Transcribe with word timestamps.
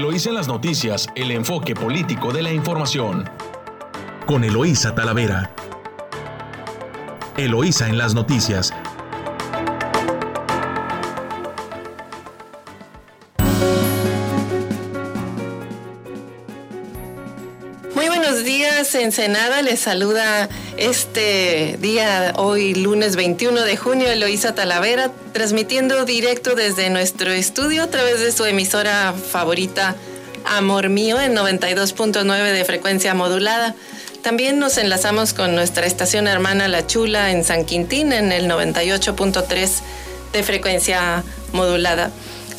Eloísa 0.00 0.30
en 0.30 0.36
las 0.36 0.48
noticias, 0.48 1.08
el 1.14 1.30
enfoque 1.30 1.74
político 1.74 2.32
de 2.32 2.40
la 2.40 2.50
información. 2.50 3.28
Con 4.24 4.44
Eloísa 4.44 4.94
Talavera. 4.94 5.50
Eloísa 7.36 7.86
en 7.86 7.98
las 7.98 8.14
noticias. 8.14 8.72
Ensenada. 19.00 19.62
Les 19.62 19.80
saluda 19.80 20.48
este 20.76 21.78
día, 21.80 22.34
hoy 22.36 22.74
lunes 22.74 23.16
21 23.16 23.62
de 23.62 23.76
junio, 23.76 24.10
Eloísa 24.10 24.54
Talavera, 24.54 25.10
transmitiendo 25.32 26.04
directo 26.04 26.54
desde 26.54 26.90
nuestro 26.90 27.32
estudio 27.32 27.84
a 27.84 27.86
través 27.86 28.20
de 28.20 28.30
su 28.32 28.44
emisora 28.44 29.12
favorita, 29.12 29.96
Amor 30.44 30.88
Mío, 30.88 31.20
en 31.20 31.34
92.9 31.34 32.52
de 32.52 32.64
frecuencia 32.64 33.14
modulada. 33.14 33.74
También 34.22 34.58
nos 34.58 34.76
enlazamos 34.76 35.32
con 35.32 35.54
nuestra 35.54 35.86
estación 35.86 36.26
hermana 36.26 36.68
La 36.68 36.86
Chula 36.86 37.30
en 37.30 37.42
San 37.42 37.64
Quintín, 37.64 38.12
en 38.12 38.32
el 38.32 38.50
98.3 38.50 39.70
de 40.32 40.42
frecuencia 40.42 41.24
modulada. 41.52 42.10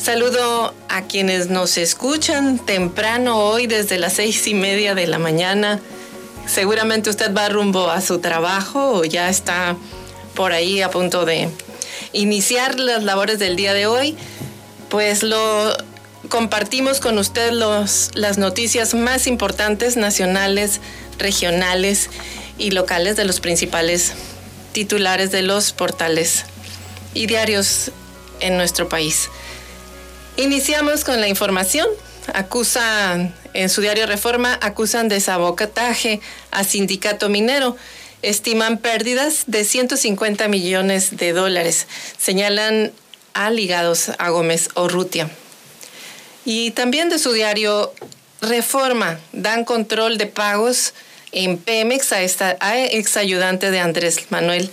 Saludo 0.02 0.74
a 0.88 1.02
quienes 1.02 1.48
nos 1.48 1.78
escuchan 1.78 2.58
temprano 2.58 3.38
hoy 3.38 3.68
desde 3.68 3.98
las 3.98 4.14
seis 4.14 4.48
y 4.48 4.54
media 4.54 4.96
de 4.96 5.06
la 5.06 5.20
mañana. 5.20 5.80
Seguramente 6.46 7.10
usted 7.10 7.34
va 7.34 7.48
rumbo 7.48 7.90
a 7.90 8.00
su 8.00 8.18
trabajo 8.18 8.92
o 8.94 9.04
ya 9.04 9.28
está 9.28 9.76
por 10.34 10.52
ahí 10.52 10.82
a 10.82 10.90
punto 10.90 11.24
de 11.24 11.48
iniciar 12.12 12.78
las 12.78 13.04
labores 13.04 13.38
del 13.38 13.56
día 13.56 13.72
de 13.74 13.86
hoy. 13.86 14.16
Pues 14.88 15.22
lo 15.22 15.76
compartimos 16.28 17.00
con 17.00 17.18
usted 17.18 17.52
los, 17.52 18.10
las 18.14 18.38
noticias 18.38 18.94
más 18.94 19.26
importantes 19.26 19.96
nacionales, 19.96 20.80
regionales 21.18 22.10
y 22.58 22.70
locales 22.70 23.16
de 23.16 23.24
los 23.24 23.40
principales 23.40 24.12
titulares 24.72 25.30
de 25.30 25.42
los 25.42 25.72
portales 25.72 26.44
y 27.14 27.26
diarios 27.26 27.90
en 28.40 28.56
nuestro 28.56 28.88
país. 28.88 29.28
Iniciamos 30.36 31.04
con 31.04 31.20
la 31.20 31.28
información. 31.28 31.86
Acusan, 32.34 33.34
en 33.52 33.68
su 33.68 33.80
diario 33.80 34.06
Reforma, 34.06 34.58
acusan 34.62 35.08
de 35.08 35.20
sabotaje 35.20 36.20
a 36.50 36.64
sindicato 36.64 37.28
minero. 37.28 37.76
Estiman 38.22 38.78
pérdidas 38.78 39.44
de 39.46 39.64
150 39.64 40.48
millones 40.48 41.16
de 41.16 41.32
dólares. 41.32 41.86
Señalan 42.18 42.92
a 43.34 43.50
ligados 43.50 44.10
a 44.18 44.30
Gómez 44.30 44.68
Orrutia. 44.74 45.28
Y 46.44 46.70
también 46.72 47.08
de 47.08 47.18
su 47.18 47.32
diario 47.32 47.92
Reforma, 48.40 49.20
dan 49.32 49.64
control 49.64 50.18
de 50.18 50.26
pagos 50.26 50.94
en 51.30 51.58
Pemex 51.58 52.12
a, 52.12 52.22
esta, 52.22 52.56
a 52.60 52.76
ex 52.78 53.16
ayudante 53.16 53.70
de 53.70 53.78
Andrés 53.78 54.26
Manuel 54.30 54.68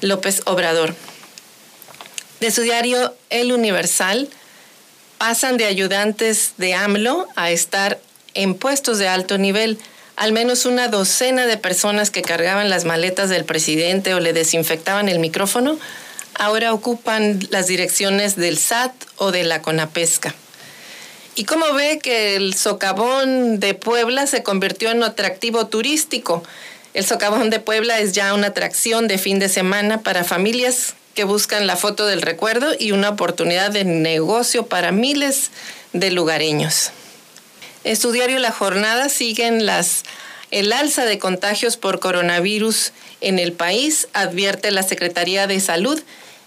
López 0.00 0.42
Obrador. 0.46 0.94
De 2.40 2.50
su 2.50 2.62
diario 2.62 3.14
El 3.30 3.52
Universal, 3.52 4.28
pasan 5.18 5.56
de 5.56 5.64
ayudantes 5.64 6.52
de 6.58 6.74
AMLO 6.74 7.26
a 7.36 7.50
estar 7.50 7.98
en 8.34 8.54
puestos 8.54 8.98
de 8.98 9.08
alto 9.08 9.38
nivel. 9.38 9.78
Al 10.16 10.32
menos 10.32 10.64
una 10.64 10.88
docena 10.88 11.46
de 11.46 11.56
personas 11.56 12.10
que 12.10 12.22
cargaban 12.22 12.70
las 12.70 12.84
maletas 12.84 13.28
del 13.28 13.44
presidente 13.44 14.14
o 14.14 14.20
le 14.20 14.32
desinfectaban 14.32 15.08
el 15.08 15.18
micrófono, 15.18 15.78
ahora 16.34 16.72
ocupan 16.72 17.40
las 17.50 17.66
direcciones 17.66 18.36
del 18.36 18.58
SAT 18.58 18.92
o 19.16 19.30
de 19.30 19.44
la 19.44 19.62
CONAPESCA. 19.62 20.34
¿Y 21.34 21.44
cómo 21.44 21.74
ve 21.74 21.98
que 22.02 22.36
el 22.36 22.54
socavón 22.54 23.60
de 23.60 23.74
Puebla 23.74 24.26
se 24.26 24.42
convirtió 24.42 24.90
en 24.90 24.98
un 24.98 25.04
atractivo 25.04 25.66
turístico? 25.66 26.42
El 26.94 27.04
socavón 27.04 27.50
de 27.50 27.60
Puebla 27.60 27.98
es 27.98 28.12
ya 28.12 28.32
una 28.32 28.48
atracción 28.48 29.06
de 29.06 29.18
fin 29.18 29.38
de 29.38 29.50
semana 29.50 30.00
para 30.00 30.24
familias 30.24 30.94
que 31.16 31.24
buscan 31.24 31.66
la 31.66 31.74
foto 31.74 32.06
del 32.06 32.22
recuerdo 32.22 32.68
y 32.78 32.92
una 32.92 33.08
oportunidad 33.08 33.72
de 33.72 33.82
negocio 33.84 34.66
para 34.66 34.92
miles 34.92 35.50
de 35.92 36.12
lugareños. 36.12 36.92
En 37.82 37.96
su 37.96 38.12
diario 38.12 38.38
La 38.38 38.52
Jornada 38.52 39.08
siguen 39.08 39.66
las 39.66 40.04
el 40.52 40.72
alza 40.72 41.04
de 41.04 41.18
contagios 41.18 41.76
por 41.76 41.98
coronavirus 41.98 42.92
en 43.20 43.40
el 43.40 43.52
país, 43.52 44.06
advierte 44.12 44.70
la 44.70 44.84
Secretaría 44.84 45.48
de 45.48 45.58
Salud. 45.58 46.00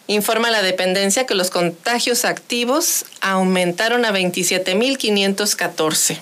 Informa 0.08 0.50
la 0.52 0.62
dependencia 0.62 1.25
que 1.25 1.35
los 1.35 1.50
contagios 1.50 2.24
activos 2.24 3.03
aumentaron 3.22 4.06
a 4.06 4.12
27.514. 4.12 6.18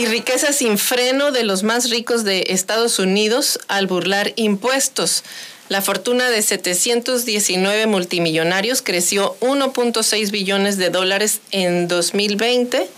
y 0.00 0.06
riqueza 0.06 0.54
sin 0.54 0.78
freno 0.78 1.30
de 1.30 1.44
los 1.44 1.62
más 1.62 1.90
ricos 1.90 2.24
de 2.24 2.46
Estados 2.48 2.98
Unidos 2.98 3.60
al 3.68 3.86
burlar 3.86 4.32
impuestos. 4.36 5.24
La 5.68 5.82
fortuna 5.82 6.30
de 6.30 6.40
719 6.40 7.86
multimillonarios 7.86 8.80
creció 8.80 9.36
1.6 9.40 10.30
billones 10.30 10.78
de 10.78 10.88
dólares 10.88 11.40
en 11.50 11.86
2020 11.86 12.88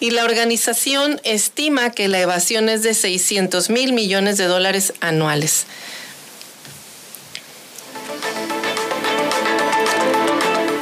y 0.00 0.12
la 0.12 0.24
organización 0.24 1.20
estima 1.24 1.90
que 1.90 2.08
la 2.08 2.20
evasión 2.20 2.70
es 2.70 2.82
de 2.82 2.94
600 2.94 3.68
mil 3.68 3.92
millones 3.92 4.38
de 4.38 4.44
dólares 4.44 4.94
anuales. 5.00 5.66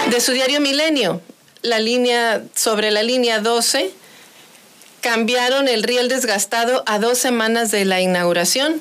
De 0.08 0.20
su 0.20 0.30
diario 0.30 0.60
Milenio, 0.60 1.20
la 1.62 1.80
línea 1.80 2.44
sobre 2.54 2.92
la 2.92 3.02
línea 3.02 3.40
12 3.40 3.92
cambiaron 5.00 5.68
el 5.68 5.82
riel 5.82 6.08
desgastado 6.08 6.82
a 6.86 6.98
dos 6.98 7.18
semanas 7.18 7.70
de 7.70 7.84
la 7.84 8.00
inauguración. 8.00 8.80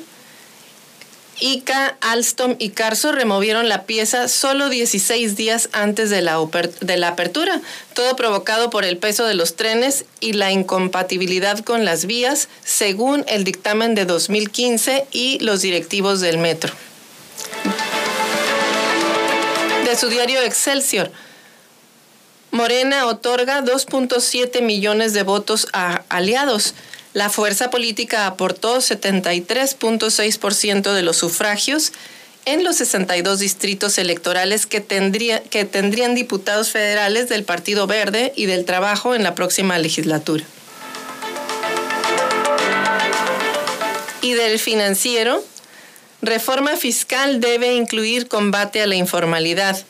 ICA, 1.39 1.97
Alstom 2.01 2.55
y 2.57 2.69
Carso 2.69 3.11
removieron 3.11 3.69
la 3.69 3.83
pieza 3.83 4.27
solo 4.27 4.69
16 4.69 5.35
días 5.35 5.69
antes 5.71 6.09
de 6.09 6.23
la, 6.23 6.39
de 6.81 6.97
la 6.97 7.09
apertura, 7.09 7.61
todo 7.93 8.15
provocado 8.15 8.71
por 8.71 8.83
el 8.83 8.97
peso 8.97 9.25
de 9.25 9.35
los 9.35 9.55
trenes 9.55 10.05
y 10.19 10.33
la 10.33 10.51
incompatibilidad 10.51 11.59
con 11.59 11.85
las 11.85 12.05
vías, 12.05 12.49
según 12.63 13.23
el 13.27 13.43
dictamen 13.43 13.93
de 13.93 14.05
2015 14.05 15.05
y 15.11 15.37
los 15.39 15.61
directivos 15.61 16.21
del 16.21 16.39
metro. 16.39 16.73
De 19.85 19.95
su 19.95 20.09
diario 20.09 20.41
Excelsior, 20.41 21.11
Morena 22.57 23.05
otorga 23.05 23.61
2.7 23.61 24.63
millones 24.63 25.13
de 25.13 25.21
votos 25.21 25.67
a 25.73 26.01
aliados. 26.09 26.73
La 27.13 27.29
fuerza 27.29 27.69
política 27.69 28.25
aportó 28.25 28.77
73.6% 28.77 30.91
de 30.91 31.03
los 31.03 31.17
sufragios 31.17 31.93
en 32.45 32.63
los 32.63 32.77
62 32.77 33.37
distritos 33.37 33.99
electorales 33.99 34.65
que, 34.65 34.81
tendría, 34.81 35.43
que 35.43 35.65
tendrían 35.65 36.15
diputados 36.15 36.71
federales 36.71 37.29
del 37.29 37.43
Partido 37.43 37.85
Verde 37.85 38.33
y 38.35 38.47
del 38.47 38.65
Trabajo 38.65 39.13
en 39.13 39.21
la 39.21 39.35
próxima 39.35 39.77
legislatura. 39.77 40.43
Y 44.23 44.33
del 44.33 44.57
financiero, 44.57 45.45
reforma 46.23 46.75
fiscal 46.75 47.39
debe 47.39 47.75
incluir 47.75 48.27
combate 48.27 48.81
a 48.81 48.87
la 48.87 48.95
informalidad 48.95 49.85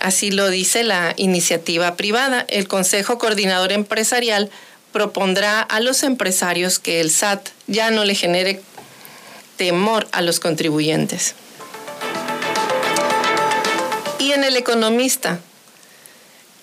Así 0.00 0.30
lo 0.30 0.48
dice 0.48 0.84
la 0.84 1.14
iniciativa 1.16 1.96
privada. 1.96 2.44
El 2.48 2.68
Consejo 2.68 3.18
Coordinador 3.18 3.72
Empresarial 3.72 4.50
propondrá 4.92 5.60
a 5.60 5.80
los 5.80 6.02
empresarios 6.02 6.78
que 6.78 7.00
el 7.00 7.10
SAT 7.10 7.48
ya 7.66 7.90
no 7.90 8.04
le 8.04 8.14
genere 8.14 8.60
temor 9.56 10.08
a 10.12 10.22
los 10.22 10.40
contribuyentes. 10.40 11.34
Y 14.18 14.32
en 14.32 14.44
el 14.44 14.56
economista, 14.56 15.40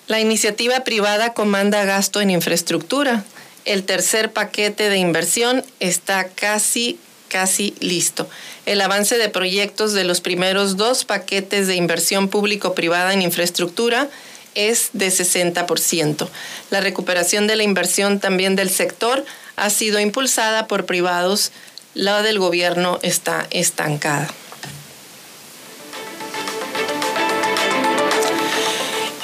la 0.06 0.20
iniciativa 0.20 0.80
privada 0.80 1.32
comanda 1.32 1.84
gasto 1.84 2.20
en 2.20 2.30
infraestructura. 2.30 3.24
El 3.64 3.84
tercer 3.84 4.32
paquete 4.32 4.88
de 4.88 4.98
inversión 4.98 5.64
está 5.80 6.28
casi 6.28 6.98
casi 7.28 7.74
listo. 7.80 8.28
El 8.64 8.80
avance 8.80 9.18
de 9.18 9.28
proyectos 9.28 9.92
de 9.92 10.04
los 10.04 10.20
primeros 10.20 10.76
dos 10.76 11.04
paquetes 11.04 11.66
de 11.66 11.76
inversión 11.76 12.28
público-privada 12.28 13.12
en 13.12 13.22
infraestructura 13.22 14.08
es 14.54 14.90
de 14.92 15.08
60%. 15.08 16.28
La 16.70 16.80
recuperación 16.80 17.46
de 17.46 17.56
la 17.56 17.62
inversión 17.62 18.18
también 18.20 18.56
del 18.56 18.70
sector 18.70 19.24
ha 19.56 19.70
sido 19.70 20.00
impulsada 20.00 20.66
por 20.66 20.86
privados. 20.86 21.52
La 21.94 22.22
del 22.22 22.38
gobierno 22.38 22.98
está 23.02 23.46
estancada. 23.50 24.28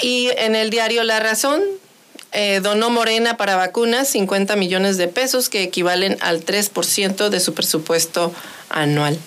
Y 0.01 0.31
en 0.37 0.57
el 0.57 0.71
diario 0.71 1.05
La 1.05 1.21
Razón 1.21 1.63
eh, 2.33 2.61
donó 2.63 2.91
Morena 2.91 3.37
para 3.37 3.57
vacunas 3.57 4.09
50 4.09 4.57
millones 4.57 4.97
de 4.97 5.09
pesos 5.09 5.49
que 5.49 5.63
equivalen 5.63 6.17
al 6.21 6.45
3% 6.45 7.29
de 7.29 7.41
su 7.41 7.55
presupuesto 7.55 8.33
anual. 8.71 9.19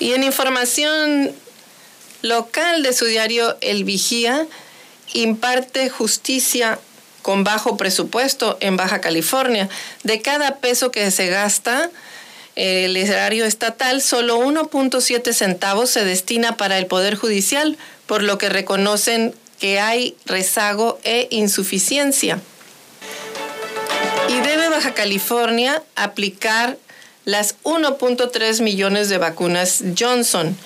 Y 0.00 0.12
en 0.12 0.22
información 0.22 1.32
local 2.22 2.82
de 2.82 2.92
su 2.92 3.04
diario 3.04 3.56
El 3.60 3.84
Vigía, 3.84 4.46
imparte 5.12 5.88
justicia 5.88 6.78
con 7.22 7.44
bajo 7.44 7.76
presupuesto 7.76 8.58
en 8.60 8.76
Baja 8.76 9.00
California. 9.00 9.68
De 10.02 10.20
cada 10.20 10.56
peso 10.56 10.90
que 10.90 11.10
se 11.10 11.28
gasta, 11.28 11.90
el 12.56 12.96
erario 12.96 13.44
estatal, 13.44 14.00
solo 14.00 14.38
1.7 14.38 15.32
centavos 15.32 15.90
se 15.90 16.04
destina 16.04 16.56
para 16.56 16.78
el 16.78 16.86
Poder 16.86 17.16
Judicial, 17.16 17.76
por 18.06 18.22
lo 18.22 18.38
que 18.38 18.48
reconocen 18.48 19.34
que 19.58 19.80
hay 19.80 20.16
rezago 20.26 20.98
e 21.04 21.26
insuficiencia. 21.30 22.40
Y 24.28 24.40
debe 24.40 24.68
Baja 24.68 24.94
California 24.94 25.82
aplicar 25.96 26.78
las 27.24 27.56
1.3 27.62 28.62
millones 28.62 29.08
de 29.08 29.18
vacunas 29.18 29.82
Johnson. 29.98 30.56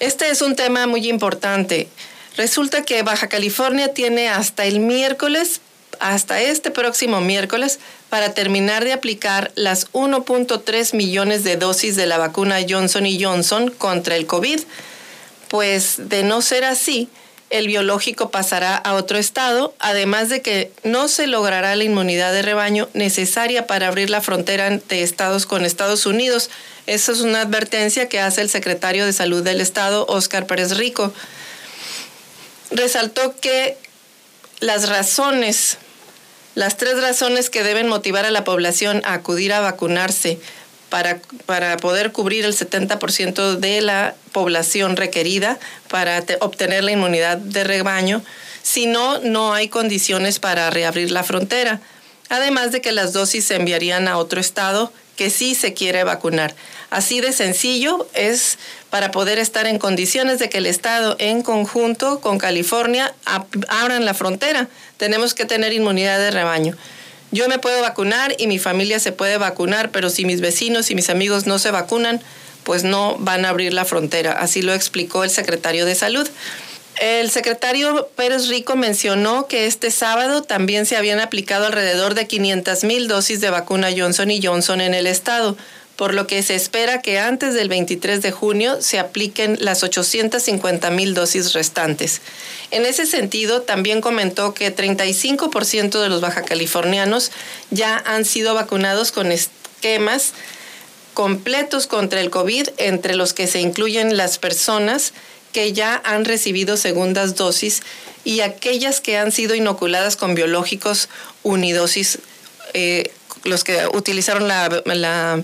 Este 0.00 0.30
es 0.30 0.42
un 0.42 0.56
tema 0.56 0.86
muy 0.86 1.08
importante. 1.08 1.88
Resulta 2.36 2.84
que 2.84 3.02
Baja 3.02 3.28
California 3.28 3.92
tiene 3.92 4.28
hasta 4.28 4.64
el 4.64 4.80
miércoles, 4.80 5.60
hasta 5.98 6.40
este 6.40 6.70
próximo 6.70 7.20
miércoles, 7.20 7.80
para 8.08 8.34
terminar 8.34 8.84
de 8.84 8.92
aplicar 8.92 9.52
las 9.54 9.90
1.3 9.92 10.94
millones 10.94 11.44
de 11.44 11.56
dosis 11.56 11.96
de 11.96 12.06
la 12.06 12.18
vacuna 12.18 12.58
Johnson 12.68 13.06
Johnson 13.20 13.70
contra 13.70 14.16
el 14.16 14.26
COVID. 14.26 14.60
Pues 15.48 16.08
de 16.08 16.22
no 16.22 16.42
ser 16.42 16.64
así, 16.64 17.08
el 17.50 17.66
biológico 17.66 18.30
pasará 18.30 18.76
a 18.76 18.94
otro 18.94 19.18
estado, 19.18 19.74
además 19.80 20.28
de 20.28 20.40
que 20.40 20.70
no 20.84 21.08
se 21.08 21.26
logrará 21.26 21.74
la 21.74 21.84
inmunidad 21.84 22.32
de 22.32 22.42
rebaño 22.42 22.88
necesaria 22.94 23.66
para 23.66 23.88
abrir 23.88 24.08
la 24.08 24.20
frontera 24.20 24.70
de 24.70 25.02
estados 25.02 25.46
con 25.46 25.64
Estados 25.64 26.06
Unidos. 26.06 26.48
Esa 26.86 27.10
es 27.10 27.20
una 27.20 27.42
advertencia 27.42 28.08
que 28.08 28.20
hace 28.20 28.40
el 28.40 28.48
secretario 28.48 29.04
de 29.04 29.12
Salud 29.12 29.42
del 29.42 29.60
Estado, 29.60 30.06
Óscar 30.06 30.46
Pérez 30.46 30.76
Rico. 30.76 31.12
Resaltó 32.70 33.34
que 33.40 33.76
las 34.60 34.88
razones, 34.88 35.78
las 36.54 36.76
tres 36.76 37.00
razones 37.00 37.50
que 37.50 37.62
deben 37.62 37.88
motivar 37.88 38.26
a 38.26 38.30
la 38.30 38.44
población 38.44 39.02
a 39.04 39.14
acudir 39.14 39.52
a 39.52 39.60
vacunarse 39.60 40.38
para, 40.90 41.20
para 41.46 41.76
poder 41.78 42.12
cubrir 42.12 42.44
el 42.44 42.54
70% 42.54 43.56
de 43.56 43.80
la 43.80 44.14
población 44.32 44.96
requerida 44.96 45.58
para 45.88 46.22
obtener 46.40 46.84
la 46.84 46.92
inmunidad 46.92 47.38
de 47.38 47.64
rebaño. 47.64 48.22
Si 48.62 48.86
no, 48.86 49.18
no 49.20 49.54
hay 49.54 49.68
condiciones 49.68 50.38
para 50.38 50.68
reabrir 50.70 51.10
la 51.10 51.24
frontera. 51.24 51.80
Además 52.28 52.70
de 52.72 52.80
que 52.80 52.92
las 52.92 53.12
dosis 53.12 53.46
se 53.46 53.56
enviarían 53.56 54.06
a 54.06 54.18
otro 54.18 54.40
estado 54.40 54.92
que 55.20 55.28
sí 55.28 55.54
se 55.54 55.74
quiere 55.74 56.02
vacunar. 56.02 56.54
Así 56.88 57.20
de 57.20 57.34
sencillo 57.34 58.08
es 58.14 58.56
para 58.88 59.10
poder 59.10 59.38
estar 59.38 59.66
en 59.66 59.78
condiciones 59.78 60.38
de 60.38 60.48
que 60.48 60.56
el 60.56 60.64
Estado 60.64 61.14
en 61.18 61.42
conjunto 61.42 62.20
con 62.20 62.38
California 62.38 63.12
abran 63.68 64.06
la 64.06 64.14
frontera. 64.14 64.70
Tenemos 64.96 65.34
que 65.34 65.44
tener 65.44 65.74
inmunidad 65.74 66.18
de 66.18 66.30
rebaño. 66.30 66.74
Yo 67.32 67.48
me 67.48 67.58
puedo 67.58 67.82
vacunar 67.82 68.34
y 68.38 68.46
mi 68.46 68.58
familia 68.58 68.98
se 68.98 69.12
puede 69.12 69.36
vacunar, 69.36 69.90
pero 69.90 70.08
si 70.08 70.24
mis 70.24 70.40
vecinos 70.40 70.90
y 70.90 70.94
mis 70.94 71.10
amigos 71.10 71.46
no 71.46 71.58
se 71.58 71.70
vacunan, 71.70 72.22
pues 72.64 72.82
no 72.82 73.18
van 73.18 73.44
a 73.44 73.50
abrir 73.50 73.74
la 73.74 73.84
frontera. 73.84 74.32
Así 74.32 74.62
lo 74.62 74.72
explicó 74.72 75.22
el 75.22 75.28
secretario 75.28 75.84
de 75.84 75.96
Salud. 75.96 76.26
El 77.00 77.30
secretario 77.30 78.10
Pérez 78.14 78.48
Rico 78.48 78.76
mencionó 78.76 79.46
que 79.46 79.64
este 79.64 79.90
sábado 79.90 80.42
también 80.42 80.84
se 80.84 80.98
habían 80.98 81.18
aplicado 81.18 81.64
alrededor 81.64 82.12
de 82.12 82.26
500 82.26 82.84
mil 82.84 83.08
dosis 83.08 83.40
de 83.40 83.48
vacuna 83.48 83.88
Johnson 83.96 84.30
y 84.30 84.44
Johnson 84.44 84.82
en 84.82 84.92
el 84.92 85.06
estado, 85.06 85.56
por 85.96 86.12
lo 86.12 86.26
que 86.26 86.42
se 86.42 86.54
espera 86.54 87.00
que 87.00 87.18
antes 87.18 87.54
del 87.54 87.70
23 87.70 88.20
de 88.20 88.32
junio 88.32 88.82
se 88.82 88.98
apliquen 88.98 89.56
las 89.60 89.82
850 89.82 90.90
mil 90.90 91.14
dosis 91.14 91.54
restantes. 91.54 92.20
En 92.70 92.84
ese 92.84 93.06
sentido, 93.06 93.62
también 93.62 94.02
comentó 94.02 94.52
que 94.52 94.74
35% 94.74 96.02
de 96.02 96.08
los 96.10 96.20
bajacalifornianos 96.20 97.32
ya 97.70 97.96
han 97.96 98.26
sido 98.26 98.52
vacunados 98.52 99.10
con 99.10 99.32
esquemas 99.32 100.34
completos 101.14 101.86
contra 101.86 102.20
el 102.20 102.28
COVID, 102.28 102.68
entre 102.76 103.14
los 103.14 103.32
que 103.32 103.46
se 103.46 103.60
incluyen 103.60 104.18
las 104.18 104.36
personas 104.36 105.14
que 105.52 105.72
ya 105.72 106.00
han 106.04 106.24
recibido 106.24 106.76
segundas 106.76 107.34
dosis 107.34 107.82
y 108.24 108.40
aquellas 108.40 109.00
que 109.00 109.16
han 109.16 109.32
sido 109.32 109.54
inoculadas 109.54 110.16
con 110.16 110.34
biológicos 110.34 111.08
unidosis, 111.42 112.18
eh, 112.74 113.10
los 113.44 113.64
que 113.64 113.86
utilizaron 113.94 114.48
la, 114.48 114.82
la 114.84 115.42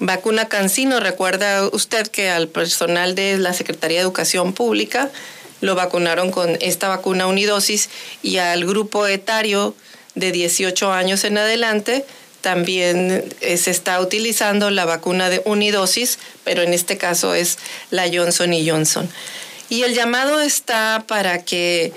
vacuna 0.00 0.48
Cancino. 0.48 1.00
Recuerda 1.00 1.68
usted 1.68 2.06
que 2.08 2.30
al 2.30 2.48
personal 2.48 3.14
de 3.14 3.38
la 3.38 3.52
Secretaría 3.52 3.98
de 3.98 4.02
Educación 4.02 4.52
Pública 4.52 5.10
lo 5.60 5.74
vacunaron 5.74 6.30
con 6.30 6.56
esta 6.60 6.88
vacuna 6.88 7.26
unidosis 7.26 7.90
y 8.22 8.38
al 8.38 8.64
grupo 8.64 9.06
etario 9.06 9.74
de 10.14 10.32
18 10.32 10.92
años 10.92 11.24
en 11.24 11.38
adelante 11.38 12.04
también 12.40 13.24
eh, 13.40 13.56
se 13.56 13.70
está 13.70 14.00
utilizando 14.00 14.70
la 14.70 14.84
vacuna 14.84 15.28
de 15.28 15.42
unidosis, 15.44 16.18
pero 16.44 16.62
en 16.62 16.72
este 16.72 16.96
caso 16.96 17.34
es 17.34 17.58
la 17.90 18.06
Johnson 18.12 18.52
y 18.52 18.68
Johnson. 18.68 19.08
Y 19.68 19.82
el 19.82 19.94
llamado 19.94 20.40
está 20.40 21.04
para 21.06 21.44
que 21.44 21.92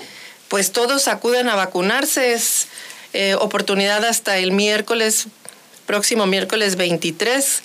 pues 0.48 0.72
todos 0.72 1.08
acudan 1.08 1.48
a 1.48 1.54
vacunarse. 1.54 2.34
Es 2.34 2.66
eh, 3.14 3.34
oportunidad 3.34 4.04
hasta 4.04 4.36
el 4.38 4.52
miércoles, 4.52 5.28
próximo 5.86 6.26
miércoles 6.26 6.76
23. 6.76 7.62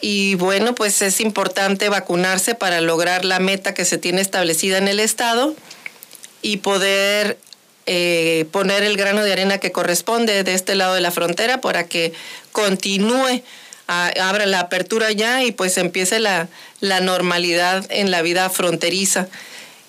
Y 0.00 0.34
bueno, 0.34 0.74
pues 0.74 1.00
es 1.02 1.20
importante 1.20 1.88
vacunarse 1.88 2.54
para 2.54 2.80
lograr 2.80 3.24
la 3.24 3.38
meta 3.38 3.74
que 3.74 3.84
se 3.84 3.98
tiene 3.98 4.20
establecida 4.20 4.78
en 4.78 4.88
el 4.88 5.00
Estado 5.00 5.54
y 6.42 6.58
poder 6.58 7.38
eh, 7.90 8.44
poner 8.52 8.82
el 8.82 8.98
grano 8.98 9.24
de 9.24 9.32
arena 9.32 9.56
que 9.56 9.72
corresponde 9.72 10.44
de 10.44 10.52
este 10.52 10.74
lado 10.74 10.94
de 10.94 11.00
la 11.00 11.10
frontera 11.10 11.62
para 11.62 11.86
que 11.86 12.12
continúe, 12.52 13.42
abra 13.86 14.44
la 14.44 14.60
apertura 14.60 15.10
ya 15.12 15.42
y 15.42 15.52
pues 15.52 15.78
empiece 15.78 16.18
la, 16.18 16.48
la 16.80 17.00
normalidad 17.00 17.86
en 17.88 18.10
la 18.10 18.20
vida 18.20 18.50
fronteriza. 18.50 19.28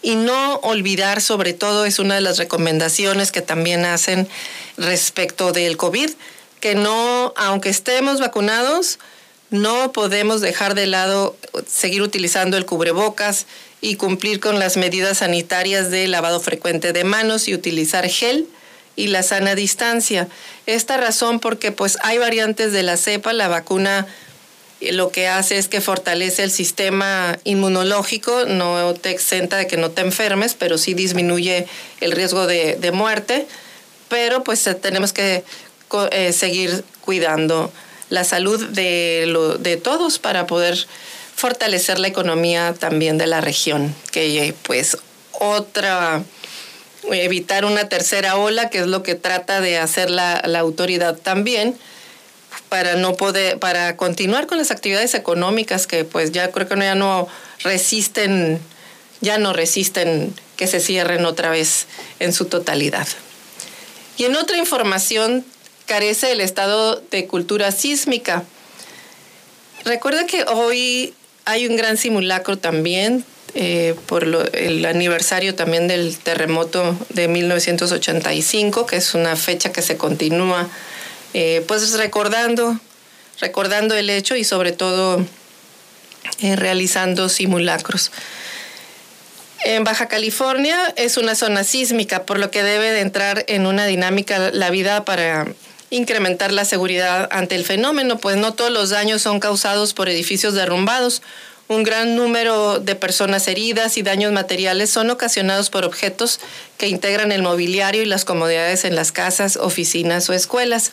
Y 0.01 0.15
no 0.15 0.55
olvidar, 0.63 1.19
sobre 1.19 1.51
todo, 1.51 1.83
es 1.83 1.99
una 1.99 2.15
de 2.15 2.21
las 2.21 2.37
recomendaciones 2.37 3.33
que 3.33 3.41
también 3.41 3.83
hacen 3.83 4.29
respecto 4.77 5.51
del 5.51 5.75
COVID, 5.75 6.11
que 6.61 6.75
no, 6.75 7.33
aunque 7.35 7.67
estemos 7.67 8.21
vacunados, 8.21 8.97
no 9.49 9.91
podemos 9.91 10.39
dejar 10.39 10.73
de 10.73 10.85
lado 10.85 11.35
seguir 11.67 12.01
utilizando 12.01 12.55
el 12.55 12.65
cubrebocas 12.65 13.45
y 13.81 13.95
cumplir 13.95 14.39
con 14.39 14.59
las 14.59 14.77
medidas 14.77 15.19
sanitarias 15.19 15.89
de 15.89 16.07
lavado 16.07 16.39
frecuente 16.39 16.93
de 16.93 17.03
manos 17.03 17.47
y 17.47 17.53
utilizar 17.53 18.07
gel 18.07 18.47
y 18.95 19.07
la 19.07 19.23
sana 19.23 19.55
distancia. 19.55 20.27
Esta 20.65 20.97
razón 20.97 21.39
porque 21.39 21.71
pues 21.71 21.97
hay 22.03 22.17
variantes 22.17 22.73
de 22.73 22.83
la 22.83 22.97
cepa, 22.97 23.31
la 23.31 23.47
vacuna 23.47 24.07
eh, 24.81 24.93
lo 24.93 25.11
que 25.11 25.27
hace 25.27 25.57
es 25.57 25.67
que 25.67 25.81
fortalece 25.81 26.43
el 26.43 26.51
sistema 26.51 27.37
inmunológico, 27.43 28.45
no 28.45 28.93
te 28.93 29.11
exenta 29.11 29.57
de 29.57 29.67
que 29.67 29.77
no 29.77 29.91
te 29.91 30.01
enfermes, 30.01 30.53
pero 30.53 30.77
sí 30.77 30.93
disminuye 30.93 31.67
el 32.01 32.11
riesgo 32.11 32.47
de, 32.47 32.91
muerte, 32.93 33.47
pero 34.07 34.43
pues 34.43 34.65
eh, 34.67 34.75
tenemos 34.75 35.13
que 35.13 35.43
eh, 36.11 36.33
seguir 36.33 36.83
cuidando 37.01 37.71
la 38.09 38.23
salud 38.23 38.65
de, 38.69 39.25
lo, 39.27 39.57
de 39.57 39.77
todos 39.77 40.19
para 40.19 40.47
poder 40.47 40.87
fortalecer 41.39 41.99
la 41.99 42.09
economía 42.09 42.75
también 42.77 43.17
de 43.17 43.25
la 43.25 43.39
región, 43.39 43.95
que 44.11 44.53
pues 44.63 44.97
otra 45.31 46.21
evitar 47.09 47.63
una 47.63 47.87
tercera 47.87 48.35
ola, 48.35 48.69
que 48.69 48.79
es 48.79 48.87
lo 48.87 49.03
que 49.03 49.15
trata 49.15 49.61
de 49.61 49.77
hacer 49.77 50.09
la, 50.09 50.41
la, 50.45 50.59
autoridad 50.59 51.17
también, 51.17 51.77
para 52.67 52.95
no 52.95 53.15
poder, 53.15 53.57
para 53.57 53.95
continuar 53.95 54.47
con 54.47 54.57
las 54.57 54.69
actividades 54.69 55.13
económicas 55.13 55.87
que 55.87 56.03
pues 56.03 56.33
ya 56.33 56.51
creo 56.51 56.67
que 56.67 56.77
ya 56.77 56.95
no 56.95 57.29
resisten, 57.63 58.59
ya 59.21 59.37
no 59.37 59.53
resisten 59.53 60.35
que 60.57 60.67
se 60.67 60.81
cierren 60.81 61.23
otra 61.25 61.51
vez 61.51 61.87
en 62.19 62.33
su 62.33 62.45
totalidad. 62.45 63.07
Y 64.17 64.25
en 64.25 64.35
otra 64.35 64.57
información 64.57 65.45
carece 65.85 66.33
el 66.33 66.41
estado 66.41 67.01
de 67.11 67.27
cultura 67.27 67.71
sísmica. 67.71 68.43
Recuerda 69.85 70.25
que 70.25 70.43
hoy 70.43 71.13
hay 71.49 71.67
un 71.67 71.75
gran 71.75 71.97
simulacro 71.97 72.57
también 72.57 73.25
eh, 73.55 73.95
por 74.05 74.23
el 74.53 74.85
aniversario 74.85 75.55
también 75.55 75.87
del 75.87 76.15
terremoto 76.19 76.95
de 77.09 77.27
1985, 77.27 78.85
que 78.85 78.97
es 78.97 79.15
una 79.15 79.35
fecha 79.35 79.71
que 79.71 79.81
se 79.81 79.97
continúa, 79.97 80.69
eh, 81.33 81.63
pues 81.67 81.93
recordando, 81.93 82.79
recordando 83.39 83.95
el 83.95 84.11
hecho 84.11 84.35
y 84.35 84.43
sobre 84.43 84.71
todo 84.71 85.25
eh, 86.41 86.55
realizando 86.55 87.27
simulacros. 87.27 88.11
En 89.65 89.83
Baja 89.83 90.07
California 90.07 90.93
es 90.95 91.17
una 91.17 91.33
zona 91.33 91.63
sísmica, 91.63 92.25
por 92.25 92.37
lo 92.37 92.51
que 92.51 92.61
debe 92.61 92.91
de 92.91 93.01
entrar 93.01 93.43
en 93.47 93.65
una 93.65 93.87
dinámica 93.87 94.51
la 94.51 94.69
vida 94.69 95.03
para 95.03 95.47
incrementar 95.89 96.51
la 96.51 96.65
seguridad 96.65 97.27
ante 97.31 97.55
el 97.55 97.65
fenómeno, 97.65 98.17
pues 98.17 98.37
no 98.37 98.53
todos 98.53 98.71
los 98.71 98.89
daños 98.89 99.21
son 99.21 99.39
causados 99.39 99.93
por 99.93 100.09
edificios 100.09 100.53
derrumbados. 100.53 101.21
Un 101.67 101.83
gran 101.83 102.15
número 102.15 102.79
de 102.79 102.95
personas 102.95 103.47
heridas 103.47 103.97
y 103.97 104.01
daños 104.01 104.31
materiales 104.31 104.89
son 104.89 105.11
ocasionados 105.11 105.69
por 105.69 105.85
objetos 105.85 106.39
que 106.77 106.87
integran 106.87 107.31
el 107.31 107.43
mobiliario 107.43 108.01
y 108.01 108.07
las 108.07 108.25
comodidades 108.25 108.85
en 108.85 108.95
las 108.95 109.11
casas, 109.11 109.55
oficinas 109.55 110.27
o 110.29 110.33
escuelas. 110.33 110.91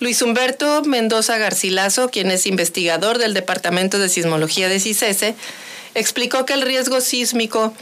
Luis 0.00 0.20
Humberto 0.22 0.82
Mendoza 0.82 1.38
Garcilaso, 1.38 2.10
quien 2.10 2.30
es 2.30 2.46
investigador 2.46 3.18
del 3.18 3.34
Departamento 3.34 3.98
de 3.98 4.08
Sismología 4.08 4.68
de 4.68 4.80
CICESE, 4.80 5.36
explicó 5.94 6.44
que 6.44 6.54
el 6.54 6.62
riesgo 6.62 7.00
sísmico 7.00 7.72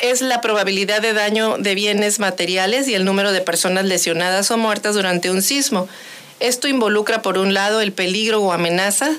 es 0.00 0.20
la 0.20 0.40
probabilidad 0.40 1.00
de 1.00 1.12
daño 1.12 1.56
de 1.58 1.74
bienes 1.74 2.18
materiales 2.18 2.88
y 2.88 2.94
el 2.94 3.04
número 3.04 3.32
de 3.32 3.40
personas 3.40 3.84
lesionadas 3.86 4.50
o 4.50 4.58
muertas 4.58 4.94
durante 4.94 5.30
un 5.30 5.42
sismo. 5.42 5.88
Esto 6.38 6.68
involucra, 6.68 7.22
por 7.22 7.38
un 7.38 7.54
lado, 7.54 7.80
el 7.80 7.92
peligro 7.92 8.42
o 8.42 8.52
amenaza 8.52 9.10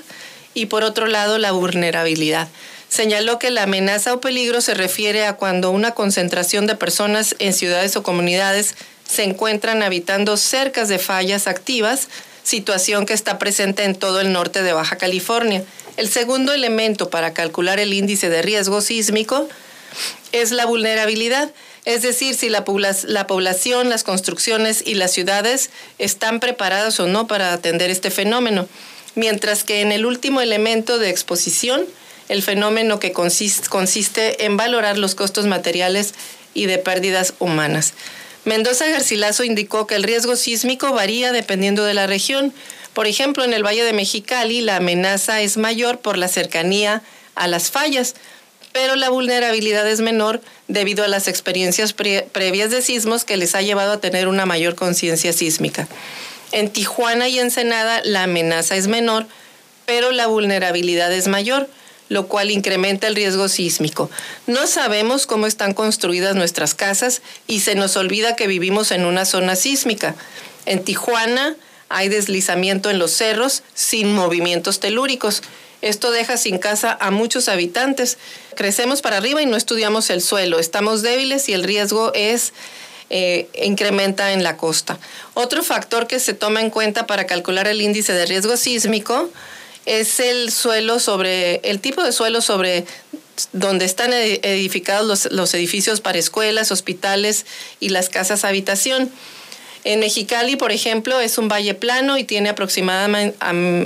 y, 0.54 0.66
por 0.66 0.84
otro 0.84 1.06
lado, 1.06 1.38
la 1.38 1.52
vulnerabilidad. 1.52 2.48
Señaló 2.88 3.38
que 3.38 3.50
la 3.50 3.64
amenaza 3.64 4.14
o 4.14 4.20
peligro 4.20 4.60
se 4.60 4.74
refiere 4.74 5.26
a 5.26 5.34
cuando 5.34 5.70
una 5.70 5.92
concentración 5.92 6.66
de 6.66 6.76
personas 6.76 7.34
en 7.38 7.52
ciudades 7.52 7.96
o 7.96 8.02
comunidades 8.02 8.74
se 9.06 9.24
encuentran 9.24 9.82
habitando 9.82 10.36
cerca 10.36 10.84
de 10.84 10.98
fallas 10.98 11.48
activas, 11.48 12.08
situación 12.44 13.04
que 13.04 13.14
está 13.14 13.38
presente 13.38 13.84
en 13.84 13.94
todo 13.94 14.20
el 14.20 14.32
norte 14.32 14.62
de 14.62 14.72
Baja 14.72 14.96
California. 14.96 15.64
El 15.96 16.08
segundo 16.08 16.52
elemento 16.52 17.10
para 17.10 17.34
calcular 17.34 17.80
el 17.80 17.92
índice 17.92 18.30
de 18.30 18.42
riesgo 18.42 18.80
sísmico 18.80 19.48
es 20.32 20.50
la 20.50 20.66
vulnerabilidad, 20.66 21.52
es 21.84 22.02
decir, 22.02 22.34
si 22.34 22.48
la, 22.48 22.64
la, 23.04 23.26
población, 23.26 23.88
las 23.88 24.04
construcciones 24.04 24.82
y 24.84 24.94
las 24.94 25.12
ciudades 25.12 25.70
están 25.98 26.40
preparadas 26.40 27.00
o 27.00 27.06
no 27.06 27.26
para 27.26 27.52
atender 27.52 27.90
este 27.90 28.10
fenómeno. 28.10 28.68
Mientras 29.14 29.64
que 29.64 29.80
en 29.80 29.90
el 29.90 30.04
último 30.04 30.40
elemento 30.40 30.98
de 30.98 31.10
exposición, 31.10 31.84
el 32.28 32.42
fenómeno 32.42 33.00
que 33.00 33.12
consiste, 33.12 33.68
consiste 33.68 34.44
en 34.44 34.56
valorar 34.56 34.98
los 34.98 35.14
costos 35.14 35.46
materiales 35.46 36.14
y 36.54 36.66
de 36.66 36.78
pérdidas 36.78 37.34
humanas. 37.38 37.94
Mendoza 38.44 38.88
Garcilaso 38.88 39.44
indicó 39.44 39.86
que 39.86 39.94
el 39.94 40.02
riesgo 40.02 40.36
sísmico 40.36 40.92
varía 40.92 41.32
dependiendo 41.32 41.84
de 41.84 41.94
la 41.94 42.06
región. 42.06 42.52
Por 42.92 43.06
ejemplo, 43.06 43.44
en 43.44 43.52
el 43.52 43.64
Valle 43.64 43.84
de 43.84 43.92
Mexicali 43.92 44.60
la 44.60 44.76
amenaza 44.76 45.40
es 45.40 45.56
mayor 45.56 46.00
por 46.00 46.18
la 46.18 46.28
cercanía 46.28 47.02
a 47.34 47.46
las 47.46 47.70
fallas, 47.70 48.14
pero 48.72 48.96
la 48.96 49.10
vulnerabilidad 49.10 49.88
es 49.88 50.00
menor 50.00 50.40
debido 50.66 51.04
a 51.04 51.08
las 51.08 51.28
experiencias 51.28 51.92
previas 51.92 52.70
de 52.70 52.82
sismos 52.82 53.24
que 53.24 53.36
les 53.36 53.54
ha 53.54 53.62
llevado 53.62 53.92
a 53.92 54.00
tener 54.00 54.28
una 54.28 54.46
mayor 54.46 54.74
conciencia 54.74 55.32
sísmica. 55.32 55.88
En 56.52 56.70
Tijuana 56.70 57.28
y 57.28 57.38
Ensenada 57.38 58.00
la 58.04 58.24
amenaza 58.24 58.76
es 58.76 58.86
menor, 58.86 59.26
pero 59.86 60.12
la 60.12 60.26
vulnerabilidad 60.26 61.12
es 61.12 61.28
mayor, 61.28 61.68
lo 62.08 62.26
cual 62.26 62.50
incrementa 62.50 63.06
el 63.06 63.14
riesgo 63.14 63.48
sísmico. 63.48 64.10
No 64.46 64.66
sabemos 64.66 65.26
cómo 65.26 65.46
están 65.46 65.74
construidas 65.74 66.36
nuestras 66.36 66.74
casas 66.74 67.22
y 67.46 67.60
se 67.60 67.74
nos 67.74 67.96
olvida 67.96 68.36
que 68.36 68.46
vivimos 68.46 68.92
en 68.92 69.04
una 69.04 69.24
zona 69.24 69.56
sísmica. 69.56 70.14
En 70.64 70.84
Tijuana 70.84 71.54
hay 71.90 72.08
deslizamiento 72.08 72.90
en 72.90 72.98
los 72.98 73.12
cerros 73.12 73.62
sin 73.74 74.14
movimientos 74.14 74.80
telúricos 74.80 75.42
esto 75.80 76.10
deja 76.10 76.36
sin 76.36 76.58
casa 76.58 76.96
a 77.00 77.10
muchos 77.10 77.48
habitantes. 77.48 78.18
Crecemos 78.56 79.00
para 79.00 79.18
arriba 79.18 79.42
y 79.42 79.46
no 79.46 79.56
estudiamos 79.56 80.10
el 80.10 80.22
suelo. 80.22 80.58
Estamos 80.58 81.02
débiles 81.02 81.48
y 81.48 81.52
el 81.52 81.62
riesgo 81.62 82.12
es 82.14 82.52
eh, 83.10 83.48
incrementa 83.62 84.32
en 84.32 84.42
la 84.42 84.56
costa. 84.56 84.98
Otro 85.34 85.62
factor 85.62 86.06
que 86.06 86.20
se 86.20 86.34
toma 86.34 86.60
en 86.60 86.70
cuenta 86.70 87.06
para 87.06 87.26
calcular 87.26 87.68
el 87.68 87.80
índice 87.80 88.12
de 88.12 88.26
riesgo 88.26 88.56
sísmico 88.56 89.30
es 89.86 90.20
el 90.20 90.52
suelo 90.52 90.98
sobre 90.98 91.56
el 91.64 91.80
tipo 91.80 92.02
de 92.02 92.12
suelo 92.12 92.42
sobre 92.42 92.84
donde 93.52 93.84
están 93.84 94.12
edificados 94.12 95.06
los, 95.06 95.32
los 95.32 95.54
edificios 95.54 96.00
para 96.00 96.18
escuelas, 96.18 96.72
hospitales 96.72 97.46
y 97.78 97.90
las 97.90 98.08
casas 98.08 98.44
habitación. 98.44 99.10
En 99.84 100.00
Mexicali, 100.00 100.56
por 100.56 100.72
ejemplo, 100.72 101.20
es 101.20 101.38
un 101.38 101.48
valle 101.48 101.74
plano 101.74 102.18
y 102.18 102.24
tiene 102.24 102.48
aproximadamente, 102.48 103.36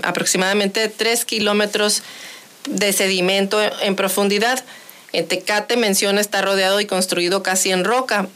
aproximadamente 0.03 0.89
3 0.89 1.25
kilómetros 1.25 2.03
de 2.69 2.93
sedimento 2.93 3.61
en 3.83 3.97
profundidad. 3.97 4.65
En 5.13 5.29
Tecate 5.29 5.77
menciona 5.77 6.21
está 6.21 6.41
rodeado 6.41 6.81
y 6.81 6.87
construido 6.87 7.43
casi 7.43 7.71
en 7.71 7.85
roca, 7.85 8.29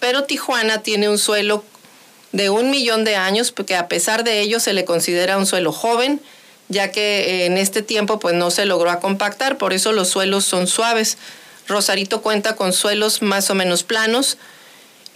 pero 0.00 0.24
Tijuana 0.24 0.82
tiene 0.82 1.08
un 1.08 1.18
suelo 1.18 1.64
de 2.32 2.50
un 2.50 2.70
millón 2.70 3.04
de 3.04 3.16
años, 3.16 3.50
porque 3.52 3.74
a 3.74 3.88
pesar 3.88 4.22
de 4.22 4.40
ello 4.40 4.60
se 4.60 4.72
le 4.72 4.84
considera 4.84 5.38
un 5.38 5.46
suelo 5.46 5.72
joven, 5.72 6.20
ya 6.68 6.92
que 6.92 7.46
en 7.46 7.58
este 7.58 7.82
tiempo 7.82 8.20
pues 8.20 8.34
no 8.34 8.50
se 8.50 8.66
logró 8.66 8.98
compactar, 9.00 9.58
por 9.58 9.72
eso 9.72 9.92
los 9.92 10.08
suelos 10.08 10.44
son 10.44 10.66
suaves. 10.66 11.18
Rosarito 11.66 12.22
cuenta 12.22 12.54
con 12.54 12.72
suelos 12.72 13.22
más 13.22 13.50
o 13.50 13.54
menos 13.54 13.82
planos 13.82 14.38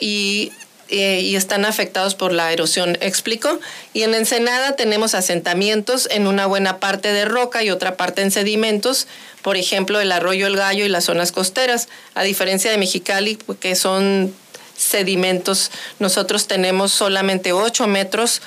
y 0.01 0.53
eh, 0.89 1.21
y 1.21 1.37
están 1.37 1.65
afectados 1.65 2.15
por 2.15 2.33
la 2.33 2.53
erosión, 2.53 2.99
explico. 3.01 3.59
Y 3.93 4.03
en 4.03 4.15
Ensenada 4.15 4.77
tenemos 4.77 5.15
asentamientos 5.15 6.09
en 6.11 6.27
una 6.27 6.47
buena 6.47 6.79
parte 6.79 7.13
de 7.13 7.25
roca 7.25 7.63
y 7.63 7.71
otra 7.71 7.97
parte 7.97 8.23
en 8.23 8.31
sedimentos, 8.31 9.07
por 9.43 9.57
ejemplo, 9.57 10.01
el 10.01 10.13
arroyo 10.13 10.47
El 10.47 10.57
Gallo 10.57 10.85
y 10.85 10.89
las 10.89 11.05
zonas 11.05 11.33
costeras, 11.33 11.89
a 12.15 12.23
diferencia 12.23 12.71
de 12.71 12.79
Mexicali, 12.79 13.39
que 13.61 13.75
son 13.77 14.35
sedimentos, 14.77 15.71
nosotros 15.99 16.47
tenemos 16.47 16.93
solamente 16.93 17.53
8 17.53 17.87
metros 17.87 18.43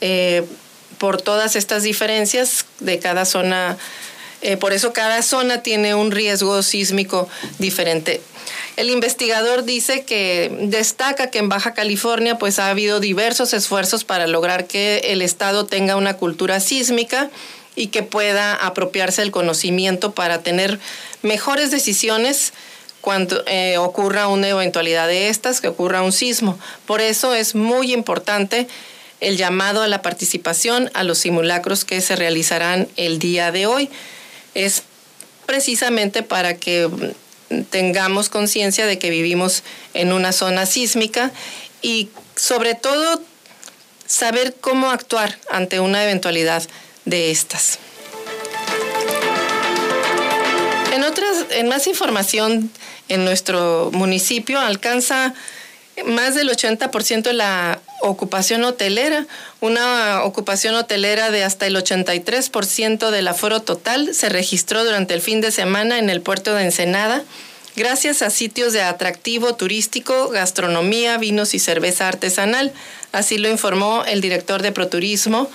eh, 0.00 0.44
por 0.98 1.22
todas 1.22 1.56
estas 1.56 1.82
diferencias 1.82 2.66
de 2.80 2.98
cada 2.98 3.24
zona. 3.24 3.76
Eh, 4.42 4.56
por 4.56 4.72
eso 4.72 4.92
cada 4.92 5.22
zona 5.22 5.62
tiene 5.62 5.94
un 5.94 6.10
riesgo 6.10 6.62
sísmico 6.62 7.28
diferente. 7.58 8.20
El 8.78 8.90
investigador 8.90 9.64
dice 9.64 10.04
que 10.04 10.56
destaca 10.60 11.32
que 11.32 11.38
en 11.38 11.48
Baja 11.48 11.74
California 11.74 12.38
pues 12.38 12.60
ha 12.60 12.70
habido 12.70 13.00
diversos 13.00 13.52
esfuerzos 13.52 14.04
para 14.04 14.28
lograr 14.28 14.68
que 14.68 14.98
el 15.06 15.20
Estado 15.20 15.66
tenga 15.66 15.96
una 15.96 16.14
cultura 16.14 16.60
sísmica 16.60 17.28
y 17.74 17.88
que 17.88 18.04
pueda 18.04 18.54
apropiarse 18.54 19.22
el 19.22 19.32
conocimiento 19.32 20.12
para 20.12 20.44
tener 20.44 20.78
mejores 21.22 21.72
decisiones 21.72 22.52
cuando 23.00 23.42
eh, 23.48 23.78
ocurra 23.78 24.28
una 24.28 24.46
eventualidad 24.46 25.08
de 25.08 25.28
estas, 25.28 25.60
que 25.60 25.66
ocurra 25.66 26.02
un 26.02 26.12
sismo. 26.12 26.56
Por 26.86 27.00
eso 27.00 27.34
es 27.34 27.56
muy 27.56 27.92
importante 27.92 28.68
el 29.18 29.36
llamado 29.36 29.82
a 29.82 29.88
la 29.88 30.02
participación 30.02 30.88
a 30.94 31.02
los 31.02 31.18
simulacros 31.18 31.84
que 31.84 32.00
se 32.00 32.14
realizarán 32.14 32.86
el 32.94 33.18
día 33.18 33.50
de 33.50 33.66
hoy. 33.66 33.90
Es 34.54 34.84
precisamente 35.46 36.22
para 36.22 36.54
que 36.54 36.88
tengamos 37.70 38.28
conciencia 38.28 38.86
de 38.86 38.98
que 38.98 39.10
vivimos 39.10 39.62
en 39.94 40.12
una 40.12 40.32
zona 40.32 40.66
sísmica 40.66 41.32
y 41.82 42.10
sobre 42.36 42.74
todo 42.74 43.22
saber 44.06 44.56
cómo 44.60 44.90
actuar 44.90 45.38
ante 45.50 45.80
una 45.80 46.02
eventualidad 46.02 46.62
de 47.04 47.30
estas. 47.30 47.78
En 50.92 51.04
otras, 51.04 51.46
en 51.50 51.68
más 51.68 51.86
información 51.86 52.70
en 53.08 53.24
nuestro 53.24 53.90
municipio 53.92 54.58
alcanza 54.60 55.34
más 56.04 56.34
del 56.34 56.48
80% 56.48 57.22
de 57.22 57.32
la 57.32 57.80
ocupación 58.00 58.64
hotelera, 58.64 59.26
una 59.60 60.22
ocupación 60.24 60.74
hotelera 60.74 61.30
de 61.30 61.44
hasta 61.44 61.66
el 61.66 61.76
83% 61.76 63.10
del 63.10 63.28
aforo 63.28 63.60
total 63.60 64.14
se 64.14 64.28
registró 64.28 64.84
durante 64.84 65.14
el 65.14 65.20
fin 65.20 65.40
de 65.40 65.50
semana 65.50 65.98
en 65.98 66.10
el 66.10 66.20
puerto 66.20 66.54
de 66.54 66.64
Ensenada, 66.64 67.24
gracias 67.76 68.22
a 68.22 68.30
sitios 68.30 68.72
de 68.72 68.82
atractivo 68.82 69.54
turístico, 69.54 70.28
gastronomía, 70.28 71.18
vinos 71.18 71.54
y 71.54 71.58
cerveza 71.58 72.08
artesanal. 72.08 72.72
Así 73.12 73.38
lo 73.38 73.48
informó 73.48 74.04
el 74.04 74.20
director 74.20 74.62
de 74.62 74.72
Proturismo, 74.72 75.50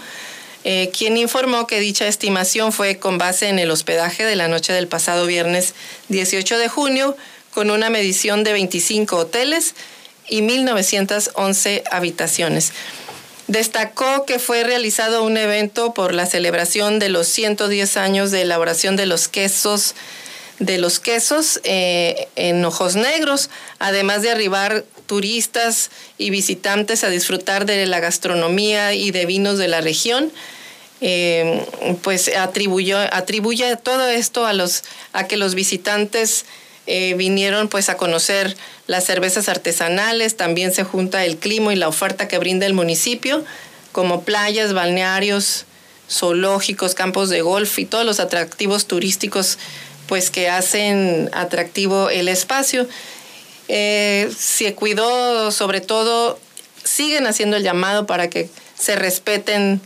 eh, 0.63 0.89
quien 0.97 1.17
informó 1.17 1.67
que 1.67 1.79
dicha 1.79 2.07
estimación 2.07 2.71
fue 2.71 2.97
con 2.97 3.17
base 3.17 3.49
en 3.49 3.59
el 3.59 3.69
hospedaje 3.69 4.23
de 4.23 4.37
la 4.37 4.47
noche 4.47 4.71
del 4.71 4.87
pasado 4.87 5.25
viernes 5.25 5.73
18 6.07 6.57
de 6.57 6.69
junio, 6.69 7.17
con 7.53 7.69
una 7.69 7.89
medición 7.89 8.43
de 8.43 8.53
25 8.53 9.17
hoteles, 9.17 9.75
y 10.27 10.41
1.911 10.41 11.83
habitaciones. 11.91 12.73
Destacó 13.47 14.25
que 14.25 14.39
fue 14.39 14.63
realizado 14.63 15.23
un 15.23 15.37
evento 15.37 15.93
por 15.93 16.13
la 16.13 16.25
celebración 16.25 16.99
de 16.99 17.09
los 17.09 17.27
110 17.27 17.97
años 17.97 18.31
de 18.31 18.41
elaboración 18.41 18.95
de 18.95 19.05
los 19.05 19.27
quesos 19.27 19.95
de 20.59 20.77
los 20.77 20.99
quesos 20.99 21.59
eh, 21.63 22.27
en 22.35 22.63
Ojos 22.63 22.95
Negros, 22.95 23.49
además 23.79 24.21
de 24.21 24.31
arribar 24.31 24.85
turistas 25.05 25.89
y 26.17 26.29
visitantes 26.29 27.03
a 27.03 27.09
disfrutar 27.09 27.65
de 27.65 27.85
la 27.85 27.99
gastronomía 27.99 28.93
y 28.93 29.11
de 29.11 29.25
vinos 29.25 29.57
de 29.57 29.67
la 29.67 29.81
región. 29.81 30.31
Eh, 31.01 31.65
pues 32.01 32.33
atribuyó, 32.33 32.97
atribuye 32.97 33.75
todo 33.75 34.07
esto 34.07 34.45
a, 34.45 34.53
los, 34.53 34.83
a 35.11 35.27
que 35.27 35.35
los 35.35 35.53
visitantes 35.53 36.45
eh, 36.85 37.13
vinieron 37.15 37.69
pues 37.69 37.89
a 37.89 37.95
conocer 37.95 38.57
las 38.87 39.05
cervezas 39.05 39.47
artesanales, 39.47 40.35
también 40.35 40.73
se 40.73 40.83
junta 40.83 41.23
el 41.23 41.37
clima 41.37 41.73
y 41.73 41.77
la 41.77 41.87
oferta 41.87 42.27
que 42.27 42.37
brinda 42.37 42.65
el 42.65 42.73
municipio, 42.73 43.45
como 43.93 44.23
playas, 44.23 44.73
balnearios, 44.73 45.65
zoológicos, 46.09 46.93
campos 46.93 47.29
de 47.29 47.41
golf 47.41 47.79
y 47.79 47.85
todos 47.85 48.05
los 48.05 48.19
atractivos 48.19 48.85
turísticos 48.85 49.57
pues 50.07 50.29
que 50.29 50.49
hacen 50.49 51.29
atractivo 51.33 52.09
el 52.09 52.27
espacio. 52.27 52.87
Eh, 53.69 54.29
se 54.37 54.75
cuidó 54.75 55.51
sobre 55.51 55.79
todo, 55.79 56.37
siguen 56.83 57.27
haciendo 57.27 57.55
el 57.55 57.63
llamado 57.63 58.05
para 58.05 58.29
que 58.29 58.49
se 58.77 58.97
respeten 58.97 59.79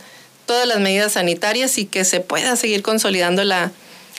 todas 0.47 0.65
las 0.65 0.79
medidas 0.79 1.11
sanitarias 1.11 1.77
y 1.77 1.85
que 1.85 2.03
se 2.05 2.21
pueda 2.21 2.55
seguir 2.55 2.81
consolidando 2.81 3.43
la, 3.43 3.71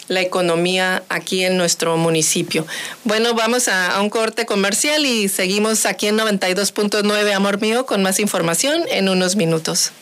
la 0.09 0.21
economía 0.21 1.03
aquí 1.09 1.45
en 1.45 1.57
nuestro 1.57 1.97
municipio. 1.97 2.67
Bueno, 3.05 3.35
vamos 3.35 3.69
a, 3.69 4.00
un 4.00 4.11
corte 4.11 4.47
comercial 4.47 5.07
y 5.07 5.29
seguimos 5.29 5.87
aquí 5.87 6.07
en 6.07 6.19
92.9 6.19 7.33
Amor 7.33 7.61
Mío 7.61 7.87
con 7.87 8.03
más 8.03 8.19
información 8.19 8.83
en 8.88 9.09
unos 9.09 9.37
minutos. 9.37 9.93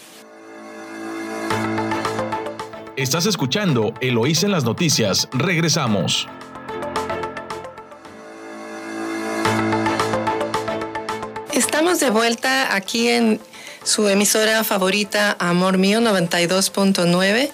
Estás 2.96 3.26
escuchando 3.26 3.92
Eloísa 4.00 4.46
en 4.46 4.52
las 4.52 4.64
noticias. 4.64 5.28
Regresamos. 5.32 6.26
Estamos 11.52 12.00
de 12.00 12.10
vuelta 12.10 12.74
aquí 12.74 13.08
en 13.08 13.40
su 13.84 14.08
emisora 14.08 14.64
favorita 14.64 15.36
Amor 15.38 15.78
Mío 15.78 16.00
92.9 16.00 17.50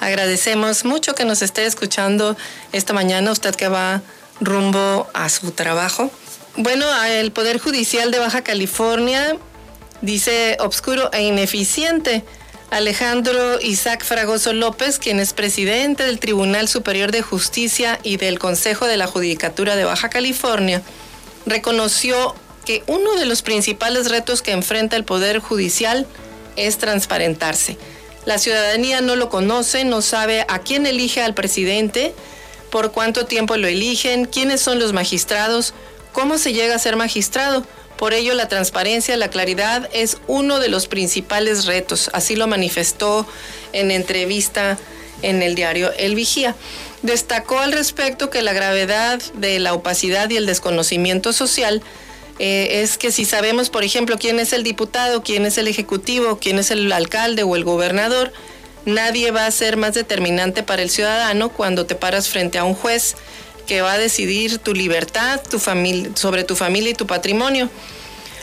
Agradecemos 0.00 0.84
mucho 0.84 1.14
que 1.14 1.24
nos 1.24 1.42
esté 1.42 1.66
escuchando 1.66 2.36
esta 2.72 2.92
mañana, 2.92 3.32
usted 3.32 3.54
que 3.54 3.68
va 3.68 4.02
rumbo 4.40 5.08
a 5.14 5.28
su 5.28 5.50
trabajo. 5.50 6.10
Bueno, 6.56 6.86
el 7.04 7.32
Poder 7.32 7.58
Judicial 7.58 8.10
de 8.10 8.18
Baja 8.18 8.42
California 8.42 9.36
dice 10.00 10.56
obscuro 10.60 11.10
e 11.12 11.22
ineficiente. 11.22 12.24
Alejandro 12.70 13.60
Isaac 13.60 14.04
Fragoso 14.04 14.52
López, 14.52 14.98
quien 14.98 15.20
es 15.20 15.32
presidente 15.32 16.04
del 16.04 16.18
Tribunal 16.18 16.68
Superior 16.68 17.10
de 17.10 17.22
Justicia 17.22 17.98
y 18.02 18.18
del 18.18 18.38
Consejo 18.38 18.86
de 18.86 18.98
la 18.98 19.06
Judicatura 19.06 19.74
de 19.74 19.84
Baja 19.84 20.10
California, 20.10 20.82
reconoció 21.46 22.34
que 22.66 22.82
uno 22.86 23.14
de 23.14 23.24
los 23.24 23.40
principales 23.40 24.10
retos 24.10 24.42
que 24.42 24.52
enfrenta 24.52 24.96
el 24.96 25.04
Poder 25.04 25.38
Judicial 25.38 26.06
es 26.56 26.76
transparentarse. 26.76 27.78
La 28.28 28.36
ciudadanía 28.36 29.00
no 29.00 29.16
lo 29.16 29.30
conoce, 29.30 29.86
no 29.86 30.02
sabe 30.02 30.44
a 30.48 30.58
quién 30.58 30.84
elige 30.84 31.22
al 31.22 31.32
presidente, 31.32 32.12
por 32.70 32.92
cuánto 32.92 33.24
tiempo 33.24 33.56
lo 33.56 33.68
eligen, 33.68 34.26
quiénes 34.26 34.60
son 34.60 34.78
los 34.78 34.92
magistrados, 34.92 35.72
cómo 36.12 36.36
se 36.36 36.52
llega 36.52 36.74
a 36.74 36.78
ser 36.78 36.96
magistrado. 36.96 37.64
Por 37.96 38.12
ello, 38.12 38.34
la 38.34 38.46
transparencia, 38.46 39.16
la 39.16 39.30
claridad 39.30 39.88
es 39.94 40.18
uno 40.26 40.58
de 40.58 40.68
los 40.68 40.88
principales 40.88 41.64
retos. 41.64 42.10
Así 42.12 42.36
lo 42.36 42.46
manifestó 42.46 43.26
en 43.72 43.90
entrevista 43.90 44.76
en 45.22 45.42
el 45.42 45.54
diario 45.54 45.90
El 45.96 46.14
Vigía. 46.14 46.54
Destacó 47.00 47.60
al 47.60 47.72
respecto 47.72 48.28
que 48.28 48.42
la 48.42 48.52
gravedad 48.52 49.22
de 49.36 49.58
la 49.58 49.72
opacidad 49.72 50.28
y 50.28 50.36
el 50.36 50.44
desconocimiento 50.44 51.32
social 51.32 51.82
eh, 52.38 52.82
es 52.82 52.98
que 52.98 53.10
si 53.10 53.24
sabemos, 53.24 53.70
por 53.70 53.84
ejemplo, 53.84 54.16
quién 54.18 54.38
es 54.38 54.52
el 54.52 54.62
diputado, 54.62 55.22
quién 55.22 55.44
es 55.46 55.58
el 55.58 55.68
ejecutivo, 55.68 56.38
quién 56.38 56.58
es 56.58 56.70
el 56.70 56.90
alcalde 56.92 57.42
o 57.42 57.56
el 57.56 57.64
gobernador, 57.64 58.32
nadie 58.84 59.30
va 59.30 59.46
a 59.46 59.50
ser 59.50 59.76
más 59.76 59.94
determinante 59.94 60.62
para 60.62 60.82
el 60.82 60.90
ciudadano 60.90 61.48
cuando 61.48 61.86
te 61.86 61.94
paras 61.94 62.28
frente 62.28 62.58
a 62.58 62.64
un 62.64 62.74
juez 62.74 63.16
que 63.66 63.82
va 63.82 63.92
a 63.92 63.98
decidir 63.98 64.58
tu 64.58 64.72
libertad, 64.72 65.40
tu 65.48 65.58
familia, 65.58 66.10
sobre 66.14 66.44
tu 66.44 66.56
familia 66.56 66.90
y 66.90 66.94
tu 66.94 67.06
patrimonio. 67.06 67.68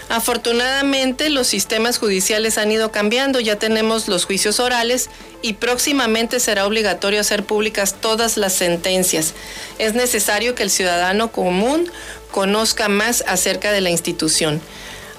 Afortunadamente 0.08 1.32
los 1.32 1.48
sistemas 1.48 1.98
judiciales 1.98 2.60
han 2.60 2.72
ido 2.72 2.92
cambiando, 2.92 3.40
ya 3.40 3.56
tenemos 3.56 4.08
los 4.08 4.26
juicios 4.26 4.60
orales 4.60 5.10
y 5.42 5.54
próximamente 5.54 6.40
será 6.40 6.68
obligatorio 6.68 7.20
hacer 7.20 7.44
públicas 7.44 7.96
todas 8.00 8.38
las 8.38 8.54
sentencias. 8.54 9.34
Es 9.80 9.96
necesario 9.96 10.54
que 10.54 10.62
el 10.62 10.70
ciudadano 10.70 11.32
común 11.32 11.92
conozca 12.36 12.90
más 12.90 13.24
acerca 13.28 13.72
de 13.72 13.80
la 13.80 13.92
institución. 13.92 14.60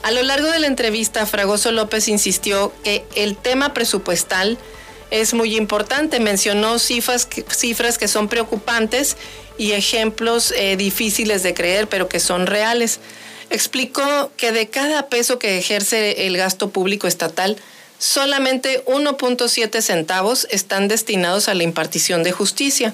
A 0.03 0.11
lo 0.11 0.23
largo 0.23 0.51
de 0.51 0.59
la 0.59 0.67
entrevista, 0.67 1.25
Fragoso 1.25 1.73
López 1.73 2.09
insistió 2.09 2.75
que 2.85 3.07
el 3.15 3.39
tema 3.39 3.73
presupuestal 3.73 4.59
es 5.11 5.33
muy 5.33 5.57
importante. 5.57 6.21
Mencionó 6.21 6.79
cifras 6.79 7.27
cifras 7.49 7.97
que 7.97 8.07
son 8.07 8.29
preocupantes 8.29 9.17
y 9.57 9.73
ejemplos 9.73 10.53
eh, 10.53 10.77
difíciles 10.77 11.43
de 11.43 11.55
creer, 11.55 11.89
pero 11.89 12.07
que 12.07 12.21
son 12.21 12.47
reales 12.47 13.01
explicó 13.49 14.31
que 14.37 14.53
de 14.53 14.69
cada 14.69 15.09
peso 15.09 15.39
que 15.39 15.57
ejerce 15.57 16.27
el 16.27 16.37
gasto 16.37 16.69
público 16.69 17.07
estatal, 17.07 17.57
solamente 17.99 18.85
1.7 18.85 19.81
centavos 19.81 20.47
están 20.51 20.89
destinados 20.89 21.49
a 21.49 21.55
la 21.55 21.63
impartición 21.63 22.23
de 22.23 22.33
justicia. 22.33 22.93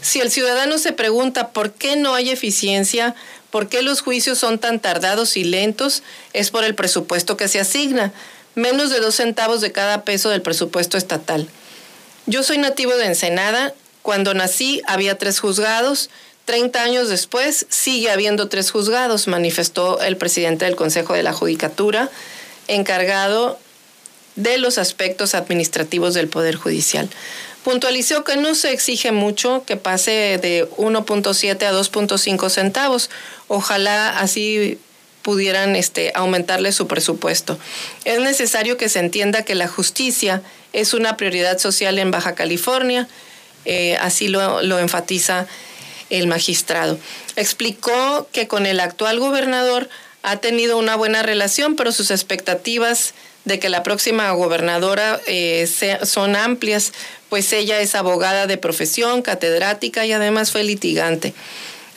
Si 0.00 0.20
el 0.20 0.30
ciudadano 0.30 0.78
se 0.78 0.92
pregunta 0.92 1.48
por 1.48 1.72
qué 1.72 1.96
no 1.96 2.14
hay 2.14 2.30
eficiencia, 2.30 3.16
por 3.50 3.68
qué 3.68 3.82
los 3.82 4.00
juicios 4.00 4.38
son 4.38 4.58
tan 4.58 4.80
tardados 4.80 5.36
y 5.36 5.44
lentos, 5.44 6.02
es 6.32 6.50
por 6.50 6.64
el 6.64 6.74
presupuesto 6.74 7.36
que 7.36 7.48
se 7.48 7.60
asigna, 7.60 8.12
menos 8.54 8.90
de 8.90 9.00
dos 9.00 9.14
centavos 9.16 9.60
de 9.60 9.72
cada 9.72 10.02
peso 10.02 10.30
del 10.30 10.42
presupuesto 10.42 10.98
estatal. 10.98 11.48
Yo 12.26 12.42
soy 12.42 12.58
nativo 12.58 12.94
de 12.96 13.06
Ensenada. 13.06 13.74
Cuando 14.02 14.34
nací 14.34 14.82
había 14.86 15.18
tres 15.18 15.40
juzgados 15.40 16.10
30 16.48 16.82
años 16.82 17.10
después 17.10 17.66
sigue 17.68 18.10
habiendo 18.10 18.48
tres 18.48 18.70
juzgados, 18.70 19.28
manifestó 19.28 20.00
el 20.00 20.16
presidente 20.16 20.64
del 20.64 20.76
Consejo 20.76 21.12
de 21.12 21.22
la 21.22 21.34
Judicatura, 21.34 22.08
encargado 22.68 23.58
de 24.34 24.56
los 24.56 24.78
aspectos 24.78 25.34
administrativos 25.34 26.14
del 26.14 26.28
Poder 26.28 26.56
Judicial. 26.56 27.10
Puntualizó 27.68 28.24
que 28.24 28.36
no 28.36 28.54
se 28.54 28.72
exige 28.72 29.12
mucho 29.12 29.62
que 29.66 29.76
pase 29.76 30.38
de 30.40 30.66
1.7 30.78 31.62
a 31.66 31.72
2.5 31.74 32.48
centavos. 32.48 33.10
Ojalá 33.46 34.20
así 34.20 34.78
pudieran 35.20 35.76
este, 35.76 36.10
aumentarle 36.14 36.72
su 36.72 36.86
presupuesto. 36.86 37.58
Es 38.06 38.20
necesario 38.20 38.78
que 38.78 38.88
se 38.88 39.00
entienda 39.00 39.44
que 39.44 39.54
la 39.54 39.68
justicia 39.68 40.40
es 40.72 40.94
una 40.94 41.18
prioridad 41.18 41.58
social 41.58 41.98
en 41.98 42.10
Baja 42.10 42.34
California, 42.34 43.06
eh, 43.66 43.98
así 44.00 44.28
lo, 44.28 44.62
lo 44.62 44.78
enfatiza 44.78 45.46
el 46.08 46.26
magistrado. 46.26 46.98
Explicó 47.36 48.30
que 48.32 48.48
con 48.48 48.64
el 48.64 48.80
actual 48.80 49.20
gobernador 49.20 49.90
ha 50.22 50.38
tenido 50.38 50.78
una 50.78 50.96
buena 50.96 51.22
relación, 51.22 51.76
pero 51.76 51.92
sus 51.92 52.10
expectativas 52.12 53.12
de 53.48 53.58
que 53.58 53.68
la 53.68 53.82
próxima 53.82 54.30
gobernadora 54.32 55.20
eh, 55.26 55.68
son 56.04 56.36
amplias, 56.36 56.92
pues 57.28 57.52
ella 57.52 57.80
es 57.80 57.94
abogada 57.94 58.46
de 58.46 58.56
profesión, 58.56 59.22
catedrática 59.22 60.06
y 60.06 60.12
además 60.12 60.50
fue 60.50 60.62
litigante. 60.62 61.34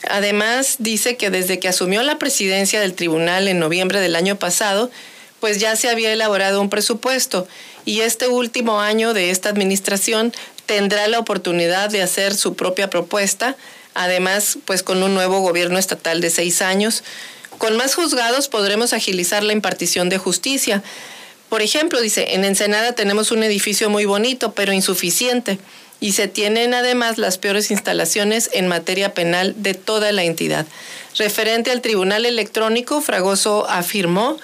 Además, 0.08 0.76
dice 0.78 1.16
que 1.16 1.30
desde 1.30 1.58
que 1.58 1.68
asumió 1.68 2.02
la 2.02 2.18
presidencia 2.18 2.80
del 2.80 2.94
tribunal 2.94 3.48
en 3.48 3.58
noviembre 3.58 4.00
del 4.00 4.16
año 4.16 4.36
pasado, 4.36 4.90
pues 5.40 5.58
ya 5.58 5.76
se 5.76 5.88
había 5.88 6.12
elaborado 6.12 6.60
un 6.60 6.70
presupuesto 6.70 7.46
y 7.84 8.00
este 8.00 8.28
último 8.28 8.80
año 8.80 9.14
de 9.14 9.30
esta 9.30 9.48
administración 9.48 10.32
tendrá 10.66 11.08
la 11.08 11.18
oportunidad 11.18 11.90
de 11.90 12.02
hacer 12.02 12.34
su 12.34 12.54
propia 12.54 12.90
propuesta 12.90 13.56
Además, 13.94 14.58
pues 14.64 14.82
con 14.82 15.02
un 15.02 15.14
nuevo 15.14 15.40
gobierno 15.40 15.78
estatal 15.78 16.20
de 16.20 16.30
seis 16.30 16.62
años, 16.62 17.04
con 17.58 17.76
más 17.76 17.94
juzgados 17.94 18.48
podremos 18.48 18.92
agilizar 18.92 19.42
la 19.42 19.52
impartición 19.52 20.08
de 20.08 20.18
justicia. 20.18 20.82
Por 21.52 21.60
ejemplo, 21.60 22.00
dice, 22.00 22.32
en 22.32 22.46
Ensenada 22.46 22.92
tenemos 22.92 23.30
un 23.30 23.42
edificio 23.42 23.90
muy 23.90 24.06
bonito, 24.06 24.52
pero 24.52 24.72
insuficiente, 24.72 25.58
y 26.00 26.12
se 26.12 26.26
tienen 26.26 26.72
además 26.72 27.18
las 27.18 27.36
peores 27.36 27.70
instalaciones 27.70 28.48
en 28.54 28.68
materia 28.68 29.12
penal 29.12 29.52
de 29.58 29.74
toda 29.74 30.12
la 30.12 30.24
entidad. 30.24 30.66
Referente 31.18 31.70
al 31.70 31.82
Tribunal 31.82 32.24
Electrónico, 32.24 33.02
Fragoso 33.02 33.68
afirmó 33.68 34.38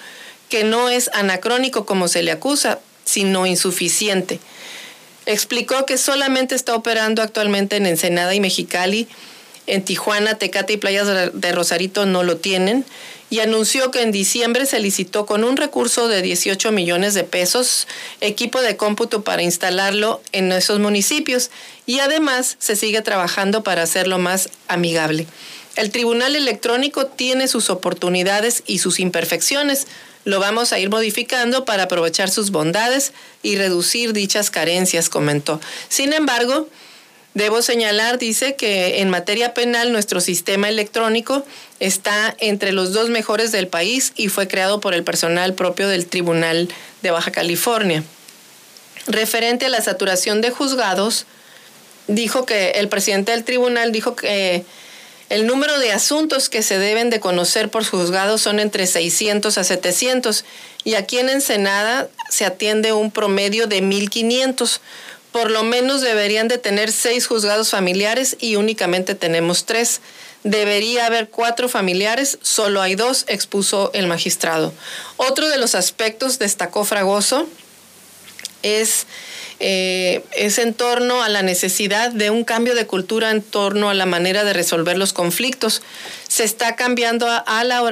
que 0.50 0.64
no 0.64 0.90
es 0.90 1.08
anacrónico 1.14 1.86
como 1.86 2.08
se 2.08 2.22
le 2.22 2.30
acusa, 2.30 2.78
sino 3.06 3.46
insuficiente. 3.46 4.38
Explicó 5.24 5.86
que 5.86 5.96
solamente 5.96 6.54
está 6.54 6.74
operando 6.74 7.22
actualmente 7.22 7.76
en 7.76 7.86
Ensenada 7.86 8.34
y 8.34 8.40
Mexicali 8.40 9.08
en 9.66 9.82
Tijuana, 9.82 10.34
Tecate 10.34 10.74
y 10.74 10.76
Playas 10.78 11.32
de 11.32 11.52
Rosarito 11.52 12.06
no 12.06 12.22
lo 12.22 12.38
tienen 12.38 12.84
y 13.30 13.40
anunció 13.40 13.90
que 13.90 14.02
en 14.02 14.12
diciembre 14.12 14.66
se 14.66 14.80
licitó 14.80 15.26
con 15.26 15.44
un 15.44 15.56
recurso 15.56 16.08
de 16.08 16.22
18 16.22 16.72
millones 16.72 17.14
de 17.14 17.24
pesos 17.24 17.86
equipo 18.20 18.60
de 18.60 18.76
cómputo 18.76 19.22
para 19.22 19.42
instalarlo 19.42 20.22
en 20.32 20.50
esos 20.52 20.78
municipios 20.78 21.50
y 21.86 22.00
además 22.00 22.56
se 22.58 22.76
sigue 22.76 23.02
trabajando 23.02 23.62
para 23.62 23.82
hacerlo 23.82 24.18
más 24.18 24.48
amigable. 24.66 25.26
El 25.76 25.90
Tribunal 25.90 26.34
Electrónico 26.34 27.06
tiene 27.06 27.46
sus 27.46 27.70
oportunidades 27.70 28.64
y 28.66 28.78
sus 28.78 28.98
imperfecciones. 28.98 29.86
Lo 30.24 30.40
vamos 30.40 30.72
a 30.72 30.80
ir 30.80 30.90
modificando 30.90 31.64
para 31.64 31.84
aprovechar 31.84 32.30
sus 32.30 32.50
bondades 32.50 33.12
y 33.44 33.56
reducir 33.56 34.12
dichas 34.12 34.50
carencias, 34.50 35.08
comentó. 35.08 35.60
Sin 35.88 36.12
embargo, 36.12 36.68
Debo 37.34 37.62
señalar, 37.62 38.18
dice, 38.18 38.56
que 38.56 39.00
en 39.00 39.10
materia 39.10 39.54
penal 39.54 39.92
nuestro 39.92 40.20
sistema 40.20 40.68
electrónico 40.68 41.44
está 41.78 42.34
entre 42.38 42.72
los 42.72 42.92
dos 42.92 43.10
mejores 43.10 43.52
del 43.52 43.68
país 43.68 44.12
y 44.16 44.28
fue 44.28 44.48
creado 44.48 44.80
por 44.80 44.94
el 44.94 45.04
personal 45.04 45.54
propio 45.54 45.88
del 45.88 46.06
Tribunal 46.06 46.68
de 47.02 47.10
Baja 47.10 47.30
California. 47.30 48.02
Referente 49.06 49.66
a 49.66 49.68
la 49.68 49.80
saturación 49.80 50.40
de 50.40 50.50
juzgados, 50.50 51.26
dijo 52.08 52.44
que 52.44 52.72
el 52.72 52.88
presidente 52.88 53.32
del 53.32 53.44
tribunal 53.44 53.92
dijo 53.92 54.16
que 54.16 54.64
el 55.28 55.46
número 55.46 55.78
de 55.78 55.92
asuntos 55.92 56.48
que 56.48 56.62
se 56.62 56.78
deben 56.78 57.10
de 57.10 57.20
conocer 57.20 57.68
por 57.68 57.84
juzgados 57.84 58.40
son 58.40 58.60
entre 58.60 58.86
600 58.86 59.58
a 59.58 59.64
700 59.64 60.44
y 60.84 60.94
aquí 60.94 61.18
en 61.18 61.28
Ensenada 61.28 62.08
se 62.30 62.46
atiende 62.46 62.94
un 62.94 63.10
promedio 63.10 63.66
de 63.66 63.82
1500. 63.82 64.80
Por 65.32 65.50
lo 65.50 65.62
menos 65.62 66.00
deberían 66.00 66.48
de 66.48 66.58
tener 66.58 66.90
seis 66.92 67.26
juzgados 67.26 67.70
familiares 67.70 68.36
y 68.40 68.56
únicamente 68.56 69.14
tenemos 69.14 69.66
tres. 69.66 70.00
Debería 70.44 71.06
haber 71.06 71.28
cuatro 71.28 71.68
familiares, 71.68 72.38
solo 72.42 72.80
hay 72.80 72.94
dos, 72.94 73.24
expuso 73.28 73.90
el 73.92 74.06
magistrado. 74.06 74.72
Otro 75.16 75.48
de 75.48 75.58
los 75.58 75.74
aspectos, 75.74 76.38
destacó 76.38 76.84
Fragoso, 76.84 77.46
es 78.62 79.06
eh, 79.60 80.24
es 80.36 80.58
en 80.58 80.72
torno 80.72 81.22
a 81.22 81.28
la 81.28 81.42
necesidad 81.42 82.12
de 82.12 82.30
un 82.30 82.44
cambio 82.44 82.76
de 82.76 82.86
cultura 82.86 83.32
en 83.32 83.42
torno 83.42 83.90
a 83.90 83.94
la 83.94 84.06
manera 84.06 84.44
de 84.44 84.52
resolver 84.52 84.96
los 84.96 85.12
conflictos. 85.12 85.82
Se 86.28 86.44
está 86.44 86.76
cambiando 86.76 87.26
a, 87.28 87.64
la 87.64 87.82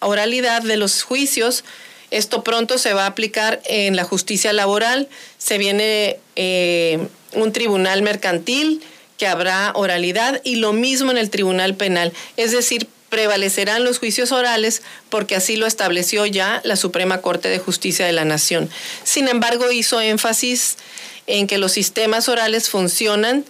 oralidad 0.00 0.62
de 0.62 0.76
los 0.78 1.02
juicios. 1.02 1.64
Esto 2.10 2.42
pronto 2.42 2.78
se 2.78 2.92
va 2.92 3.04
a 3.04 3.06
aplicar 3.06 3.60
en 3.66 3.96
la 3.96 4.04
justicia 4.04 4.52
laboral. 4.52 5.08
Se 5.38 5.58
viene 5.58 6.18
eh, 6.36 7.06
un 7.34 7.52
tribunal 7.52 8.02
mercantil 8.02 8.82
que 9.18 9.26
habrá 9.26 9.72
oralidad 9.74 10.40
y 10.44 10.56
lo 10.56 10.72
mismo 10.72 11.10
en 11.10 11.18
el 11.18 11.30
tribunal 11.30 11.74
penal. 11.74 12.12
Es 12.36 12.52
decir, 12.52 12.88
prevalecerán 13.10 13.84
los 13.84 13.98
juicios 13.98 14.32
orales 14.32 14.82
porque 15.10 15.36
así 15.36 15.56
lo 15.56 15.66
estableció 15.66 16.24
ya 16.24 16.62
la 16.64 16.76
Suprema 16.76 17.20
Corte 17.20 17.48
de 17.48 17.58
Justicia 17.58 18.06
de 18.06 18.12
la 18.12 18.24
Nación. 18.24 18.70
Sin 19.04 19.28
embargo, 19.28 19.70
hizo 19.70 20.00
énfasis 20.00 20.78
en 21.26 21.46
que 21.46 21.58
los 21.58 21.72
sistemas 21.72 22.28
orales 22.28 22.70
funcionan, 22.70 23.44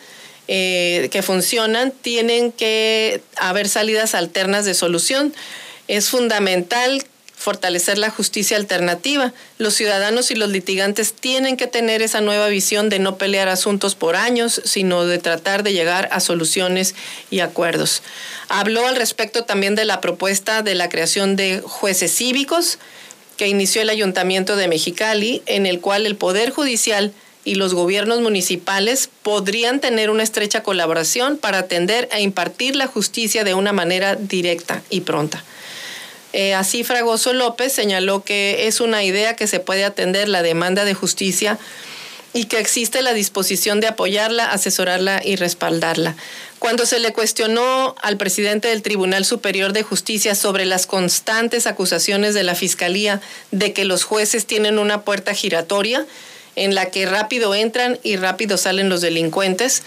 eh, 0.48 1.08
que 1.12 1.22
funcionan, 1.22 1.92
tienen 1.92 2.50
que 2.50 3.22
haber 3.36 3.68
salidas 3.68 4.14
alternas 4.14 4.64
de 4.64 4.74
solución. 4.74 5.32
Es 5.86 6.08
fundamental 6.08 7.04
fortalecer 7.40 7.96
la 7.96 8.10
justicia 8.10 8.58
alternativa. 8.58 9.32
Los 9.56 9.72
ciudadanos 9.72 10.30
y 10.30 10.34
los 10.34 10.50
litigantes 10.50 11.14
tienen 11.14 11.56
que 11.56 11.66
tener 11.66 12.02
esa 12.02 12.20
nueva 12.20 12.48
visión 12.48 12.90
de 12.90 12.98
no 12.98 13.16
pelear 13.16 13.48
asuntos 13.48 13.94
por 13.94 14.14
años, 14.14 14.60
sino 14.66 15.06
de 15.06 15.16
tratar 15.16 15.62
de 15.62 15.72
llegar 15.72 16.10
a 16.12 16.20
soluciones 16.20 16.94
y 17.30 17.40
acuerdos. 17.40 18.02
Habló 18.50 18.86
al 18.86 18.96
respecto 18.96 19.44
también 19.44 19.74
de 19.74 19.86
la 19.86 20.02
propuesta 20.02 20.60
de 20.60 20.74
la 20.74 20.90
creación 20.90 21.34
de 21.34 21.62
jueces 21.64 22.14
cívicos 22.14 22.78
que 23.38 23.48
inició 23.48 23.80
el 23.80 23.88
Ayuntamiento 23.88 24.54
de 24.54 24.68
Mexicali, 24.68 25.42
en 25.46 25.64
el 25.64 25.80
cual 25.80 26.04
el 26.04 26.16
Poder 26.16 26.50
Judicial 26.50 27.14
y 27.42 27.54
los 27.54 27.72
gobiernos 27.72 28.20
municipales 28.20 29.08
podrían 29.22 29.80
tener 29.80 30.10
una 30.10 30.24
estrecha 30.24 30.62
colaboración 30.62 31.38
para 31.38 31.60
atender 31.60 32.06
e 32.12 32.20
impartir 32.20 32.76
la 32.76 32.86
justicia 32.86 33.44
de 33.44 33.54
una 33.54 33.72
manera 33.72 34.14
directa 34.14 34.82
y 34.90 35.00
pronta. 35.00 35.42
Eh, 36.32 36.54
así 36.54 36.84
Fragoso 36.84 37.32
López 37.32 37.72
señaló 37.72 38.22
que 38.22 38.66
es 38.66 38.80
una 38.80 39.02
idea 39.02 39.34
que 39.34 39.46
se 39.46 39.60
puede 39.60 39.84
atender 39.84 40.28
la 40.28 40.42
demanda 40.42 40.84
de 40.84 40.94
justicia 40.94 41.58
y 42.32 42.44
que 42.44 42.58
existe 42.58 43.02
la 43.02 43.12
disposición 43.12 43.80
de 43.80 43.88
apoyarla, 43.88 44.50
asesorarla 44.52 45.20
y 45.24 45.36
respaldarla. 45.36 46.14
Cuando 46.60 46.86
se 46.86 47.00
le 47.00 47.12
cuestionó 47.12 47.96
al 48.02 48.18
presidente 48.18 48.68
del 48.68 48.82
Tribunal 48.82 49.24
Superior 49.24 49.72
de 49.72 49.82
Justicia 49.82 50.34
sobre 50.34 50.66
las 50.66 50.86
constantes 50.86 51.66
acusaciones 51.66 52.34
de 52.34 52.44
la 52.44 52.54
Fiscalía 52.54 53.20
de 53.50 53.72
que 53.72 53.84
los 53.84 54.04
jueces 54.04 54.46
tienen 54.46 54.78
una 54.78 55.02
puerta 55.02 55.34
giratoria, 55.34 56.06
en 56.56 56.74
la 56.74 56.90
que 56.90 57.06
rápido 57.06 57.54
entran 57.54 57.98
y 58.02 58.16
rápido 58.16 58.56
salen 58.58 58.88
los 58.88 59.00
delincuentes, 59.00 59.82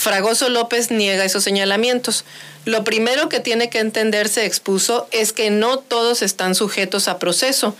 Fragoso 0.00 0.48
López 0.48 0.90
niega 0.90 1.26
esos 1.26 1.44
señalamientos. 1.44 2.24
Lo 2.64 2.84
primero 2.84 3.28
que 3.28 3.38
tiene 3.38 3.68
que 3.68 3.80
entenderse, 3.80 4.46
expuso, 4.46 5.06
es 5.10 5.34
que 5.34 5.50
no 5.50 5.78
todos 5.78 6.22
están 6.22 6.54
sujetos 6.54 7.06
a 7.06 7.18
proceso. 7.18 7.76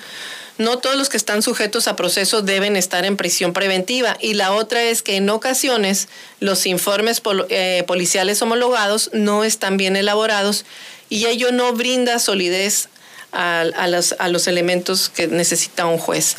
No 0.59 0.77
todos 0.77 0.97
los 0.97 1.09
que 1.09 1.17
están 1.17 1.41
sujetos 1.41 1.89
a 1.89 1.97
proceso 1.97 2.43
deben 2.43 2.77
estar 2.77 3.07
en 3.07 3.17
prisión 3.17 3.55
preventiva. 3.55 4.19
Y 4.21 4.35
la 4.35 4.53
otra 4.53 4.83
es 4.83 5.01
que 5.01 5.17
en 5.17 5.31
ocasiones 5.31 6.09
los 6.41 6.67
informes 6.67 7.23
eh, 7.49 7.85
policiales 7.87 8.43
homologados 8.43 9.09
no 9.15 9.43
están 9.43 9.79
bien 9.79 9.97
elaborados 9.97 10.67
y 11.09 11.25
ello 11.25 11.53
no 11.53 11.73
brinda 11.73 12.19
solidez 12.19 12.91
a, 13.33 13.65
los, 13.89 14.15
a 14.19 14.29
los 14.29 14.47
elementos 14.47 15.09
que 15.09 15.27
necesita 15.27 15.87
un 15.87 15.97
juez. 15.97 16.37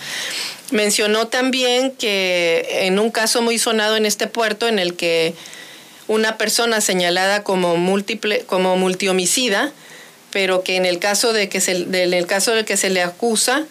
Mencionó 0.70 1.28
también 1.28 1.90
que 1.90 2.86
en 2.86 3.00
un 3.00 3.10
caso 3.10 3.42
muy 3.42 3.58
sonado 3.58 3.96
en 3.96 4.06
este 4.06 4.28
puerto, 4.28 4.68
en 4.68 4.78
el 4.78 4.96
que 4.96 5.34
una 6.12 6.38
persona 6.38 6.82
señalada 6.82 7.42
como 7.44 7.78
múltiple, 7.78 8.42
como 8.42 8.76
multihomicida, 8.76 9.72
pero 10.30 10.62
que 10.62 10.76
en 10.76 10.86
el 10.86 11.00
caso 11.00 11.32
de 11.32 11.48
que 11.48 11.62
se, 11.62 11.72
el 11.72 12.28
caso 12.28 12.52
del 12.52 12.66
que 12.66 12.76
se 12.76 12.90
le 12.90 13.02
acusa, 13.02 13.64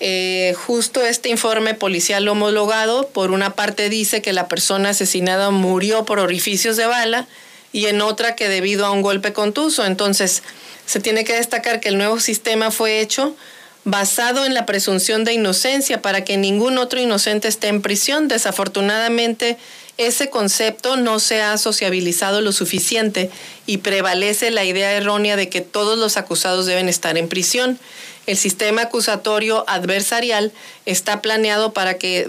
eh, 0.00 0.54
justo 0.66 1.02
este 1.02 1.30
informe 1.30 1.72
policial 1.72 2.28
homologado, 2.28 3.08
por 3.08 3.30
una 3.30 3.54
parte 3.54 3.88
dice 3.88 4.20
que 4.20 4.34
la 4.34 4.48
persona 4.48 4.90
asesinada 4.90 5.50
murió 5.50 6.04
por 6.04 6.18
orificios 6.18 6.76
de 6.76 6.84
bala 6.84 7.26
y 7.72 7.86
en 7.86 8.02
otra 8.02 8.36
que 8.36 8.50
debido 8.50 8.84
a 8.84 8.90
un 8.90 9.00
golpe 9.00 9.32
contuso. 9.32 9.86
Entonces, 9.86 10.42
se 10.84 11.00
tiene 11.00 11.24
que 11.24 11.36
destacar 11.36 11.80
que 11.80 11.88
el 11.88 11.96
nuevo 11.96 12.20
sistema 12.20 12.70
fue 12.70 13.00
hecho 13.00 13.34
basado 13.84 14.44
en 14.44 14.52
la 14.52 14.66
presunción 14.66 15.24
de 15.24 15.32
inocencia 15.32 16.02
para 16.02 16.22
que 16.22 16.36
ningún 16.36 16.76
otro 16.76 17.00
inocente 17.00 17.48
esté 17.48 17.68
en 17.68 17.80
prisión. 17.80 18.28
Desafortunadamente, 18.28 19.56
ese 19.98 20.30
concepto 20.30 20.96
no 20.96 21.18
se 21.18 21.42
ha 21.42 21.58
sociabilizado 21.58 22.40
lo 22.40 22.52
suficiente 22.52 23.30
y 23.66 23.78
prevalece 23.78 24.50
la 24.50 24.64
idea 24.64 24.92
errónea 24.92 25.36
de 25.36 25.48
que 25.48 25.60
todos 25.60 25.98
los 25.98 26.16
acusados 26.16 26.66
deben 26.66 26.88
estar 26.88 27.18
en 27.18 27.28
prisión. 27.28 27.78
El 28.26 28.36
sistema 28.36 28.82
acusatorio 28.82 29.64
adversarial 29.68 30.52
está 30.86 31.20
planeado 31.20 31.72
para 31.72 31.98
que, 31.98 32.28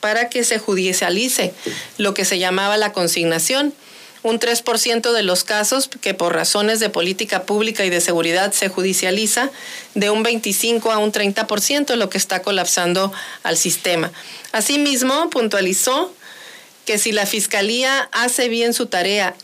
para 0.00 0.28
que 0.30 0.44
se 0.44 0.58
judicialice 0.58 1.52
lo 1.98 2.14
que 2.14 2.24
se 2.24 2.38
llamaba 2.38 2.78
la 2.78 2.92
consignación 2.92 3.74
un 4.24 4.40
3% 4.40 5.12
de 5.12 5.22
los 5.22 5.44
casos 5.44 5.90
que 6.00 6.14
por 6.14 6.34
razones 6.34 6.80
de 6.80 6.88
política 6.88 7.42
pública 7.42 7.84
y 7.84 7.90
de 7.90 8.00
seguridad 8.00 8.52
se 8.52 8.70
judicializa, 8.70 9.50
de 9.94 10.08
un 10.08 10.22
25 10.22 10.90
a 10.90 10.96
un 10.96 11.12
30%, 11.12 11.94
lo 11.96 12.08
que 12.08 12.16
está 12.16 12.40
colapsando 12.40 13.12
al 13.42 13.58
sistema. 13.58 14.10
Asimismo, 14.50 15.28
puntualizó 15.28 16.10
que 16.84 16.98
si 16.98 17.12
la 17.12 17.26
Fiscalía 17.26 18.08
hace 18.12 18.48
bien 18.48 18.74
su 18.74 18.86
tarea 18.86 19.34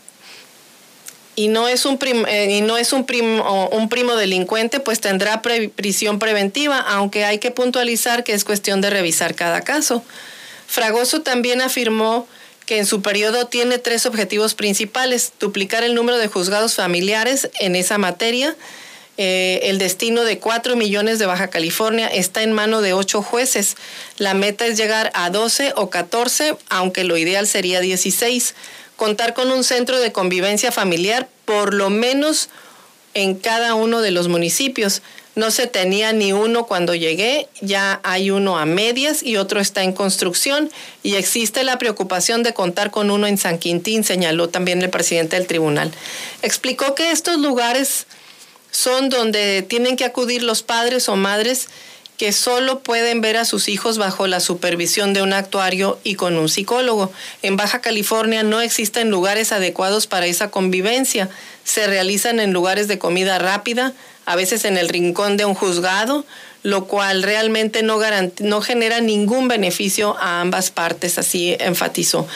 y 1.35 1.47
no 1.47 1.67
es 1.67 1.85
un, 1.85 1.97
eh, 2.27 2.47
y 2.51 2.61
no 2.61 2.77
es 2.77 2.93
un, 2.93 3.05
primo, 3.05 3.69
un 3.69 3.89
primo 3.89 4.15
delincuente, 4.15 4.79
pues 4.79 4.99
tendrá 4.99 5.41
prisión 5.41 6.19
preventiva, 6.19 6.77
aunque 6.79 7.25
hay 7.25 7.39
que 7.39 7.51
puntualizar 7.51 8.23
que 8.23 8.33
es 8.33 8.43
cuestión 8.43 8.81
de 8.81 8.89
revisar 8.89 9.33
cada 9.33 9.61
caso. 9.61 10.03
Fragoso 10.67 11.21
también 11.21 11.61
afirmó 11.61 12.27
que 12.65 12.77
en 12.77 12.85
su 12.85 13.01
periodo 13.01 13.47
tiene 13.47 13.77
tres 13.77 14.05
objetivos 14.05 14.55
principales. 14.55 15.33
Duplicar 15.39 15.83
el 15.83 15.95
número 15.95 16.17
de 16.17 16.27
juzgados 16.27 16.75
familiares 16.75 17.49
en 17.59 17.75
esa 17.75 17.97
materia. 17.97 18.55
Eh, 19.23 19.69
el 19.69 19.77
destino 19.77 20.23
de 20.23 20.39
4 20.39 20.75
millones 20.75 21.19
de 21.19 21.27
Baja 21.27 21.51
California 21.51 22.07
está 22.07 22.41
en 22.41 22.53
mano 22.53 22.81
de 22.81 22.93
8 22.93 23.21
jueces. 23.21 23.77
La 24.17 24.33
meta 24.33 24.65
es 24.65 24.77
llegar 24.77 25.11
a 25.13 25.29
12 25.29 25.73
o 25.75 25.91
14, 25.91 26.57
aunque 26.69 27.03
lo 27.03 27.15
ideal 27.17 27.45
sería 27.45 27.81
16. 27.81 28.55
Contar 28.95 29.35
con 29.35 29.51
un 29.51 29.63
centro 29.63 29.99
de 29.99 30.11
convivencia 30.11 30.71
familiar, 30.71 31.29
por 31.45 31.75
lo 31.75 31.91
menos 31.91 32.49
en 33.13 33.35
cada 33.35 33.75
uno 33.75 34.01
de 34.01 34.09
los 34.09 34.27
municipios. 34.27 35.03
No 35.35 35.51
se 35.51 35.67
tenía 35.67 36.13
ni 36.13 36.33
uno 36.33 36.65
cuando 36.65 36.95
llegué, 36.95 37.47
ya 37.61 37.99
hay 38.03 38.31
uno 38.31 38.57
a 38.57 38.65
medias 38.65 39.21
y 39.21 39.37
otro 39.37 39.59
está 39.59 39.83
en 39.83 39.93
construcción 39.93 40.71
y 41.03 41.13
existe 41.13 41.63
la 41.63 41.77
preocupación 41.77 42.41
de 42.41 42.55
contar 42.55 42.89
con 42.89 43.11
uno 43.11 43.27
en 43.27 43.37
San 43.37 43.59
Quintín, 43.59 44.03
señaló 44.03 44.49
también 44.49 44.81
el 44.81 44.89
presidente 44.89 45.35
del 45.35 45.45
tribunal. 45.45 45.91
Explicó 46.41 46.95
que 46.95 47.11
estos 47.11 47.37
lugares 47.37 48.07
son 48.71 49.09
donde 49.09 49.61
tienen 49.61 49.97
que 49.97 50.05
acudir 50.05 50.43
los 50.43 50.63
padres 50.63 51.09
o 51.09 51.15
madres 51.15 51.67
que 52.17 52.33
solo 52.33 52.81
pueden 52.81 53.19
ver 53.19 53.35
a 53.35 53.45
sus 53.45 53.67
hijos 53.67 53.97
bajo 53.97 54.27
la 54.27 54.39
supervisión 54.39 55.13
de 55.13 55.23
un 55.23 55.33
actuario 55.33 55.99
y 56.03 56.13
con 56.13 56.37
un 56.37 56.49
psicólogo. 56.49 57.11
En 57.41 57.57
Baja 57.57 57.81
California 57.81 58.43
no 58.43 58.61
existen 58.61 59.09
lugares 59.09 59.51
adecuados 59.51 60.05
para 60.05 60.27
esa 60.27 60.51
convivencia. 60.51 61.29
Se 61.63 61.87
realizan 61.87 62.39
en 62.39 62.53
lugares 62.53 62.87
de 62.87 62.99
comida 62.99 63.39
rápida, 63.39 63.93
a 64.25 64.35
veces 64.35 64.65
en 64.65 64.77
el 64.77 64.89
rincón 64.89 65.35
de 65.35 65.45
un 65.45 65.55
juzgado, 65.55 66.25
lo 66.61 66.85
cual 66.85 67.23
realmente 67.23 67.81
no, 67.81 67.99
no 68.39 68.61
genera 68.61 69.01
ningún 69.01 69.47
beneficio 69.47 70.15
a 70.19 70.41
ambas 70.41 70.69
partes, 70.69 71.17
así 71.17 71.55
enfatizó. 71.59 72.27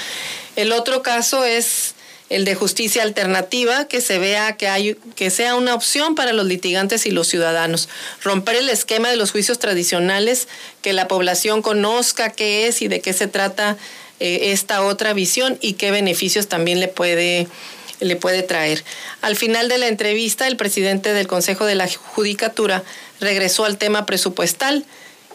El 0.56 0.72
otro 0.72 1.04
caso 1.04 1.44
es 1.44 1.95
el 2.30 2.46
de 2.46 2.56
justicia 2.56 3.04
alternativa, 3.04 3.86
que 3.86 4.02
se 4.02 4.18
vea 4.18 4.58
que 4.58 4.68
hay, 4.68 4.96
que 5.16 5.30
sea 5.30 5.56
una 5.56 5.76
opción 5.76 6.16
para 6.16 6.34
los 6.34 6.46
litigantes 6.46 7.06
y 7.06 7.12
los 7.12 7.28
ciudadanos. 7.28 7.88
Romper 8.24 8.56
el 8.56 8.70
esquema 8.70 9.10
de 9.10 9.16
los 9.16 9.32
juicios 9.32 9.60
tradicionales, 9.60 10.48
que 10.82 10.94
la 10.94 11.08
población 11.08 11.62
conozca 11.62 12.32
qué 12.32 12.68
es 12.68 12.82
y 12.82 12.88
de 12.88 13.00
qué 13.00 13.14
se 13.14 13.28
trata 13.28 13.78
eh, 14.20 14.52
esta 14.52 14.84
otra 14.84 15.14
visión 15.14 15.58
y 15.62 15.74
qué 15.74 15.92
beneficios 15.92 16.48
también 16.48 16.80
le 16.80 16.88
puede 16.88 17.48
le 18.02 18.18
puede 18.18 18.44
traer. 18.44 18.84
Al 19.22 19.38
final 19.38 19.70
de 19.70 19.78
la 19.78 19.88
entrevista, 19.88 20.48
el 20.48 20.58
presidente 20.58 21.14
del 21.14 21.28
Consejo 21.28 21.66
de 21.66 21.76
la 21.76 21.88
Judicatura 21.88 22.84
regresó 23.22 23.64
al 23.64 23.78
tema 23.78 24.06
presupuestal 24.06 24.86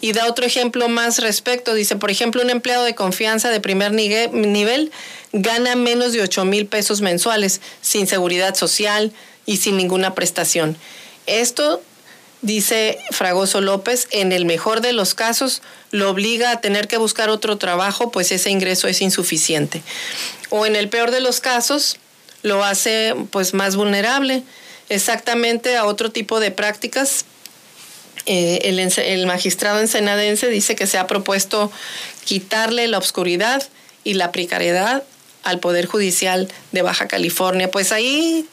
y 0.01 0.13
da 0.13 0.27
otro 0.27 0.47
ejemplo 0.47 0.89
más 0.89 1.19
respecto. 1.19 1.75
Dice, 1.75 1.97
por 1.97 2.11
ejemplo, 2.11 2.43
un 2.43 2.51
empleado 2.51 2.85
de 2.85 2.95
confianza 2.95 3.51
de 3.51 3.61
primer 3.61 3.93
nivel 3.93 4.91
gana 5.33 5.77
menos 5.77 6.13
de 6.13 6.23
8 6.23 6.45
mil 6.45 6.67
pesos 6.67 7.01
mensuales, 7.01 7.61
sin 7.81 8.07
seguridad 8.07 8.55
social 8.55 9.13
y 9.47 9.59
sin 9.59 9.77
ninguna 9.77 10.15
prestación. 10.15 10.77
Esto, 11.27 11.83
dice 12.43 12.99
Fragoso 13.11 13.61
López, 13.61 14.09
en 14.11 14.33
el 14.33 14.45
mejor 14.45 14.81
de 14.81 14.93
los 14.93 15.15
casos 15.15 15.63
lo 15.91 16.11
obliga 16.11 16.53
a 16.53 16.61
tener 16.61 16.89
que 16.89 16.97
buscar 16.97 17.31
otro 17.31 17.59
trabajo, 17.59 18.11
pues 18.11 18.33
ese 18.33 18.51
ingreso 18.51 18.89
es 18.89 19.01
insuficiente. 19.03 19.83
O 20.51 20.67
en 20.67 20.77
el 20.77 20.89
peor 20.89 21.11
de 21.11 21.21
los 21.21 21.41
casos, 21.41 21.99
lo 22.43 22.65
hace 22.65 23.15
pues 23.31 23.55
más 23.55 23.77
vulnerable 23.77 24.43
exactamente 24.89 25.77
a 25.77 25.85
otro 25.85 26.11
tipo 26.11 26.41
de 26.41 26.51
prácticas. 26.51 27.25
Eh, 28.27 28.61
el, 28.65 28.79
el, 28.79 29.27
magistrado 29.27 29.81
ensenadense 29.81 30.49
dice 30.49 30.77
que 30.77 30.87
se 30.87 30.99
ha 30.99 31.07
propuesto 31.07 31.73
quitarle 32.25 32.87
la 32.87 32.99
obscuridad 32.99 33.67
y 34.05 34.15
la 34.15 34.31
precariedad 34.31 35.05
al 35.43 35.59
Poder 35.59 35.87
Judicial 35.87 36.49
de 36.73 36.83
Baja 36.83 37.09
California. 37.09 37.71
Pues 37.71 37.93
ahí, 37.93 38.47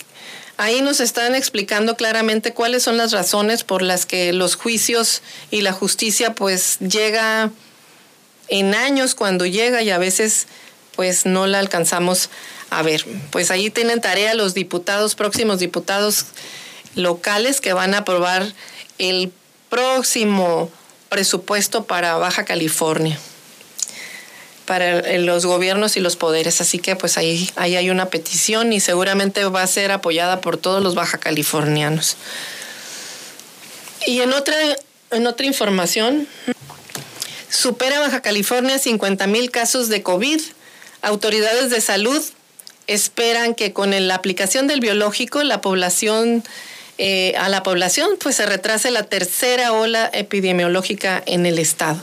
ahí 0.57 0.81
nos 0.81 0.99
están 0.99 1.35
explicando 1.35 1.95
claramente 1.95 2.53
cuáles 2.53 2.83
son 2.83 2.97
las 2.97 3.11
razones 3.11 3.63
por 3.63 3.81
las 3.81 4.05
que 4.05 4.33
los 4.33 4.55
juicios 4.55 5.21
y 5.51 5.61
la 5.61 5.73
justicia 5.73 6.33
pues 6.33 6.79
llega 6.79 7.51
en 8.47 8.73
años 8.73 9.15
cuando 9.15 9.45
llega 9.45 9.81
y 9.81 9.89
a 9.89 9.97
veces 9.97 10.47
pues 10.95 11.25
no 11.25 11.45
la 11.45 11.59
alcanzamos 11.59 12.29
a 12.69 12.81
ver, 12.81 13.05
pues 13.31 13.51
ahí 13.51 13.69
tienen 13.69 14.01
tarea 14.01 14.33
los 14.33 14.53
diputados, 14.53 15.15
próximos 15.15 15.59
diputados 15.59 16.25
locales 16.95 17.61
que 17.61 17.73
van 17.73 17.93
a 17.93 17.99
aprobar 17.99 18.53
el 18.97 19.31
próximo 19.69 20.71
presupuesto 21.09 21.85
para 21.85 22.15
Baja 22.15 22.45
California, 22.45 23.17
para 24.65 25.17
los 25.17 25.45
gobiernos 25.45 25.97
y 25.97 25.99
los 25.99 26.15
poderes. 26.15 26.61
Así 26.61 26.79
que 26.79 26.95
pues 26.95 27.17
ahí, 27.17 27.49
ahí 27.55 27.75
hay 27.75 27.89
una 27.89 28.09
petición 28.09 28.73
y 28.73 28.79
seguramente 28.79 29.43
va 29.45 29.63
a 29.63 29.67
ser 29.67 29.91
apoyada 29.91 30.41
por 30.41 30.57
todos 30.57 30.83
los 30.83 30.95
baja 30.95 31.17
californianos. 31.17 32.17
Y 34.05 34.21
en 34.21 34.33
otra, 34.33 34.55
en 35.11 35.27
otra 35.27 35.45
información, 35.45 36.27
supera 37.49 37.99
Baja 37.99 38.21
California 38.21 38.77
50 38.79 39.27
mil 39.27 39.51
casos 39.51 39.89
de 39.89 40.03
COVID. 40.03 40.41
Autoridades 41.01 41.69
de 41.69 41.81
salud 41.81 42.23
esperan 42.87 43.53
que 43.53 43.73
con 43.73 43.91
la 44.07 44.15
aplicación 44.15 44.67
del 44.67 44.79
biológico 44.79 45.43
la 45.43 45.61
población 45.61 46.43
eh, 46.97 47.35
a 47.37 47.49
la 47.49 47.63
población 47.63 48.09
pues 48.19 48.35
se 48.37 48.45
retrase 48.45 48.91
la 48.91 49.03
tercera 49.03 49.71
ola 49.71 50.09
epidemiológica 50.13 51.21
en 51.25 51.45
el 51.45 51.59
estado. 51.59 51.99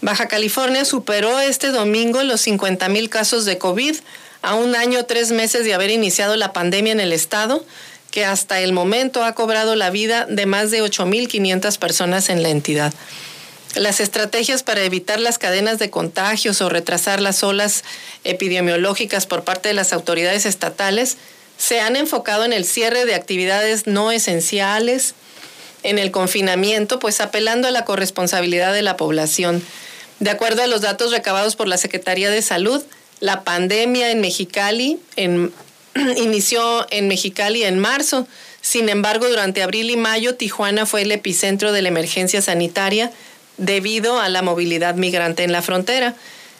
Baja 0.00 0.26
California 0.26 0.84
superó 0.84 1.38
este 1.38 1.68
domingo 1.68 2.22
los 2.22 2.40
50 2.40 2.88
mil 2.88 3.08
casos 3.08 3.44
de 3.44 3.58
COVID 3.58 3.96
a 4.42 4.54
un 4.54 4.74
año 4.74 5.04
tres 5.04 5.30
meses 5.30 5.64
de 5.64 5.74
haber 5.74 5.90
iniciado 5.90 6.36
la 6.36 6.52
pandemia 6.52 6.92
en 6.92 7.00
el 7.00 7.12
estado, 7.12 7.64
que 8.10 8.24
hasta 8.24 8.60
el 8.60 8.72
momento 8.72 9.24
ha 9.24 9.34
cobrado 9.34 9.76
la 9.76 9.90
vida 9.90 10.26
de 10.26 10.46
más 10.46 10.70
de 10.70 10.82
8.500 10.82 11.78
personas 11.78 12.28
en 12.28 12.42
la 12.42 12.48
entidad. 12.48 12.92
Las 13.74 14.00
estrategias 14.00 14.62
para 14.62 14.82
evitar 14.82 15.20
las 15.20 15.38
cadenas 15.38 15.78
de 15.78 15.88
contagios 15.88 16.60
o 16.60 16.68
retrasar 16.68 17.20
las 17.20 17.42
olas 17.42 17.84
epidemiológicas 18.24 19.26
por 19.26 19.44
parte 19.44 19.68
de 19.68 19.74
las 19.74 19.92
autoridades 19.92 20.44
estatales 20.44 21.16
se 21.56 21.80
han 21.80 21.96
enfocado 21.96 22.44
en 22.44 22.52
el 22.52 22.64
cierre 22.64 23.04
de 23.04 23.14
actividades 23.14 23.86
no 23.86 24.10
esenciales, 24.10 25.14
en 25.82 25.98
el 25.98 26.10
confinamiento, 26.10 26.98
pues 26.98 27.20
apelando 27.20 27.68
a 27.68 27.70
la 27.70 27.84
corresponsabilidad 27.84 28.72
de 28.72 28.82
la 28.82 28.96
población. 28.96 29.62
De 30.20 30.30
acuerdo 30.30 30.62
a 30.62 30.66
los 30.66 30.80
datos 30.80 31.10
recabados 31.10 31.56
por 31.56 31.66
la 31.66 31.76
Secretaría 31.76 32.30
de 32.30 32.42
Salud, 32.42 32.82
la 33.20 33.42
pandemia 33.42 34.10
en 34.10 34.20
Mexicali 34.20 34.98
inició 36.16 36.86
en 36.90 37.08
Mexicali 37.08 37.64
en 37.64 37.78
marzo. 37.78 38.26
Sin 38.60 38.88
embargo, 38.88 39.28
durante 39.28 39.62
abril 39.62 39.90
y 39.90 39.96
mayo, 39.96 40.36
Tijuana 40.36 40.86
fue 40.86 41.02
el 41.02 41.12
epicentro 41.12 41.72
de 41.72 41.82
la 41.82 41.88
emergencia 41.88 42.40
sanitaria 42.40 43.10
debido 43.58 44.20
a 44.20 44.28
la 44.28 44.42
movilidad 44.42 44.94
migrante 44.94 45.42
en 45.42 45.52
la 45.52 45.62
frontera. 45.62 46.14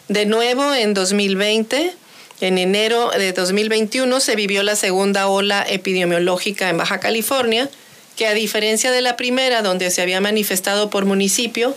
De 0.09 0.27
nuevo, 0.27 0.75
en 0.75 0.95
2020, 0.95 1.95
en 2.43 2.59
enero 2.59 3.13
de 3.17 3.33
2021, 3.33 4.19
se 4.19 4.35
vivió 4.35 4.65
la 4.65 4.75
segunda 4.75 5.29
ola 5.29 5.65
epidemiológica 5.69 6.69
en 6.69 6.77
Baja 6.77 6.99
California, 6.99 7.71
que 8.17 8.27
a 8.27 8.35
diferencia 8.35 8.91
de 8.91 9.01
la 9.01 9.17
primera, 9.17 9.63
donde 9.63 9.93
se 9.93 10.03
había 10.03 10.21
manifestado 10.21 10.91
por 10.91 11.05
municipio, 11.05 11.77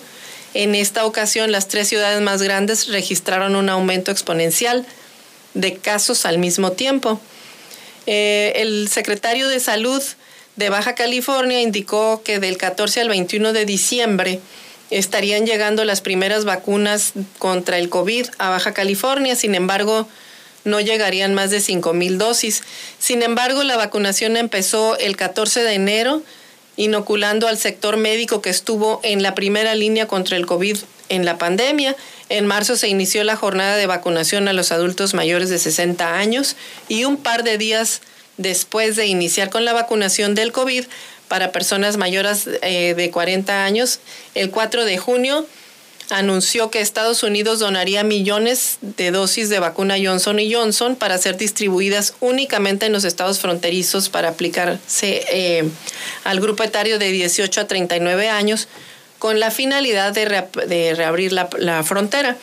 en 0.56 0.74
esta 0.74 1.06
ocasión 1.06 1.52
las 1.52 1.68
tres 1.68 1.88
ciudades 1.88 2.20
más 2.20 2.42
grandes 2.42 2.88
registraron 2.88 3.56
un 3.56 3.70
aumento 3.70 4.10
exponencial 4.10 4.88
de 5.54 5.76
casos 5.76 6.26
al 6.26 6.40
mismo 6.40 6.72
tiempo. 6.72 7.22
Eh, 8.08 8.54
el 8.56 8.90
secretario 8.90 9.48
de 9.48 9.60
Salud 9.60 10.02
de 10.56 10.70
Baja 10.70 10.96
California 10.96 11.62
indicó 11.62 12.24
que 12.24 12.40
del 12.40 12.58
14 12.58 13.02
al 13.02 13.10
21 13.10 13.54
de 13.54 13.66
diciembre 13.66 14.40
estarían 14.90 15.46
llegando 15.46 15.86
las 15.86 16.02
primeras 16.02 16.44
vacunas 16.44 17.14
contra 17.38 17.78
el 17.78 17.90
COVID 17.90 18.26
a 18.40 18.50
Baja 18.50 18.74
California, 18.74 19.36
sin 19.36 19.54
embargo, 19.54 20.08
no 20.66 20.82
llegarían 20.82 21.34
más 21.34 21.52
de 21.52 21.62
5 21.62 21.94
mil 21.94 22.18
dosis. 22.18 22.64
Sin 23.00 23.24
embargo, 23.24 23.64
la 23.64 23.78
vacunación 23.78 24.36
empezó 24.36 24.98
el 24.98 25.16
14 25.16 25.64
de 25.64 25.74
enero, 25.74 26.22
inoculando 26.76 27.48
al 27.48 27.58
sector 27.58 27.96
médico 27.96 28.42
que 28.42 28.50
estuvo 28.50 29.00
en 29.04 29.24
la 29.24 29.34
primera 29.34 29.74
línea 29.76 30.08
contra 30.08 30.36
el 30.36 30.46
COVID 30.46 30.78
en 31.08 31.24
la 31.24 31.38
pandemia. 31.38 31.96
En 32.28 32.46
marzo 32.46 32.76
se 32.76 32.90
inició 32.90 33.24
la 33.24 33.38
jornada 33.38 33.78
de 33.78 33.88
vacunación 33.88 34.48
a 34.50 34.54
los 34.54 34.74
adultos 34.74 35.14
mayores 35.14 35.50
de 35.50 35.60
60 35.60 36.18
años 36.18 36.58
y 36.90 37.06
un 37.06 37.16
par 37.16 37.44
de 37.44 37.58
días 37.58 38.02
después 38.38 38.98
de 38.98 39.06
iniciar 39.06 39.50
con 39.50 39.64
la 39.64 39.72
vacunación 39.72 40.36
del 40.36 40.52
COVID, 40.52 40.86
para 41.28 41.52
personas 41.52 41.98
mayores 41.98 42.48
eh, 42.62 42.94
de 42.96 43.12
40 43.12 43.64
años. 43.66 44.00
El 44.34 44.52
4 44.52 44.86
de 44.86 44.98
junio 44.98 45.46
anunció 46.10 46.70
que 46.70 46.82
Estados 46.82 47.24
Unidos 47.24 47.60
donaría 47.60 48.04
millones 48.04 48.78
de 48.82 49.12
dosis 49.12 49.50
de 49.50 49.60
vacuna 49.60 49.96
Johnson 50.02 50.38
Johnson 50.52 50.96
para 50.96 51.18
ser 51.18 51.38
distribuidas 51.38 52.14
únicamente 52.20 52.86
en 52.86 52.94
los 52.94 53.04
estados 53.04 53.40
fronterizos 53.40 54.10
para 54.10 54.30
aplicarse 54.30 55.26
eh, 55.30 55.70
al 56.24 56.40
grupo 56.40 56.64
etario 56.64 57.00
de 57.00 57.12
18 57.12 57.62
a 57.62 57.68
39 57.68 58.30
años 58.30 58.68
con 59.20 59.40
la 59.40 59.50
finalidad 59.50 60.14
de, 60.14 60.94
reabrir 60.96 61.34
la, 61.34 61.50
la 61.58 61.84
frontera. 61.84 62.38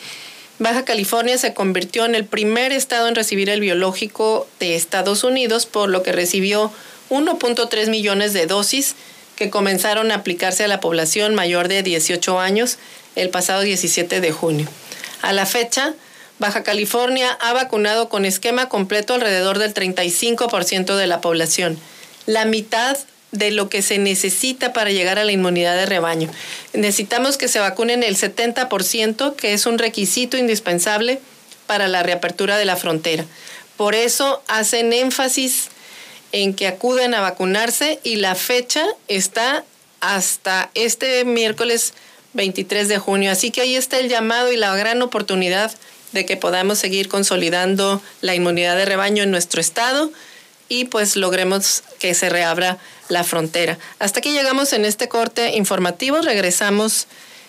Baja 0.59 0.85
California 0.85 1.37
se 1.37 1.53
convirtió 1.53 2.05
en 2.05 2.15
el 2.15 2.25
primer 2.25 2.71
estado 2.71 3.07
en 3.07 3.15
recibir 3.15 3.49
el 3.49 3.59
biológico 3.59 4.47
de 4.59 4.75
Estados 4.75 5.23
Unidos, 5.23 5.65
por 5.65 5.89
lo 5.89 6.03
que 6.03 6.11
recibió 6.11 6.71
1.3 7.09 7.89
millones 7.89 8.33
de 8.33 8.45
dosis 8.45 8.95
que 9.35 9.49
comenzaron 9.49 10.11
a 10.11 10.15
aplicarse 10.15 10.63
a 10.63 10.67
la 10.67 10.79
población 10.79 11.35
mayor 11.35 11.67
de 11.67 11.83
18 11.83 12.39
años 12.39 12.77
el 13.15 13.29
pasado 13.29 13.61
17 13.61 14.21
de 14.21 14.31
junio. 14.31 14.67
A 15.21 15.33
la 15.33 15.45
fecha, 15.45 15.93
Baja 16.39 16.63
California 16.63 17.31
ha 17.41 17.53
vacunado 17.53 18.09
con 18.09 18.25
esquema 18.25 18.67
completo 18.69 19.13
alrededor 19.13 19.59
del 19.59 19.73
35% 19.73 20.95
de 20.95 21.07
la 21.07 21.21
población, 21.21 21.79
la 22.25 22.45
mitad 22.45 22.97
de 23.31 23.51
lo 23.51 23.67
que 23.67 23.81
se 23.81 23.97
necesita 23.97 24.73
para 24.73 24.91
llegar 24.91 25.19
a 25.19 25.23
la 25.23 25.31
inmunidad 25.31 25.75
de 25.75 25.85
rebaño. 25.85 26.29
Necesitamos 26.73 27.37
que 27.37 27.47
se 27.47 27.59
vacunen 27.59 28.03
el 28.03 28.15
70%, 28.15 29.35
que 29.35 29.53
es 29.53 29.65
un 29.65 29.79
requisito 29.79 30.37
indispensable 30.37 31.19
para 31.65 31.87
la 31.87 32.03
reapertura 32.03 32.57
de 32.57 32.65
la 32.65 32.75
frontera. 32.75 33.25
Por 33.77 33.95
eso 33.95 34.43
hacen 34.47 34.93
énfasis 34.93 35.69
en 36.31 36.53
que 36.53 36.67
acuden 36.67 37.13
a 37.13 37.21
vacunarse 37.21 37.99
y 38.03 38.17
la 38.17 38.35
fecha 38.35 38.85
está 39.07 39.63
hasta 39.99 40.69
este 40.75 41.23
miércoles 41.25 41.93
23 42.33 42.87
de 42.87 42.97
junio. 42.97 43.31
Así 43.31 43.51
que 43.51 43.61
ahí 43.61 43.75
está 43.75 43.99
el 43.99 44.09
llamado 44.09 44.51
y 44.51 44.57
la 44.57 44.75
gran 44.75 45.01
oportunidad 45.01 45.71
de 46.11 46.25
que 46.25 46.37
podamos 46.37 46.77
seguir 46.79 47.09
consolidando 47.09 48.01
la 48.21 48.35
inmunidad 48.35 48.77
de 48.77 48.85
rebaño 48.85 49.23
en 49.23 49.31
nuestro 49.31 49.61
estado 49.61 50.11
y 50.69 50.85
pues 50.85 51.15
logremos 51.15 51.83
que 51.99 52.13
se 52.13 52.29
reabra 52.29 52.77
la 53.09 53.23
frontera. 53.23 53.77
Hasta 53.99 54.19
aquí 54.19 54.31
llegamos 54.31 54.73
en 54.73 54.85
este 54.85 55.07
corte 55.07 55.55
informativo. 55.55 56.21
Regresamos 56.21 57.07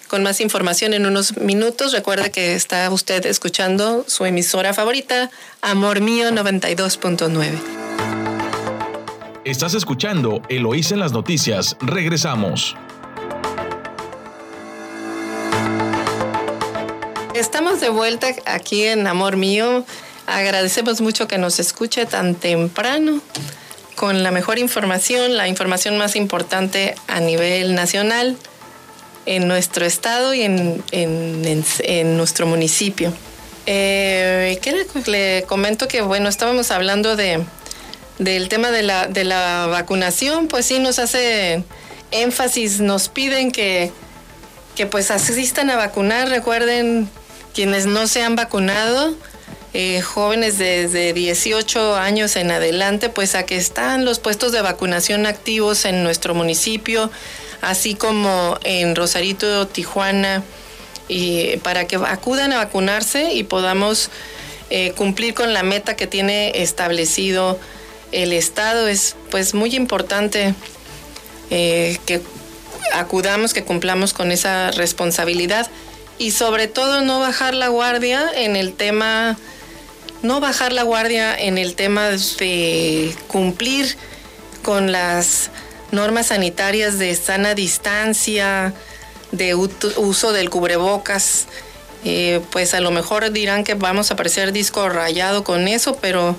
con 0.08 0.22
más 0.22 0.40
información 0.40 0.94
en 0.94 1.06
unos 1.06 1.36
minutos. 1.38 1.92
Recuerde 1.92 2.30
que 2.30 2.54
está 2.54 2.90
usted 2.90 3.24
escuchando 3.26 4.04
su 4.08 4.24
emisora 4.24 4.74
favorita, 4.74 5.30
Amor 5.62 6.00
Mío 6.00 6.30
92.9. 6.30 7.58
Estás 9.44 9.74
escuchando 9.74 10.40
Eloísa 10.48 10.94
en 10.94 11.00
las 11.00 11.12
noticias. 11.12 11.76
Regresamos. 11.80 12.76
Estamos 17.34 17.80
de 17.80 17.88
vuelta 17.88 18.28
aquí 18.46 18.84
en 18.84 19.08
Amor 19.08 19.36
Mío. 19.36 19.84
Agradecemos 20.28 21.00
mucho 21.00 21.26
que 21.26 21.36
nos 21.36 21.58
escuche 21.58 22.06
tan 22.06 22.36
temprano 22.36 23.20
con 23.96 24.22
la 24.22 24.30
mejor 24.30 24.60
información, 24.60 25.36
la 25.36 25.48
información 25.48 25.98
más 25.98 26.14
importante 26.14 26.94
a 27.08 27.18
nivel 27.18 27.74
nacional 27.74 28.36
en 29.26 29.48
nuestro 29.48 29.84
estado 29.84 30.32
y 30.32 30.42
en, 30.42 32.16
nuestro 32.16 32.46
municipio. 32.46 33.12
Eh, 33.66 34.56
¿qué 34.62 34.86
le, 35.06 35.42
comento 35.42 35.88
que, 35.88 36.02
bueno, 36.02 36.28
estábamos 36.28 36.70
hablando 36.70 37.16
de, 37.16 37.42
del 38.20 38.48
tema 38.48 38.70
de 38.70 38.84
la, 38.84 39.08
de 39.08 39.24
la 39.24 39.66
vacunación, 39.66 40.46
pues 40.46 40.66
sí 40.66 40.78
nos 40.78 41.00
hace 41.00 41.64
énfasis, 42.12 42.78
nos 42.80 43.08
piden 43.08 43.50
que, 43.50 43.90
que 44.76 44.86
pues 44.86 45.10
asistan 45.10 45.70
a 45.70 45.76
vacunar, 45.76 46.28
recuerden 46.28 47.10
quienes 47.54 47.86
no 47.86 48.06
se 48.06 48.22
han 48.22 48.36
vacunado, 48.36 49.14
eh, 49.72 50.02
jóvenes 50.02 50.58
desde 50.58 51.12
18 51.12 51.96
años 51.96 52.36
en 52.36 52.50
adelante, 52.50 53.08
pues 53.08 53.34
a 53.34 53.44
que 53.44 53.56
están 53.56 54.04
los 54.04 54.18
puestos 54.18 54.52
de 54.52 54.60
vacunación 54.60 55.26
activos 55.26 55.84
en 55.84 56.02
nuestro 56.02 56.34
municipio, 56.34 57.10
así 57.62 57.94
como 57.94 58.58
en 58.64 58.94
Rosarito, 58.94 59.66
Tijuana, 59.68 60.42
y 61.08 61.56
para 61.58 61.86
que 61.86 61.96
acudan 61.96 62.52
a 62.52 62.58
vacunarse 62.58 63.32
y 63.34 63.44
podamos 63.44 64.10
eh, 64.70 64.92
cumplir 64.96 65.34
con 65.34 65.52
la 65.52 65.62
meta 65.62 65.96
que 65.96 66.06
tiene 66.06 66.62
establecido 66.62 67.58
el 68.12 68.32
Estado. 68.32 68.88
Es 68.88 69.16
pues 69.30 69.54
muy 69.54 69.74
importante 69.76 70.54
eh, 71.50 71.98
que 72.06 72.22
acudamos, 72.92 73.52
que 73.54 73.64
cumplamos 73.64 74.12
con 74.12 74.32
esa 74.32 74.70
responsabilidad 74.70 75.68
y 76.18 76.30
sobre 76.30 76.68
todo 76.68 77.02
no 77.02 77.20
bajar 77.20 77.54
la 77.54 77.68
guardia 77.68 78.30
en 78.34 78.56
el 78.56 78.74
tema, 78.74 79.36
no 80.22 80.40
bajar 80.40 80.72
la 80.72 80.82
guardia 80.82 81.36
en 81.38 81.58
el 81.58 81.74
tema 81.74 82.10
de 82.10 83.14
cumplir 83.28 83.96
con 84.62 84.92
las 84.92 85.50
normas 85.90 86.26
sanitarias 86.26 86.98
de 86.98 87.14
sana 87.14 87.54
distancia, 87.54 88.74
de 89.32 89.54
uso 89.54 90.32
del 90.32 90.50
cubrebocas. 90.50 91.46
Eh, 92.04 92.42
pues 92.50 92.74
a 92.74 92.80
lo 92.80 92.90
mejor 92.90 93.30
dirán 93.30 93.64
que 93.64 93.74
vamos 93.74 94.10
a 94.10 94.16
parecer 94.16 94.52
disco 94.52 94.88
rayado 94.88 95.42
con 95.42 95.68
eso, 95.68 95.96
pero 95.96 96.36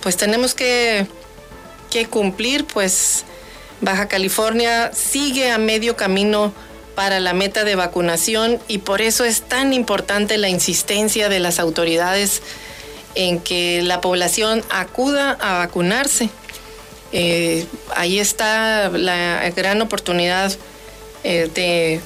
pues 0.00 0.16
tenemos 0.16 0.54
que, 0.54 1.06
que 1.90 2.06
cumplir, 2.06 2.64
pues 2.64 3.24
Baja 3.82 4.08
California 4.08 4.90
sigue 4.94 5.50
a 5.50 5.58
medio 5.58 5.96
camino 5.96 6.54
para 6.94 7.20
la 7.20 7.32
meta 7.32 7.64
de 7.64 7.74
vacunación 7.74 8.60
y 8.68 8.78
por 8.78 9.02
eso 9.02 9.24
es 9.24 9.42
tan 9.42 9.72
importante 9.72 10.38
la 10.38 10.48
insistencia 10.48 11.28
de 11.28 11.40
las 11.40 11.58
autoridades 11.58 12.42
en 13.14 13.40
que 13.40 13.82
la 13.82 14.00
población 14.00 14.62
acuda 14.70 15.36
a 15.40 15.58
vacunarse. 15.58 16.30
Eh, 17.12 17.66
ahí 17.94 18.18
está 18.18 18.88
la 18.88 19.50
gran 19.50 19.82
oportunidad 19.82 20.52
eh, 21.24 21.50
de 21.54 22.00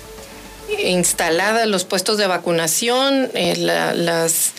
instalada 0.85 1.64
los 1.66 1.85
puestos 1.85 2.18
de 2.18 2.27
vacunación, 2.27 3.31
eh, 3.35 3.55
las 3.57 4.53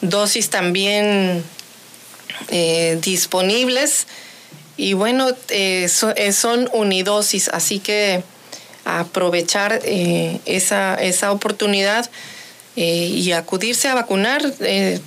dosis 0.00 0.50
también 0.50 1.44
disponibles 3.00 4.06
y 4.76 4.92
bueno, 4.92 5.28
son 6.32 6.68
unidosis, 6.72 7.48
así 7.48 7.78
que 7.78 8.24
aprovechar 8.84 9.80
eh, 9.84 10.40
esa, 10.44 10.94
esa, 10.94 11.32
oportunidad 11.32 12.10
eh, 12.76 13.08
y 13.12 13.32
acudirse 13.32 13.88
a 13.88 13.94
vacunar. 13.94 14.42
Eh, 14.60 15.00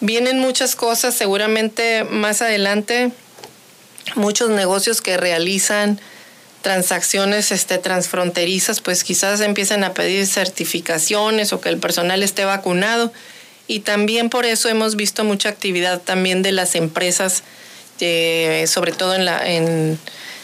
vienen 0.00 0.38
muchas 0.38 0.76
cosas, 0.76 1.14
seguramente 1.14 2.04
más 2.04 2.42
adelante, 2.42 3.10
muchos 4.14 4.50
negocios 4.50 5.00
que 5.00 5.16
realizan 5.16 6.00
transacciones 6.62 7.52
este, 7.52 7.78
transfronterizas, 7.78 8.80
pues 8.80 9.04
quizás 9.04 9.40
empiecen 9.40 9.84
a 9.84 9.94
pedir 9.94 10.26
certificaciones 10.26 11.52
o 11.52 11.60
que 11.60 11.68
el 11.68 11.78
personal 11.78 12.22
esté 12.22 12.44
vacunado. 12.44 13.12
Y 13.66 13.80
también 13.80 14.30
por 14.30 14.44
eso 14.44 14.68
hemos 14.68 14.96
visto 14.96 15.24
mucha 15.24 15.50
actividad 15.50 16.00
también 16.00 16.42
de 16.42 16.52
las 16.52 16.74
empresas, 16.74 17.42
sobre 17.98 18.92
todo 18.92 19.14
en, 19.14 19.24
la, 19.24 19.46
en 19.46 19.98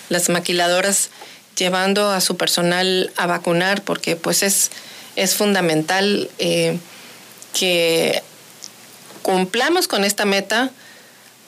las 0.08 0.28
maquiladoras 0.28 1.10
llevando 1.56 2.10
a 2.10 2.20
su 2.20 2.36
personal 2.36 3.12
a 3.16 3.26
vacunar 3.26 3.82
porque 3.82 4.16
pues 4.16 4.42
es, 4.42 4.70
es 5.16 5.34
fundamental 5.34 6.30
eh, 6.38 6.78
que 7.52 8.22
cumplamos 9.22 9.88
con 9.88 10.04
esta 10.04 10.24
meta 10.24 10.70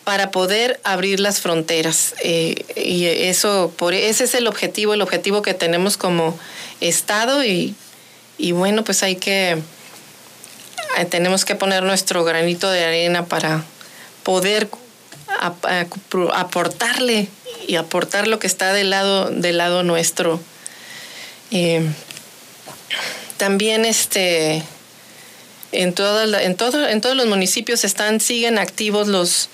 para 0.05 0.31
poder 0.31 0.81
abrir 0.85 1.19
las 1.19 1.40
fronteras. 1.40 2.14
Eh, 2.23 2.64
y 2.77 3.07
eso, 3.07 3.73
por, 3.77 3.92
ese 3.92 4.25
es 4.25 4.35
el 4.35 4.47
objetivo, 4.47 4.95
el 4.95 5.03
objetivo 5.03 5.42
que 5.42 5.53
tenemos 5.53 5.97
como 5.97 6.38
Estado 6.81 7.45
y, 7.45 7.75
y 8.38 8.53
bueno, 8.53 8.85
pues 8.85 9.03
hay 9.03 9.16
que, 9.16 9.59
eh, 10.97 11.05
tenemos 11.11 11.45
que 11.45 11.57
poner 11.57 11.83
nuestro 11.83 12.23
granito 12.23 12.71
de 12.71 12.85
arena 12.85 13.27
para 13.27 13.64
poder 14.23 14.69
aportarle 15.40 17.29
y 17.66 17.77
aportar 17.77 18.29
lo 18.29 18.38
que 18.38 18.46
está 18.46 18.72
del 18.72 18.90
lado, 18.90 19.31
del 19.31 19.59
lado 19.59 19.83
nuestro. 19.83 20.40
Eh, 21.51 21.83
también 23.37 23.85
este, 23.85 24.62
en, 25.72 25.94
en, 25.99 26.35
en 26.35 26.57
todos 27.01 27.16
los 27.16 27.27
municipios 27.27 27.85
están, 27.85 28.20
siguen 28.20 28.59
activos 28.59 29.09
los, 29.09 29.49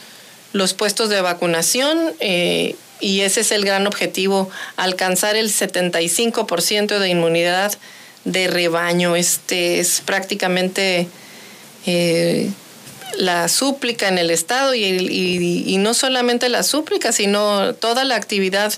los 0.53 0.75
puestos 0.75 1.09
de 1.09 1.21
vacunación 1.21 2.13
eh, 2.21 2.77
y 3.01 3.23
ese 3.23 3.41
es 3.41 3.51
el 3.51 3.65
gran 3.65 3.87
objetivo, 3.87 4.49
alcanzar 4.77 5.35
el 5.35 5.51
75% 5.51 6.99
de 6.99 7.09
inmunidad 7.09 7.73
de 8.25 8.47
rebaño. 8.47 9.17
Este 9.17 9.81
es 9.81 10.01
prácticamente 10.01 11.09
eh, 11.87 12.51
la 13.17 13.49
súplica 13.49 14.09
en 14.09 14.19
el 14.19 14.31
Estado 14.31 14.75
y, 14.75 15.77
no 15.79 15.95
solamente 15.95 16.49
la 16.49 16.63
súplica, 16.63 17.13
sino 17.13 17.75
toda 17.75 18.05
la 18.05 18.17
actividad 18.17 18.73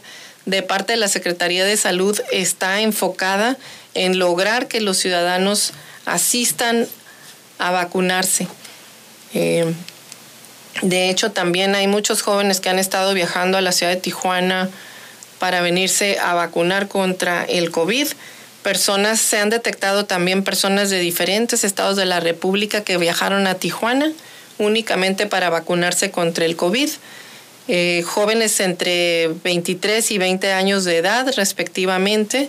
de 0.46 0.62
parte 0.62 0.94
de 0.94 0.98
la 0.98 1.08
Secretaría 1.08 1.64
de 1.64 1.76
Salud 1.76 2.20
está 2.32 2.80
enfocada 2.80 3.56
en 3.94 4.18
lograr 4.18 4.68
que 4.68 4.80
los 4.80 4.98
ciudadanos 4.98 5.72
asistan 6.04 6.86
a 7.58 7.70
vacunarse. 7.70 8.46
Eh, 9.32 9.72
de 10.82 11.08
hecho, 11.08 11.30
también 11.30 11.74
hay 11.74 11.86
muchos 11.86 12.22
jóvenes 12.22 12.60
que 12.60 12.68
han 12.68 12.78
estado 12.78 13.14
viajando 13.14 13.56
a 13.56 13.60
la 13.60 13.72
ciudad 13.72 13.92
de 13.92 14.00
Tijuana 14.00 14.68
para 15.38 15.60
venirse 15.60 16.18
a 16.18 16.34
vacunar 16.34 16.88
contra 16.88 17.44
el 17.44 17.70
COVID. 17.70 18.08
Personas, 18.64 19.20
se 19.20 19.38
han 19.38 19.50
detectado 19.50 20.06
también 20.06 20.42
personas 20.42 20.88
de 20.88 20.98
diferentes 20.98 21.64
estados 21.64 21.96
de 21.96 22.06
la 22.06 22.18
República 22.18 22.80
que 22.80 22.96
viajaron 22.96 23.46
a 23.46 23.56
Tijuana 23.56 24.10
únicamente 24.56 25.26
para 25.26 25.50
vacunarse 25.50 26.10
contra 26.10 26.46
el 26.46 26.56
COVID. 26.56 26.88
Eh, 27.68 28.02
jóvenes 28.06 28.60
entre 28.60 29.28
23 29.44 30.10
y 30.10 30.16
20 30.16 30.52
años 30.52 30.84
de 30.84 30.96
edad 30.96 31.30
respectivamente 31.36 32.48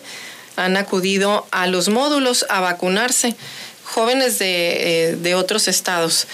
han 0.56 0.78
acudido 0.78 1.46
a 1.52 1.68
los 1.68 1.90
módulos 1.90 2.46
a 2.48 2.62
vacunarse 2.62 3.36
jóvenes 3.84 4.40
de, 4.40 5.10
eh, 5.10 5.16
de, 5.18 5.36
otros 5.36 5.68
estados. 5.68 6.28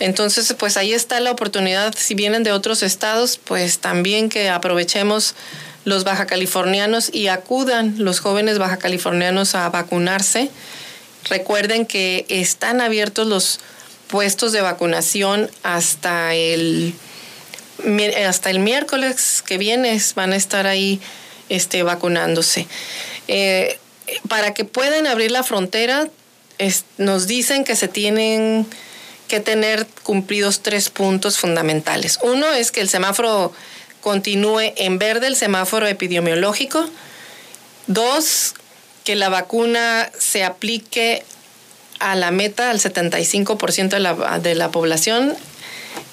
Entonces, 0.00 0.52
pues 0.58 0.76
ahí 0.76 0.92
está 0.92 1.20
la 1.20 1.30
oportunidad, 1.30 1.94
si 1.96 2.14
vienen 2.14 2.42
de 2.42 2.50
otros 2.50 2.82
estados, 2.82 3.38
pues 3.42 3.78
también 3.78 4.28
que 4.28 4.50
aprovechemos 4.50 5.34
los 5.88 6.04
baja 6.04 6.26
californianos 6.26 7.10
y 7.12 7.28
acudan 7.28 7.94
los 7.98 8.20
jóvenes 8.20 8.58
baja 8.58 8.76
californianos 8.76 9.54
a 9.54 9.68
vacunarse. 9.70 10.50
Recuerden 11.28 11.86
que 11.86 12.26
están 12.28 12.80
abiertos 12.80 13.26
los 13.26 13.60
puestos 14.08 14.52
de 14.52 14.60
vacunación 14.60 15.50
hasta 15.62 16.34
el, 16.34 16.94
hasta 18.26 18.50
el 18.50 18.60
miércoles 18.60 19.42
que 19.44 19.58
viene 19.58 20.00
van 20.14 20.32
a 20.32 20.36
estar 20.36 20.66
ahí 20.66 21.00
este, 21.48 21.82
vacunándose. 21.82 22.66
Eh, 23.26 23.78
para 24.28 24.54
que 24.54 24.64
puedan 24.64 25.06
abrir 25.06 25.30
la 25.30 25.42
frontera, 25.42 26.08
nos 26.96 27.26
dicen 27.26 27.64
que 27.64 27.76
se 27.76 27.88
tienen 27.88 28.66
que 29.28 29.40
tener 29.40 29.86
cumplidos 30.02 30.60
tres 30.60 30.90
puntos 30.90 31.38
fundamentales. 31.38 32.18
Uno 32.22 32.50
es 32.52 32.72
que 32.72 32.80
el 32.80 32.88
semáforo 32.88 33.52
continúe 34.08 34.72
en 34.76 34.98
verde, 34.98 35.26
el 35.26 35.36
semáforo 35.36 35.86
epidemiológico. 35.86 36.88
Dos, 37.88 38.54
que 39.04 39.16
la 39.16 39.28
vacuna 39.28 40.10
se 40.18 40.44
aplique 40.44 41.24
a 41.98 42.16
la 42.16 42.30
meta, 42.30 42.70
al 42.70 42.80
75% 42.80 43.90
de 43.90 44.00
la, 44.00 44.38
de 44.38 44.54
la 44.54 44.70
población 44.70 45.36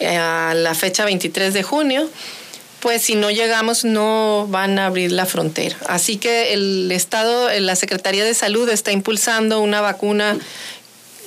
eh, 0.02 0.18
a 0.18 0.54
la 0.54 0.76
fecha 0.76 1.06
23 1.06 1.54
de 1.54 1.64
junio, 1.64 2.10
pues 2.82 3.02
si 3.02 3.16
no 3.16 3.32
llegamos 3.32 3.86
no 3.86 4.46
van 4.50 4.78
a 4.78 4.88
abrir 4.88 5.14
la 5.14 5.26
frontera. 5.26 5.78
Así 5.88 6.18
que 6.18 6.52
el 6.52 6.92
Estado, 6.92 7.50
la 7.62 7.78
Secretaría 7.78 8.26
de 8.26 8.34
Salud 8.34 8.68
está 8.68 8.92
impulsando 8.92 9.62
una 9.62 9.80
vacuna 9.80 10.38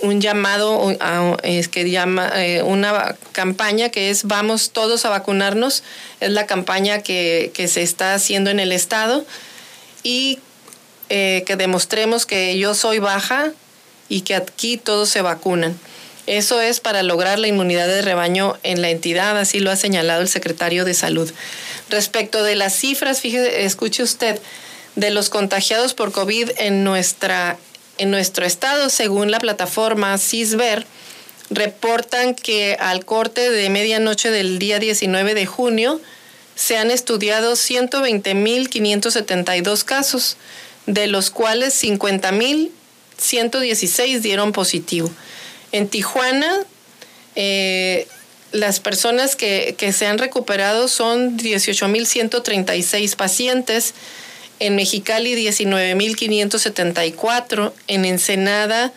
un 0.00 0.20
llamado, 0.20 0.96
es 1.42 1.68
que 1.68 1.88
llama 1.90 2.30
eh, 2.36 2.62
una 2.62 3.16
campaña 3.32 3.88
que 3.88 4.10
es 4.10 4.24
Vamos 4.24 4.70
todos 4.70 5.04
a 5.04 5.10
vacunarnos. 5.10 5.82
Es 6.20 6.30
la 6.30 6.46
campaña 6.46 7.02
que, 7.02 7.52
se 7.68 7.82
está 7.82 8.14
haciendo 8.14 8.50
en 8.50 8.60
el 8.60 8.72
Estado 8.72 9.24
y 10.02 10.38
eh, 11.08 11.42
que 11.46 11.56
demostremos 11.56 12.26
que 12.26 12.58
yo 12.58 12.74
soy 12.74 12.98
baja 12.98 13.52
y 14.08 14.22
que 14.22 14.34
aquí 14.34 14.76
todos 14.76 15.08
se 15.08 15.22
vacunan. 15.22 15.78
Eso 16.26 16.60
es 16.60 16.80
para 16.80 17.02
lograr 17.02 17.38
la 17.38 17.48
inmunidad 17.48 17.86
de 17.86 18.02
rebaño 18.02 18.58
en 18.62 18.82
la 18.82 18.90
entidad, 18.90 19.38
así 19.38 19.60
lo 19.60 19.70
ha 19.70 19.76
señalado 19.76 20.20
el 20.20 20.28
secretario 20.28 20.84
de 20.84 20.92
Salud. 20.92 21.30
Respecto 21.88 22.42
de 22.42 22.54
las 22.54 22.74
cifras, 22.74 23.22
fíjese, 23.22 23.64
escuche 23.64 24.02
usted, 24.02 24.38
de 24.94 25.10
los 25.10 25.30
contagiados 25.30 25.94
por 25.94 26.12
COVID 26.12 26.50
en 26.58 26.84
nuestra 26.84 27.56
en 27.98 28.10
nuestro 28.10 28.46
estado, 28.46 28.90
según 28.90 29.30
la 29.30 29.38
plataforma 29.38 30.18
CISVER, 30.18 30.84
reportan 31.50 32.34
que 32.34 32.76
al 32.78 33.04
corte 33.04 33.50
de 33.50 33.68
medianoche 33.70 34.30
del 34.30 34.58
día 34.58 34.78
19 34.78 35.34
de 35.34 35.46
junio 35.46 36.00
se 36.54 36.76
han 36.76 36.90
estudiado 36.90 37.52
120.572 37.52 39.84
casos, 39.84 40.36
de 40.86 41.06
los 41.06 41.30
cuales 41.30 41.82
50.116 41.82 44.20
dieron 44.20 44.52
positivo. 44.52 45.10
En 45.72 45.88
Tijuana, 45.88 46.54
eh, 47.36 48.06
las 48.52 48.80
personas 48.80 49.36
que, 49.36 49.74
que 49.78 49.92
se 49.92 50.06
han 50.06 50.18
recuperado 50.18 50.88
son 50.88 51.38
18.136 51.38 53.16
pacientes 53.16 53.94
en 54.60 54.76
Mexicali 54.76 55.34
19.574, 55.34 57.72
en 57.86 58.04
Ensenada 58.04 58.92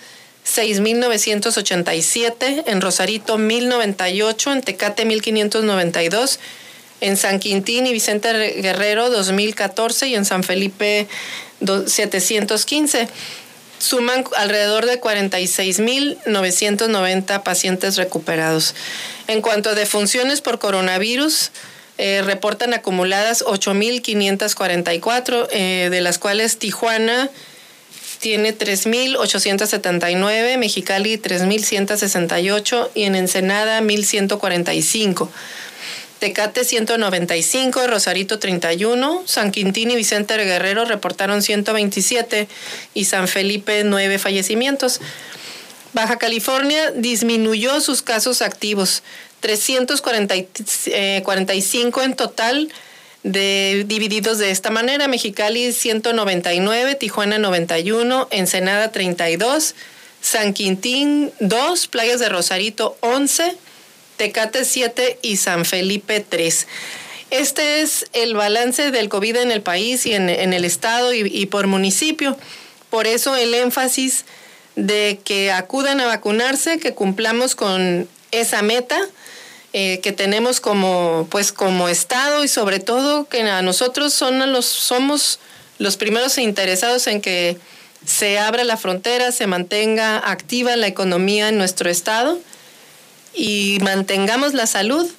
6.987, 0.46 2.64
en 2.66 2.82
Rosarito 2.82 3.38
1.098, 3.38 4.52
en 4.52 4.62
Tecate 4.62 5.06
1.592, 5.06 6.40
en 7.02 7.18
San 7.18 7.40
Quintín 7.40 7.86
y 7.88 7.94
Vicente 7.94 8.32
Guerrero 8.62 9.10
2014 9.10 10.08
y 10.08 10.16
en 10.16 10.26
San 10.26 10.44
Felipe 10.44 11.08
715. 11.86 13.08
Suman 13.78 14.26
alrededor 14.38 14.86
de 14.86 15.00
46.990 15.02 17.44
pacientes 17.44 17.98
recuperados. 17.98 18.74
En 19.28 19.42
cuanto 19.42 19.72
a 19.72 19.74
defunciones 19.74 20.40
por 20.42 20.60
coronavirus, 20.60 21.52
eh, 21.98 22.22
reportan 22.24 22.74
acumuladas 22.74 23.44
8.544, 23.46 25.48
eh, 25.52 25.90
de 25.92 26.02
las 26.02 26.18
cuales 26.18 26.58
Tijuana 26.58 27.30
tiene 28.20 28.58
3.879, 28.58 30.58
Mexicali 30.58 31.18
3.168 31.18 32.90
y 32.94 33.04
en 33.04 33.16
Ensenada 33.16 33.82
1.145. 33.82 35.28
Tecate 36.20 36.64
195, 36.64 37.88
Rosarito 37.88 38.38
31, 38.38 39.24
San 39.26 39.52
Quintín 39.52 39.90
y 39.90 39.96
Vicente 39.96 40.38
Guerrero 40.38 40.86
reportaron 40.86 41.42
127 41.42 42.48
y 42.94 43.06
San 43.06 43.28
Felipe 43.28 43.84
9 43.84 44.20
fallecimientos. 44.20 45.02
Baja 45.94 46.20
California 46.20 46.92
disminuyó 46.92 47.82
sus 47.82 48.04
casos 48.04 48.44
activos, 48.44 49.02
345 49.42 52.02
en 52.04 52.16
total, 52.16 52.72
de, 53.24 53.84
divididos 53.88 54.38
de 54.38 54.52
esta 54.52 54.70
manera, 54.70 55.08
Mexicali 55.08 55.74
199, 55.74 56.96
Tijuana 56.96 57.38
91, 57.38 58.28
Ensenada 58.32 58.92
32, 58.92 59.76
San 60.22 60.54
Quintín 60.54 61.32
2, 61.40 61.88
Playas 61.88 62.20
de 62.20 62.30
Rosarito 62.30 62.98
11, 63.02 63.56
Tecate 64.18 64.66
7 64.66 65.20
y 65.22 65.38
San 65.38 65.66
Felipe 65.66 66.26
3. 66.28 66.68
Este 67.32 67.82
es 67.82 68.06
el 68.14 68.36
balance 68.36 68.92
del 68.92 69.10
COVID 69.10 69.38
en 69.38 69.52
el 69.52 69.62
país 69.62 70.06
y 70.06 70.14
en, 70.14 70.30
el 70.30 70.66
estado 70.66 71.14
y, 71.14 71.22
y 71.22 71.48
por 71.48 71.68
municipio. 71.68 72.38
Por 72.90 73.08
eso 73.08 73.36
el 73.36 73.54
énfasis 73.54 74.26
de 74.76 75.20
que 75.24 75.52
acudan 75.52 76.02
a 76.02 76.08
vacunarse, 76.08 76.78
que 76.78 76.94
cumplamos 76.94 77.56
con 77.56 78.08
esa 78.32 78.62
meta 78.62 79.00
eh, 79.74 80.00
que 80.02 80.12
tenemos 80.12 80.60
como, 80.60 81.28
pues, 81.30 81.54
como 81.54 81.88
Estado 81.88 82.44
y 82.44 82.48
sobre 82.48 82.80
todo 82.80 83.28
que 83.30 83.42
a 83.42 83.62
nosotros 83.62 84.14
son 84.14 84.52
los, 84.52 84.66
somos 84.66 85.40
los 85.78 85.98
primeros 85.98 86.38
interesados 86.38 87.08
en 87.08 87.22
que 87.22 87.58
se 88.06 88.38
abra 88.38 88.64
la 88.64 88.78
frontera, 88.78 89.32
se 89.32 89.48
mantenga 89.48 90.18
activa 90.18 90.76
la 90.76 90.88
economía 90.88 91.50
en 91.50 91.58
nuestro 91.58 91.90
Estado 91.90 92.40
y 93.34 93.78
mantengamos 93.82 94.54
la 94.54 94.68
salud 94.68 95.10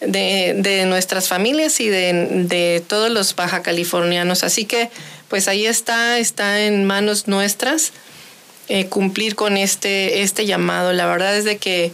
de, 0.00 0.84
nuestras 0.86 1.28
familias 1.28 1.80
y 1.80 1.88
de, 1.88 2.84
todos 2.86 3.10
los 3.10 3.34
baja 3.34 3.62
californianos. 3.62 4.44
Así 4.44 4.64
que, 4.64 4.90
pues 5.28 5.48
ahí 5.48 5.66
está, 5.66 6.18
está 6.18 6.60
en 6.60 6.84
manos 6.84 7.26
nuestras 7.26 7.92
eh, 8.68 8.86
cumplir 8.86 9.34
con 9.34 9.56
este, 9.56 10.22
este 10.22 10.46
llamado. 10.46 10.92
La 10.92 11.06
verdad 11.06 11.36
es 11.36 11.44
de 11.44 11.58
que 11.58 11.92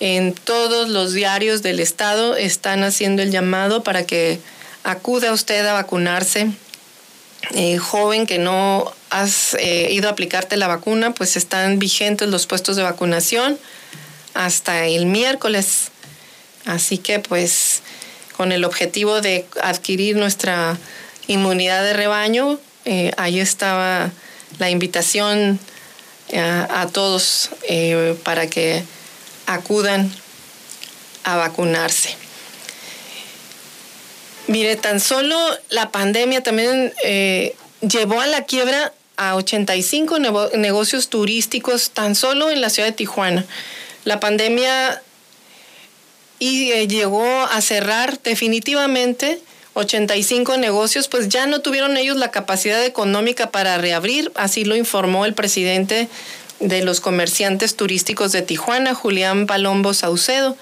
en 0.00 0.34
todos 0.34 0.88
los 0.88 1.12
diarios 1.12 1.62
del 1.62 1.80
estado 1.80 2.36
están 2.36 2.82
haciendo 2.82 3.22
el 3.22 3.30
llamado 3.30 3.82
para 3.82 4.04
que 4.04 4.40
acuda 4.84 5.32
usted 5.32 5.64
a 5.66 5.72
vacunarse. 5.72 6.48
Eh, 7.54 7.78
joven 7.78 8.26
que 8.26 8.38
no 8.38 8.92
has 9.10 9.54
eh, 9.54 9.88
ido 9.92 10.08
a 10.08 10.12
aplicarte 10.12 10.56
la 10.56 10.66
vacuna, 10.66 11.14
pues 11.14 11.36
están 11.36 11.78
vigentes 11.78 12.28
los 12.28 12.46
puestos 12.46 12.76
de 12.76 12.82
vacunación 12.82 13.58
hasta 14.34 14.86
el 14.86 15.06
miércoles. 15.06 15.88
Así 16.64 16.98
que 16.98 17.20
pues 17.20 17.82
con 18.36 18.52
el 18.52 18.64
objetivo 18.64 19.20
de 19.20 19.46
adquirir 19.62 20.16
nuestra 20.16 20.76
inmunidad 21.26 21.84
de 21.84 21.92
rebaño, 21.94 22.58
eh, 22.84 23.12
ahí 23.16 23.40
estaba 23.40 24.10
la 24.58 24.70
invitación 24.70 25.58
a 26.34 26.88
todos 26.92 27.50
para 28.24 28.48
que 28.48 28.82
acudan 29.46 30.12
a 31.24 31.36
vacunarse. 31.36 32.16
Mire, 34.46 34.76
tan 34.76 35.00
solo 35.00 35.36
la 35.70 35.90
pandemia 35.90 36.42
también 36.42 36.92
eh, 37.04 37.56
llevó 37.80 38.20
a 38.20 38.26
la 38.26 38.44
quiebra 38.44 38.92
a 39.16 39.34
85 39.34 40.18
negocios 40.54 41.08
turísticos 41.08 41.90
tan 41.90 42.14
solo 42.14 42.50
en 42.50 42.60
la 42.60 42.70
ciudad 42.70 42.88
de 42.88 42.94
Tijuana. 42.94 43.44
La 44.04 44.20
pandemia 44.20 45.02
y 46.38 46.70
eh, 46.72 46.86
llegó 46.86 47.26
a 47.26 47.60
cerrar 47.60 48.20
definitivamente 48.22 49.40
85 49.74 50.56
negocios, 50.58 51.08
pues 51.08 51.28
ya 51.28 51.46
no 51.46 51.60
tuvieron 51.60 51.96
ellos 51.96 52.16
la 52.16 52.30
capacidad 52.30 52.82
económica 52.84 53.50
para 53.50 53.76
reabrir, 53.78 54.32
así 54.34 54.64
lo 54.64 54.76
informó 54.76 55.26
el 55.26 55.34
presidente 55.34 56.08
de 56.60 56.82
los 56.82 57.00
comerciantes 57.00 57.76
turísticos 57.76 58.32
de 58.32 58.42
Tijuana, 58.42 58.94
Julián 58.94 59.46
Palombo 59.46 59.94
Saucedo, 59.94 60.56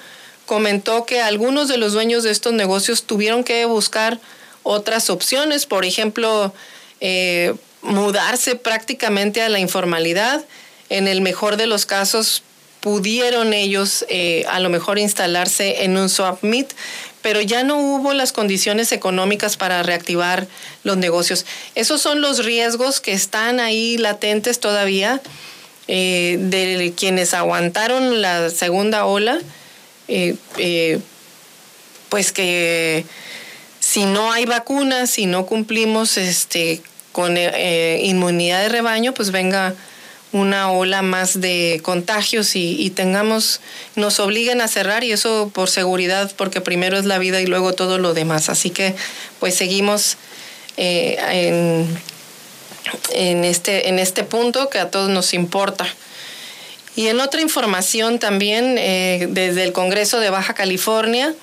comentó 0.46 1.06
que 1.06 1.20
algunos 1.20 1.68
de 1.68 1.78
los 1.78 1.92
dueños 1.92 2.22
de 2.22 2.30
estos 2.30 2.52
negocios 2.52 3.04
tuvieron 3.04 3.44
que 3.44 3.64
buscar 3.64 4.20
otras 4.62 5.10
opciones, 5.10 5.66
por 5.66 5.84
ejemplo, 5.84 6.52
eh, 7.00 7.54
mudarse 7.82 8.56
prácticamente 8.56 9.42
a 9.42 9.48
la 9.48 9.58
informalidad. 9.58 10.44
En 10.90 11.08
el 11.08 11.20
mejor 11.20 11.56
de 11.56 11.66
los 11.66 11.86
casos, 11.86 12.42
pudieron 12.84 13.54
ellos 13.54 14.04
eh, 14.10 14.44
a 14.46 14.60
lo 14.60 14.68
mejor 14.68 14.98
instalarse 14.98 15.84
en 15.84 15.96
un 15.96 16.10
swap 16.10 16.42
meet, 16.42 16.74
pero 17.22 17.40
ya 17.40 17.62
no 17.62 17.78
hubo 17.78 18.12
las 18.12 18.32
condiciones 18.32 18.92
económicas 18.92 19.56
para 19.56 19.82
reactivar 19.82 20.46
los 20.82 20.98
negocios. 20.98 21.46
Esos 21.74 22.02
son 22.02 22.20
los 22.20 22.44
riesgos 22.44 23.00
que 23.00 23.14
están 23.14 23.58
ahí 23.58 23.96
latentes 23.96 24.60
todavía 24.60 25.22
eh, 25.86 26.38
de 26.40 26.94
quienes 26.96 27.34
aguantaron 27.34 28.22
la 28.22 28.48
segunda 28.48 29.04
ola, 29.04 29.38
eh, 30.08 30.34
eh, 30.56 30.98
pues 32.08 32.32
que 32.32 33.04
si 33.80 34.06
no 34.06 34.32
hay 34.32 34.46
vacunas, 34.46 35.10
si 35.10 35.26
no 35.26 35.44
cumplimos 35.44 36.16
este, 36.16 36.80
con 37.12 37.36
inmunidad 37.36 38.62
de 38.62 38.68
rebaño, 38.70 39.12
pues 39.12 39.30
venga 39.30 39.74
una 40.32 40.70
ola 40.70 41.02
más 41.02 41.40
de 41.40 41.80
contagios 41.82 42.56
y, 42.56 42.80
y, 42.80 42.90
tengamos, 42.90 43.60
nos 43.94 44.18
obliguen 44.20 44.62
a 44.62 44.68
cerrar 44.68 45.04
y 45.04 45.12
eso 45.12 45.50
por 45.52 45.68
seguridad, 45.68 46.32
porque 46.36 46.62
primero 46.62 46.98
es 46.98 47.04
la 47.04 47.18
vida 47.18 47.42
y 47.42 47.46
luego 47.46 47.74
todo 47.74 47.98
lo 47.98 48.14
demás. 48.14 48.48
Así 48.48 48.70
que 48.70 48.94
pues 49.38 49.54
seguimos 49.54 50.16
en 50.76 51.86
en 53.12 53.44
este, 53.44 53.88
en 53.88 53.98
este 53.98 54.24
punto 54.24 54.68
que 54.68 54.78
a 54.78 54.90
todos 54.90 55.10
nos 55.10 55.34
importa. 55.34 55.86
Y 56.96 57.08
en 57.08 57.20
otra 57.20 57.40
información 57.40 58.18
también, 58.18 58.76
eh, 58.78 59.26
desde 59.30 59.64
el 59.64 59.72
Congreso 59.72 60.20
de 60.20 60.30
Baja 60.30 60.54
California, 60.54 61.34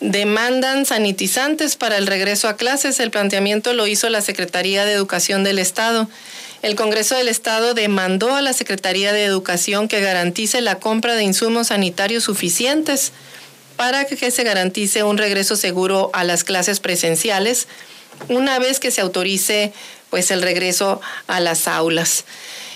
demandan 0.00 0.84
sanitizantes 0.84 1.76
para 1.76 1.96
el 1.96 2.06
regreso 2.06 2.48
a 2.48 2.56
clases. 2.56 3.00
El 3.00 3.10
planteamiento 3.10 3.72
lo 3.72 3.86
hizo 3.86 4.08
la 4.10 4.20
Secretaría 4.20 4.84
de 4.84 4.92
Educación 4.92 5.44
del 5.44 5.58
Estado. 5.58 6.08
el 6.62 6.76
Congreso 6.76 7.14
del 7.14 7.28
Estado 7.28 7.74
demandó 7.74 8.34
a 8.34 8.40
la 8.40 8.54
Secretaría 8.54 9.12
de 9.12 9.24
Educación 9.24 9.86
que 9.86 10.00
garantice 10.00 10.62
la 10.62 10.76
compra 10.76 11.14
de 11.14 11.22
insumos 11.22 11.66
sanitarios 11.66 12.24
suficientes 12.24 13.12
para 13.76 14.06
que 14.06 14.30
se 14.30 14.44
garantice 14.44 15.02
un 15.02 15.18
regreso 15.18 15.56
seguro 15.56 16.10
a 16.14 16.24
las 16.24 16.42
clases 16.42 16.80
presenciales 16.80 17.68
una 18.28 18.58
vez 18.58 18.80
que 18.80 18.90
se 18.90 19.00
autorice 19.00 19.72
pues 20.14 20.30
el 20.30 20.42
regreso 20.42 21.00
a 21.26 21.40
las 21.40 21.66
aulas. 21.66 22.24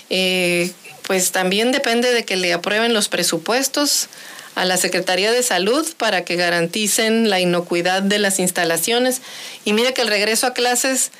Eh, 0.09 0.73
pues 1.03 1.31
también 1.31 1.71
depende 1.71 2.11
de 2.11 2.25
que 2.25 2.35
le 2.35 2.51
aprueben 2.51 2.93
los 2.93 3.07
presupuestos 3.07 4.09
a 4.55 4.65
la 4.65 4.75
Secretaría 4.75 5.31
de 5.31 5.41
Salud 5.41 5.87
para 5.95 6.25
que 6.25 6.35
garanticen 6.35 7.29
la 7.29 7.39
inocuidad 7.39 8.01
de 8.01 8.19
las 8.19 8.39
instalaciones. 8.39 9.21
Y 9.63 9.71
mire 9.71 9.93
que 9.93 10.01
el 10.01 10.09
regreso 10.09 10.47
a 10.47 10.53
clases, 10.53 11.11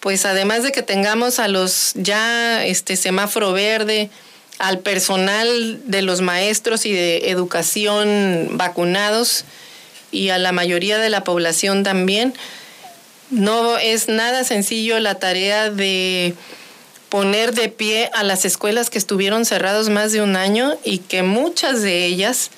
pues 0.00 0.26
además 0.26 0.62
de 0.62 0.72
que 0.72 0.82
tengamos 0.82 1.38
a 1.38 1.48
los 1.48 1.92
ya 1.94 2.62
este 2.66 2.96
semáforo 2.96 3.54
verde, 3.54 4.10
al 4.58 4.80
personal 4.80 5.80
de 5.86 6.02
los 6.02 6.20
maestros 6.20 6.84
y 6.84 6.92
de 6.92 7.30
educación 7.30 8.58
vacunados 8.58 9.46
y 10.10 10.28
a 10.28 10.36
la 10.36 10.52
mayoría 10.52 10.98
de 10.98 11.08
la 11.08 11.24
población 11.24 11.82
también, 11.82 12.34
no 13.32 13.78
es 13.78 14.08
nada 14.08 14.44
sencillo 14.44 15.00
la 15.00 15.16
tarea 15.16 15.70
de 15.70 16.34
poner 17.08 17.54
de 17.54 17.68
pie 17.68 18.10
a 18.14 18.22
las 18.22 18.44
escuelas 18.44 18.90
que 18.90 18.98
estuvieron 18.98 19.44
cerrados 19.44 19.88
más 19.88 20.12
de 20.12 20.20
un 20.20 20.36
año 20.36 20.78
y 20.84 20.98
que 20.98 21.22
muchas 21.22 21.82
de 21.82 22.04
ellas 22.04 22.50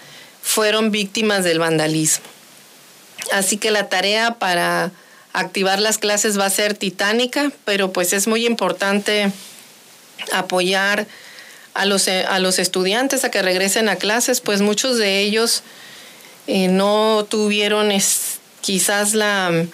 fueron 0.42 0.90
víctimas 0.90 1.44
del 1.44 1.60
vandalismo. 1.60 2.24
Así 3.32 3.56
que 3.56 3.70
la 3.70 3.88
tarea 3.88 4.34
para 4.34 4.90
activar 5.32 5.80
las 5.80 5.98
clases 5.98 6.38
va 6.38 6.46
a 6.46 6.50
ser 6.50 6.74
titánica, 6.74 7.50
pero 7.64 7.92
pues 7.92 8.12
es 8.12 8.26
muy 8.26 8.44
importante 8.44 9.32
apoyar 10.32 11.06
a 11.74 11.84
los, 11.86 12.08
a 12.08 12.38
los 12.40 12.58
estudiantes 12.58 13.24
a 13.24 13.30
que 13.30 13.42
regresen 13.42 13.88
a 13.88 13.96
clases, 13.96 14.40
pues 14.40 14.60
muchos 14.60 14.98
de 14.98 15.20
ellos 15.20 15.62
eh, 16.46 16.68
no 16.68 17.26
tuvieron 17.28 17.90
quizás 18.60 19.14
la 19.14 19.66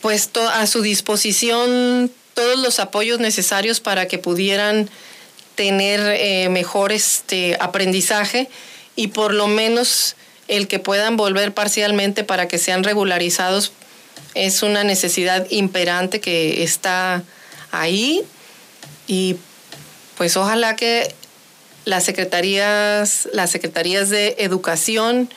pues 0.00 0.30
a 0.36 0.66
su 0.66 0.82
disposición 0.82 2.10
todos 2.34 2.58
los 2.58 2.78
apoyos 2.78 3.18
necesarios 3.18 3.80
para 3.80 4.06
que 4.06 4.18
pudieran 4.18 4.88
tener 5.54 6.00
eh, 6.00 6.48
mejor 6.50 6.92
este 6.92 7.56
aprendizaje 7.58 8.48
y 8.94 9.08
por 9.08 9.34
lo 9.34 9.48
menos 9.48 10.14
el 10.46 10.68
que 10.68 10.78
puedan 10.78 11.16
volver 11.16 11.52
parcialmente 11.52 12.24
para 12.24 12.46
que 12.48 12.58
sean 12.58 12.84
regularizados 12.84 13.72
es 14.34 14.62
una 14.62 14.84
necesidad 14.84 15.46
imperante 15.50 16.20
que 16.20 16.62
está 16.62 17.24
ahí 17.72 18.22
y 19.06 19.36
pues 20.16 20.36
ojalá 20.36 20.76
que 20.76 21.12
las 21.84 22.04
secretarías, 22.04 23.28
las 23.32 23.50
secretarías 23.50 24.10
de 24.10 24.36
educación 24.38 25.28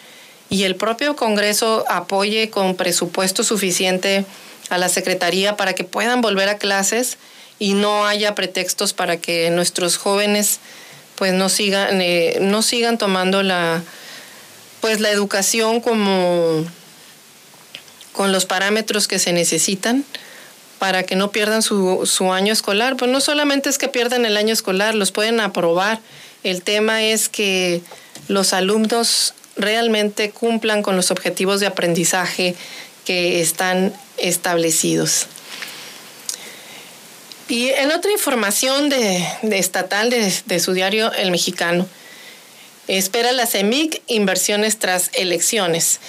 y 0.50 0.64
el 0.64 0.76
propio 0.76 1.16
Congreso 1.16 1.86
apoye 1.88 2.50
con 2.50 2.76
presupuesto 2.76 3.44
suficiente 3.44 4.26
a 4.72 4.78
la 4.78 4.88
Secretaría 4.88 5.58
para 5.58 5.74
que 5.74 5.84
puedan 5.84 6.22
volver 6.22 6.48
a 6.48 6.58
clases 6.58 7.18
y 7.60 7.74
no 7.74 8.08
haya 8.08 8.34
pretextos 8.36 8.94
para 8.94 9.18
que 9.18 9.50
nuestros 9.52 9.98
jóvenes 9.98 10.60
pues 11.16 11.34
no 11.34 11.50
sigan, 11.50 12.02
eh, 12.02 12.38
no 12.42 12.62
sigan 12.62 12.98
tomando 12.98 13.44
la, 13.44 13.84
pues 14.80 15.02
la 15.02 15.12
educación 15.12 15.82
como 15.82 16.66
con 18.14 18.32
los 18.32 18.46
parámetros 18.46 19.10
que 19.10 19.20
se 19.20 19.34
necesitan 19.34 20.06
para 20.80 21.04
que 21.04 21.18
no 21.18 21.32
pierdan 21.32 21.62
su, 21.62 22.06
su, 22.06 22.32
año 22.32 22.54
escolar. 22.54 22.96
Pues 22.96 23.12
no 23.12 23.20
solamente 23.20 23.70
es 23.70 23.78
que 23.78 23.90
pierdan 23.90 24.26
el 24.26 24.38
año 24.38 24.54
escolar, 24.54 24.96
los 24.96 25.12
pueden 25.12 25.42
aprobar. 25.42 26.00
El 26.44 26.64
tema 26.64 27.04
es 27.04 27.28
que 27.28 27.82
los 28.30 28.54
alumnos 28.54 29.34
realmente 29.58 30.32
cumplan 30.32 30.82
con 30.82 30.96
los 30.96 31.12
objetivos 31.12 31.60
de 31.60 31.68
aprendizaje 31.68 32.56
que 33.06 33.42
están 33.42 33.94
establecidos. 34.22 35.28
Y 37.52 37.70
en 37.70 37.92
otra 37.92 38.12
información 38.14 38.88
de, 38.88 39.28
estatal 39.44 40.10
de, 40.10 40.60
su 40.62 40.72
diario 40.72 41.12
El 41.12 41.32
Mexicano, 41.32 41.86
espera 42.88 43.34
la 43.34 43.46
CEMIC 43.46 44.02
inversiones 44.08 44.80
tras 44.80 45.10
elecciones. 45.14 46.00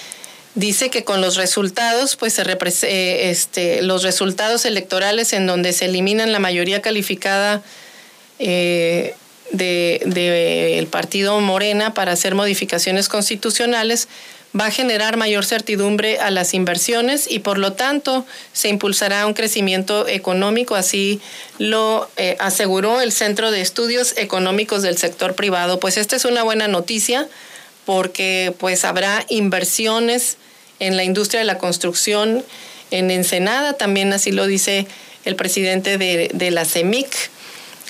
Dice 0.55 0.89
que 0.89 1.03
con 1.03 1.19
los 1.19 1.35
resultados, 1.35 2.15
pues 2.15 2.33
se 2.33 2.43
eh, 2.43 3.29
este, 3.29 3.81
los 3.81 4.03
resultados 4.03 4.65
electorales 4.65 5.33
en 5.33 5.45
donde 5.45 5.73
se 5.73 5.85
eliminan 5.85 6.31
la 6.31 6.39
mayoría 6.39 6.81
calificada 6.81 7.61
eh, 8.39 9.13
del 9.51 10.87
partido 10.87 11.39
Morena 11.41 11.93
para 11.93 12.13
hacer 12.13 12.35
modificaciones 12.35 13.09
constitucionales, 13.09 14.07
va 14.59 14.67
a 14.67 14.71
generar 14.71 15.17
mayor 15.17 15.45
certidumbre 15.45 16.19
a 16.19 16.29
las 16.29 16.53
inversiones 16.53 17.29
y 17.29 17.39
por 17.39 17.57
lo 17.57 17.73
tanto 17.73 18.25
se 18.53 18.69
impulsará 18.69 19.25
un 19.25 19.33
crecimiento 19.33 20.07
económico, 20.07 20.75
así 20.75 21.21
lo 21.57 22.09
eh, 22.17 22.37
aseguró 22.39 23.01
el 23.01 23.11
Centro 23.11 23.51
de 23.51 23.61
Estudios 23.61 24.15
Económicos 24.17 24.83
del 24.83 24.97
Sector 24.97 25.33
Privado. 25.33 25.79
Pues 25.79 25.97
esta 25.97 26.15
es 26.15 26.25
una 26.25 26.43
buena 26.43 26.67
noticia 26.67 27.27
porque 27.85 28.53
pues 28.59 28.85
habrá 28.85 29.25
inversiones 29.29 30.37
en 30.79 30.97
la 30.97 31.03
industria 31.03 31.39
de 31.39 31.45
la 31.45 31.57
construcción 31.57 32.45
en 32.91 33.09
Ensenada, 33.09 33.73
también 33.73 34.13
así 34.13 34.31
lo 34.31 34.45
dice 34.45 34.85
el 35.25 35.35
presidente 35.35 35.97
de, 35.97 36.29
de 36.31 36.51
la 36.51 36.63
CEMIC, 36.63 37.07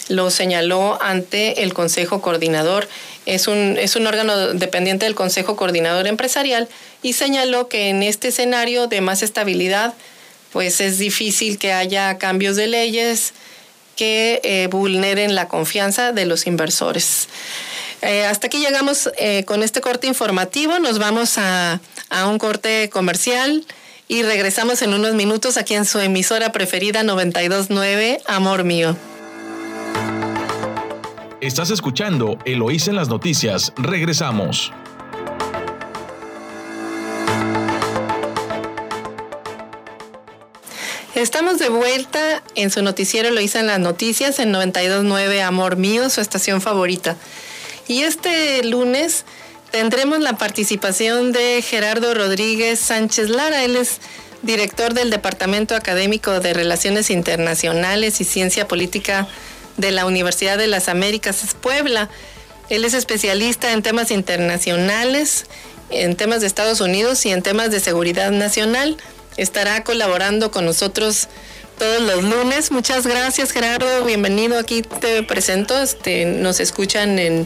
lo 0.07 0.29
señaló 0.29 1.01
ante 1.01 1.63
el 1.63 1.73
Consejo 1.73 2.21
Coordinador 2.21 2.87
es 3.25 3.47
un, 3.47 3.77
es 3.77 3.95
un 3.95 4.07
órgano 4.07 4.53
dependiente 4.53 5.05
del 5.05 5.15
Consejo 5.15 5.55
Coordinador 5.55 6.07
Empresarial 6.07 6.67
y 7.01 7.13
señaló 7.13 7.67
que 7.67 7.89
en 7.89 8.03
este 8.03 8.29
escenario 8.29 8.87
de 8.87 9.01
más 9.01 9.23
estabilidad, 9.23 9.93
pues 10.51 10.81
es 10.81 10.97
difícil 10.97 11.57
que 11.57 11.73
haya 11.73 12.17
cambios 12.17 12.55
de 12.55 12.67
leyes 12.67 13.33
que 13.95 14.41
eh, 14.43 14.67
vulneren 14.69 15.35
la 15.35 15.47
confianza 15.47 16.11
de 16.11 16.25
los 16.25 16.47
inversores. 16.47 17.27
Eh, 18.01 18.25
hasta 18.25 18.47
aquí 18.47 18.57
llegamos 18.57 19.09
eh, 19.17 19.45
con 19.45 19.63
este 19.63 19.81
corte 19.81 20.07
informativo. 20.07 20.79
Nos 20.79 20.99
vamos 20.99 21.37
a, 21.37 21.79
a 22.09 22.27
un 22.27 22.37
corte 22.37 22.89
comercial 22.89 23.65
y 24.07 24.23
regresamos 24.23 24.81
en 24.81 24.93
unos 24.93 25.13
minutos 25.13 25.57
aquí 25.57 25.75
en 25.75 25.85
su 25.85 25.99
emisora 25.99 26.51
preferida 26.51 27.03
929, 27.03 28.21
Amor 28.25 28.63
Mío. 28.63 28.97
Estás 31.43 31.71
escuchando 31.71 32.39
Eloís 32.45 32.87
en 32.87 32.95
las 32.95 33.09
noticias. 33.09 33.73
Regresamos. 33.75 34.71
Estamos 41.15 41.59
de 41.59 41.67
vuelta 41.67 42.41
en 42.55 42.71
su 42.71 42.81
noticiero 42.81 43.27
Eloísa 43.27 43.59
en 43.59 43.67
las 43.67 43.79
noticias 43.79 44.39
en 44.39 44.53
929 44.53 45.41
Amor 45.41 45.75
Mío, 45.75 46.09
su 46.09 46.21
estación 46.21 46.61
favorita. 46.61 47.17
Y 47.89 48.03
este 48.03 48.63
lunes 48.63 49.25
tendremos 49.69 50.21
la 50.21 50.37
participación 50.37 51.33
de 51.33 51.61
Gerardo 51.61 52.13
Rodríguez 52.13 52.79
Sánchez 52.79 53.27
Lara. 53.27 53.65
Él 53.65 53.75
es 53.75 53.99
director 54.43 54.93
del 54.93 55.09
Departamento 55.09 55.75
Académico 55.75 56.39
de 56.39 56.53
Relaciones 56.53 57.09
Internacionales 57.09 58.21
y 58.21 58.23
Ciencia 58.23 58.65
Política 58.65 59.27
de 59.77 59.91
la 59.91 60.05
Universidad 60.05 60.57
de 60.57 60.67
las 60.67 60.89
Américas 60.89 61.55
Puebla. 61.59 62.09
Él 62.69 62.85
es 62.85 62.93
especialista 62.93 63.71
en 63.71 63.83
temas 63.83 64.11
internacionales, 64.11 65.45
en 65.89 66.15
temas 66.15 66.41
de 66.41 66.47
Estados 66.47 66.81
Unidos 66.81 67.25
y 67.25 67.31
en 67.31 67.41
temas 67.41 67.71
de 67.71 67.79
seguridad 67.79 68.31
nacional. 68.31 68.97
Estará 69.37 69.83
colaborando 69.83 70.51
con 70.51 70.65
nosotros 70.65 71.27
todos 71.77 72.01
los 72.01 72.23
lunes. 72.23 72.71
Muchas 72.71 73.05
gracias 73.05 73.51
Gerardo, 73.51 74.05
bienvenido 74.05 74.57
aquí 74.57 74.81
te 74.81 75.23
presento. 75.23 75.81
Este, 75.81 76.25
nos 76.25 76.59
escuchan 76.59 77.19
en 77.19 77.45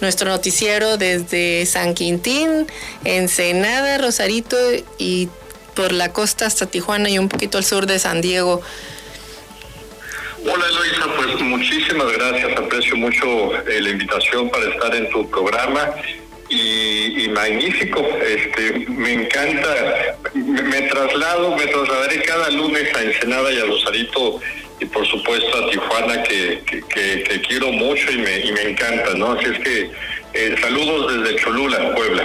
nuestro 0.00 0.28
noticiero 0.28 0.96
desde 0.96 1.66
San 1.66 1.94
Quintín, 1.94 2.66
Ensenada, 3.04 3.98
Rosarito 3.98 4.56
y 4.98 5.28
por 5.74 5.92
la 5.92 6.12
costa 6.12 6.46
hasta 6.46 6.66
Tijuana 6.66 7.08
y 7.10 7.18
un 7.18 7.28
poquito 7.28 7.58
al 7.58 7.64
sur 7.64 7.86
de 7.86 7.98
San 7.98 8.20
Diego. 8.20 8.60
Hola 10.46 10.66
Eloisa, 10.68 11.06
pues 11.16 11.40
muchísimas 11.40 12.12
gracias, 12.12 12.54
aprecio 12.58 12.96
mucho 12.96 13.56
eh, 13.66 13.80
la 13.80 13.88
invitación 13.88 14.50
para 14.50 14.68
estar 14.68 14.94
en 14.94 15.08
tu 15.08 15.28
programa 15.30 15.94
y, 16.50 17.26
magnífico, 17.30 18.06
este, 18.22 18.86
me 18.90 19.14
encanta, 19.14 19.74
me, 20.34 20.82
traslado, 20.82 21.56
me 21.56 21.66
trasladaré 21.66 22.22
cada 22.24 22.50
lunes 22.50 22.94
a 22.94 23.02
Ensenada 23.02 23.50
y 23.52 23.58
a 23.58 23.64
Rosarito 23.64 24.40
y 24.80 24.84
por 24.84 25.06
supuesto 25.06 25.64
a 25.64 25.70
Tijuana 25.70 26.22
que, 26.24 26.62
que, 26.66 27.42
quiero 27.48 27.72
mucho 27.72 28.10
y 28.12 28.18
me, 28.18 28.40
y 28.40 28.52
me 28.52 28.70
encanta, 28.70 29.14
¿no? 29.14 29.32
Así 29.32 29.46
es 29.46 29.58
que 29.60 29.90
eh, 30.34 30.56
saludos 30.60 31.24
desde 31.24 31.42
Cholula, 31.42 31.94
Puebla. 31.94 32.24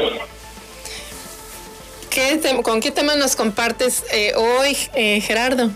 ¿Qué 2.09 2.37
¿Con 2.63 2.81
qué 2.81 2.91
tema 2.91 3.15
nos 3.15 3.37
compartes 3.37 4.03
eh, 4.11 4.33
hoy, 4.35 4.75
Gerardo? 5.21 5.71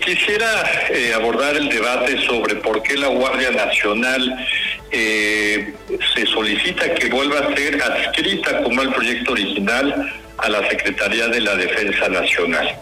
Quisiera 0.00 0.62
eh, 0.90 1.12
abordar 1.14 1.56
el 1.56 1.68
debate 1.68 2.20
sobre 2.26 2.56
por 2.56 2.82
qué 2.82 2.96
la 2.96 3.08
Guardia 3.08 3.50
Nacional 3.50 4.46
eh, 4.90 5.74
se 6.14 6.26
solicita 6.26 6.94
que 6.94 7.08
vuelva 7.08 7.40
a 7.40 7.56
ser 7.56 7.82
adscrita 7.82 8.62
como 8.62 8.82
el 8.82 8.92
proyecto 8.92 9.32
original 9.32 10.12
a 10.38 10.48
la 10.48 10.68
Secretaría 10.68 11.28
de 11.28 11.40
la 11.40 11.56
Defensa 11.56 12.08
Nacional. 12.08 12.76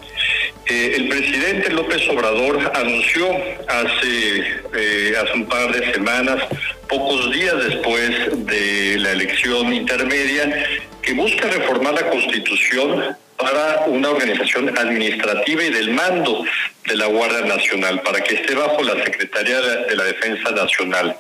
Eh, 0.66 0.94
el 0.96 1.08
presidente 1.08 1.70
López 1.70 2.08
Obrador 2.08 2.72
anunció 2.74 3.28
hace, 3.68 5.16
hace 5.16 5.32
un 5.34 5.46
par 5.46 5.72
de 5.72 5.92
semanas, 5.92 6.42
pocos 6.88 7.32
días 7.32 7.54
después 7.68 8.46
de 8.46 8.98
la 8.98 9.12
elección 9.12 9.72
intermedia, 9.72 10.66
que 11.02 11.12
busca 11.12 11.48
reformar 11.48 11.94
la 11.94 12.10
Constitución 12.10 13.16
para 13.36 13.84
una 13.86 14.10
organización 14.10 14.76
administrativa 14.76 15.64
y 15.64 15.70
del 15.70 15.90
mando 15.90 16.44
de 16.86 16.96
la 16.96 17.06
Guardia 17.06 17.42
Nacional, 17.42 18.00
para 18.02 18.20
que 18.22 18.36
esté 18.36 18.54
bajo 18.54 18.82
la 18.82 19.02
Secretaría 19.04 19.60
de 19.60 19.96
la 19.96 20.04
Defensa 20.04 20.50
Nacional. 20.50 21.16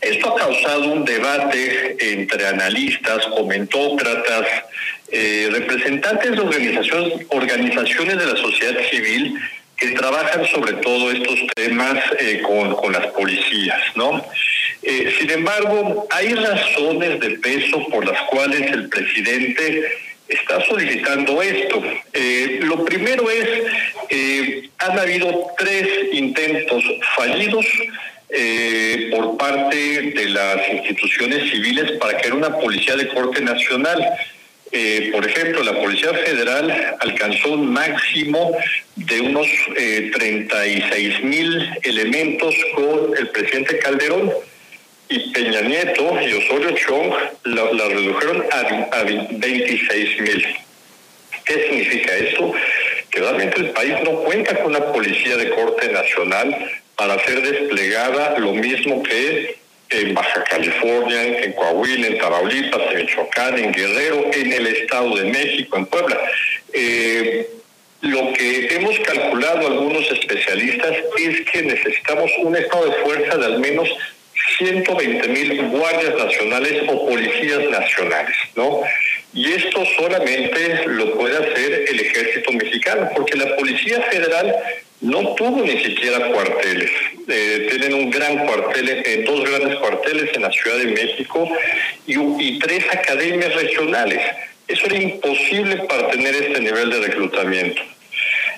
Esto 0.00 0.34
ha 0.34 0.38
causado 0.38 0.92
un 0.92 1.04
debate 1.04 1.96
entre 2.12 2.46
analistas, 2.46 3.26
comentócratas, 3.26 4.46
eh, 5.10 5.48
representantes 5.50 6.32
de 6.32 6.40
organizaciones, 6.40 7.26
organizaciones 7.28 8.18
de 8.18 8.26
la 8.26 8.36
sociedad 8.36 8.80
civil 8.90 9.38
que 9.76 9.90
trabajan 9.90 10.46
sobre 10.46 10.74
todo 10.74 11.10
estos 11.10 11.38
temas 11.54 11.98
eh, 12.18 12.40
con, 12.42 12.74
con, 12.74 12.92
las 12.92 13.06
policías, 13.08 13.80
¿no? 13.96 14.24
Eh, 14.82 15.14
sin 15.18 15.30
embargo, 15.30 16.06
hay 16.10 16.34
razones 16.34 17.20
de 17.20 17.30
peso 17.38 17.86
por 17.88 18.06
las 18.06 18.20
cuales 18.22 18.70
el 18.72 18.88
presidente 18.88 19.90
está 20.34 20.64
solicitando 20.64 21.40
esto. 21.42 21.82
Eh, 22.12 22.60
lo 22.62 22.84
primero 22.84 23.30
es, 23.30 23.48
eh, 24.10 24.68
han 24.78 24.98
habido 24.98 25.46
tres 25.58 25.88
intentos 26.12 26.84
fallidos 27.16 27.66
eh, 28.28 29.08
por 29.10 29.36
parte 29.36 29.76
de 29.76 30.28
las 30.28 30.68
instituciones 30.68 31.50
civiles 31.50 31.92
para 31.92 32.18
crear 32.18 32.34
una 32.34 32.58
policía 32.58 32.96
de 32.96 33.08
corte 33.08 33.40
nacional. 33.40 34.00
por 35.12 35.24
ejemplo, 35.24 35.62
la 35.62 35.74
Policía 35.74 36.12
Federal 36.12 36.96
alcanzó 36.98 37.52
un 37.52 37.72
máximo 37.72 38.50
de 38.96 39.20
unos 39.20 39.46
36 39.72 41.22
mil 41.22 41.70
elementos 41.84 42.54
con 42.74 43.16
el 43.16 43.28
presidente 43.28 43.78
Calderón 43.78 44.32
y 45.08 45.32
Peña 45.32 45.60
Nieto 45.62 46.20
y 46.20 46.32
Osorio 46.32 46.70
Chong 46.72 47.12
la, 47.44 47.88
redujeron 47.88 48.44
a, 48.50 48.98
a 48.98 49.02
26 49.04 50.20
mil. 50.20 50.46
¿Qué 51.44 51.66
significa 51.68 52.16
eso? 52.16 52.52
Que 53.10 53.20
realmente 53.20 53.60
el 53.60 53.70
país 53.70 53.94
no 54.02 54.12
cuenta 54.22 54.56
con 54.56 54.74
una 54.74 54.92
policía 54.92 55.36
de 55.36 55.50
corte 55.50 55.92
nacional 55.92 56.70
para 56.96 57.18
ser 57.24 57.42
desplegada 57.42 58.38
lo 58.38 58.52
mismo 58.52 59.02
que 59.02 59.56
en 59.90 60.14
Baja 60.14 60.42
California, 60.44 61.42
en 61.42 61.52
Coahuila, 61.52 62.06
en 62.06 62.18
Tamaulipas, 62.18 62.80
en 62.90 62.98
Michoacán, 62.98 63.58
en 63.58 63.72
Guerrero, 63.72 64.30
en 64.32 64.52
el 64.52 64.66
Estado 64.66 65.14
de 65.16 65.24
México, 65.24 65.76
en 65.76 65.86
Puebla. 65.86 66.18
Eh, 66.72 67.48
lo 68.00 68.32
que 68.34 68.74
hemos 68.74 68.98
calculado 69.00 69.66
algunos 69.66 70.10
especialistas 70.10 70.92
es 71.18 71.40
que 71.50 71.62
necesitamos 71.62 72.30
un 72.42 72.56
estado 72.56 72.86
de 72.86 72.92
fuerza 72.96 73.38
de 73.38 73.46
al 73.46 73.58
menos 73.60 73.88
120 74.58 75.28
mil 75.28 75.68
guardias 75.68 76.14
nacionales 76.16 76.82
o 76.88 77.06
policías 77.06 77.68
nacionales, 77.70 78.36
¿no? 78.56 78.82
Y 79.32 79.52
esto 79.52 79.84
solamente 79.98 80.86
lo 80.86 81.14
puede 81.14 81.36
hacer 81.36 81.84
el 81.88 82.00
ejército 82.00 82.52
mexicano, 82.52 83.10
porque 83.16 83.36
la 83.36 83.56
Policía 83.56 84.00
Federal 84.02 84.54
no 85.00 85.34
tuvo 85.34 85.64
ni 85.64 85.82
siquiera 85.82 86.28
cuarteles. 86.28 86.90
Eh, 87.28 87.66
tienen 87.68 87.94
un 87.94 88.10
gran 88.10 88.46
cuartel, 88.46 88.88
eh, 88.88 89.24
dos 89.26 89.44
grandes 89.48 89.76
cuarteles 89.76 90.34
en 90.34 90.42
la 90.42 90.52
Ciudad 90.52 90.78
de 90.78 90.86
México 90.86 91.48
y, 92.06 92.14
y 92.16 92.58
tres 92.60 92.84
academias 92.92 93.54
regionales. 93.54 94.20
Eso 94.68 94.86
era 94.86 94.96
imposible 94.96 95.76
para 95.88 96.10
tener 96.10 96.34
este 96.34 96.60
nivel 96.60 96.90
de 96.90 97.00
reclutamiento. 97.00 97.82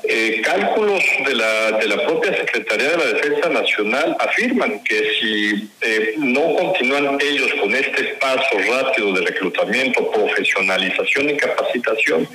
Eh, 0.08 0.40
cálculos 0.42 1.02
de 1.26 1.34
la, 1.34 1.72
de 1.72 1.88
la 1.88 2.06
propia 2.06 2.36
Secretaría 2.36 2.90
de 2.90 2.96
la 2.96 3.04
Defensa 3.06 3.48
Nacional 3.48 4.16
afirman 4.20 4.82
que 4.84 5.10
si 5.18 5.68
eh, 5.80 6.14
no 6.18 6.54
continúan 6.54 7.18
ellos 7.20 7.52
con 7.60 7.74
este 7.74 8.04
paso 8.20 8.56
rápido 8.70 9.12
de 9.12 9.22
reclutamiento, 9.22 10.10
profesionalización 10.10 11.30
y 11.30 11.36
capacitación, 11.36 12.28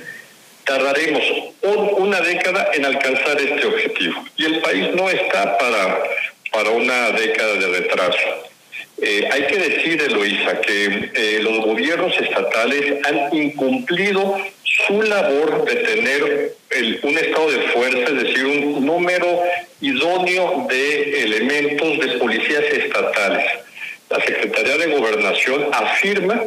tardaremos 0.64 1.22
una 1.96 2.20
década 2.20 2.70
en 2.74 2.84
alcanzar 2.84 3.40
este 3.40 3.66
objetivo. 3.66 4.22
Y 4.36 4.44
el 4.44 4.60
país 4.60 4.94
no 4.94 5.08
está 5.08 5.56
para, 5.58 6.02
para 6.52 6.70
una 6.70 7.10
década 7.12 7.54
de 7.54 7.66
retraso. 7.80 8.52
Eh, 9.00 9.28
hay 9.32 9.46
que 9.46 9.56
decir, 9.56 10.00
Eloisa, 10.00 10.60
que 10.60 11.10
eh, 11.14 11.40
los 11.42 11.64
gobiernos 11.64 12.16
estatales 12.20 13.04
han 13.04 13.36
incumplido 13.36 14.36
su 14.76 15.02
labor 15.02 15.64
de 15.64 15.76
tener 15.76 16.54
un 17.02 17.18
estado 17.18 17.50
de 17.50 17.60
fuerza, 17.68 18.12
es 18.12 18.22
decir, 18.22 18.46
un 18.46 18.86
número 18.86 19.42
idóneo 19.80 20.66
de 20.68 21.22
elementos 21.22 21.98
de 21.98 22.18
policías 22.18 22.64
estatales. 22.64 23.44
La 24.08 24.20
Secretaría 24.20 24.78
de 24.78 24.86
Gobernación 24.96 25.68
afirma 25.72 26.42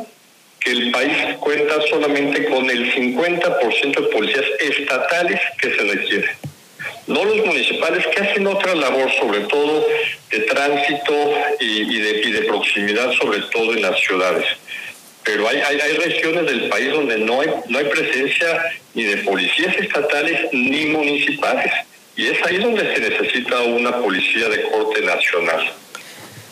que 0.60 0.72
el 0.72 0.92
país 0.92 1.36
cuenta 1.40 1.76
solamente 1.90 2.46
con 2.46 2.70
el 2.70 2.92
50% 2.94 3.96
de 3.96 4.08
policías 4.08 4.46
estatales 4.60 5.40
que 5.62 5.70
se 5.70 5.84
requieren 5.84 6.46
no 7.08 7.24
los 7.24 7.46
municipales 7.46 8.06
que 8.08 8.22
hacen 8.22 8.48
otra 8.48 8.74
labor, 8.76 9.12
sobre 9.20 9.42
todo 9.42 9.88
de 10.32 10.40
tránsito 10.42 11.34
y, 11.60 12.00
de, 12.00 12.42
proximidad, 12.48 13.12
sobre 13.14 13.40
todo 13.52 13.74
en 13.74 13.82
las 13.82 14.00
ciudades. 14.00 14.46
Pero 15.26 15.50
hay, 15.50 15.58
hay, 15.58 15.98
regiones 15.98 16.46
del 16.46 16.70
país 16.70 16.92
donde 16.92 17.18
no 17.18 17.42
hay, 17.42 17.50
no 17.68 17.80
hay 17.80 17.86
presencia 17.86 18.62
ni 18.94 19.04
de 19.04 19.18
policías 19.18 19.76
estatales 19.76 20.54
ni 20.54 20.86
municipales. 20.86 21.74
Y 22.16 22.28
es 22.28 22.46
ahí 22.46 22.58
donde 22.58 22.96
se 22.96 23.02
necesita 23.02 23.62
una 23.64 23.98
policía 23.98 24.48
de 24.48 24.62
corte 24.62 25.02
nacional. 25.02 25.74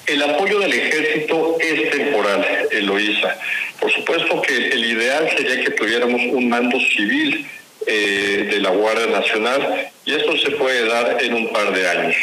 El 0.08 0.24
apoyo 0.24 0.60
del 0.60 0.74
ejército 0.74 1.58
es 1.62 1.92
temporal, 1.92 2.46
Eloísa. 2.72 3.38
Por 3.80 3.92
supuesto 3.94 4.42
que 4.42 4.70
el 4.70 4.84
ideal 4.84 5.30
sería 5.38 5.64
que 5.64 5.72
tuviéramos 5.72 6.22
un 6.32 6.50
mando 6.50 6.78
civil 6.80 7.48
eh, 7.86 8.48
de 8.50 8.60
la 8.60 8.72
Guardia 8.72 9.08
Nacional 9.08 9.90
y 10.04 10.14
esto 10.14 10.36
se 10.38 10.52
puede 10.52 10.88
dar 10.88 11.24
en 11.24 11.34
un 11.36 11.54
par 11.54 11.74
de 11.74 11.88
años. 11.88 12.16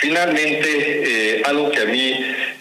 Finalmente, 0.00 1.38
eh, 1.38 1.42
algo 1.44 1.70
que 1.70 1.80
a 1.80 1.84
mí 1.86 2.14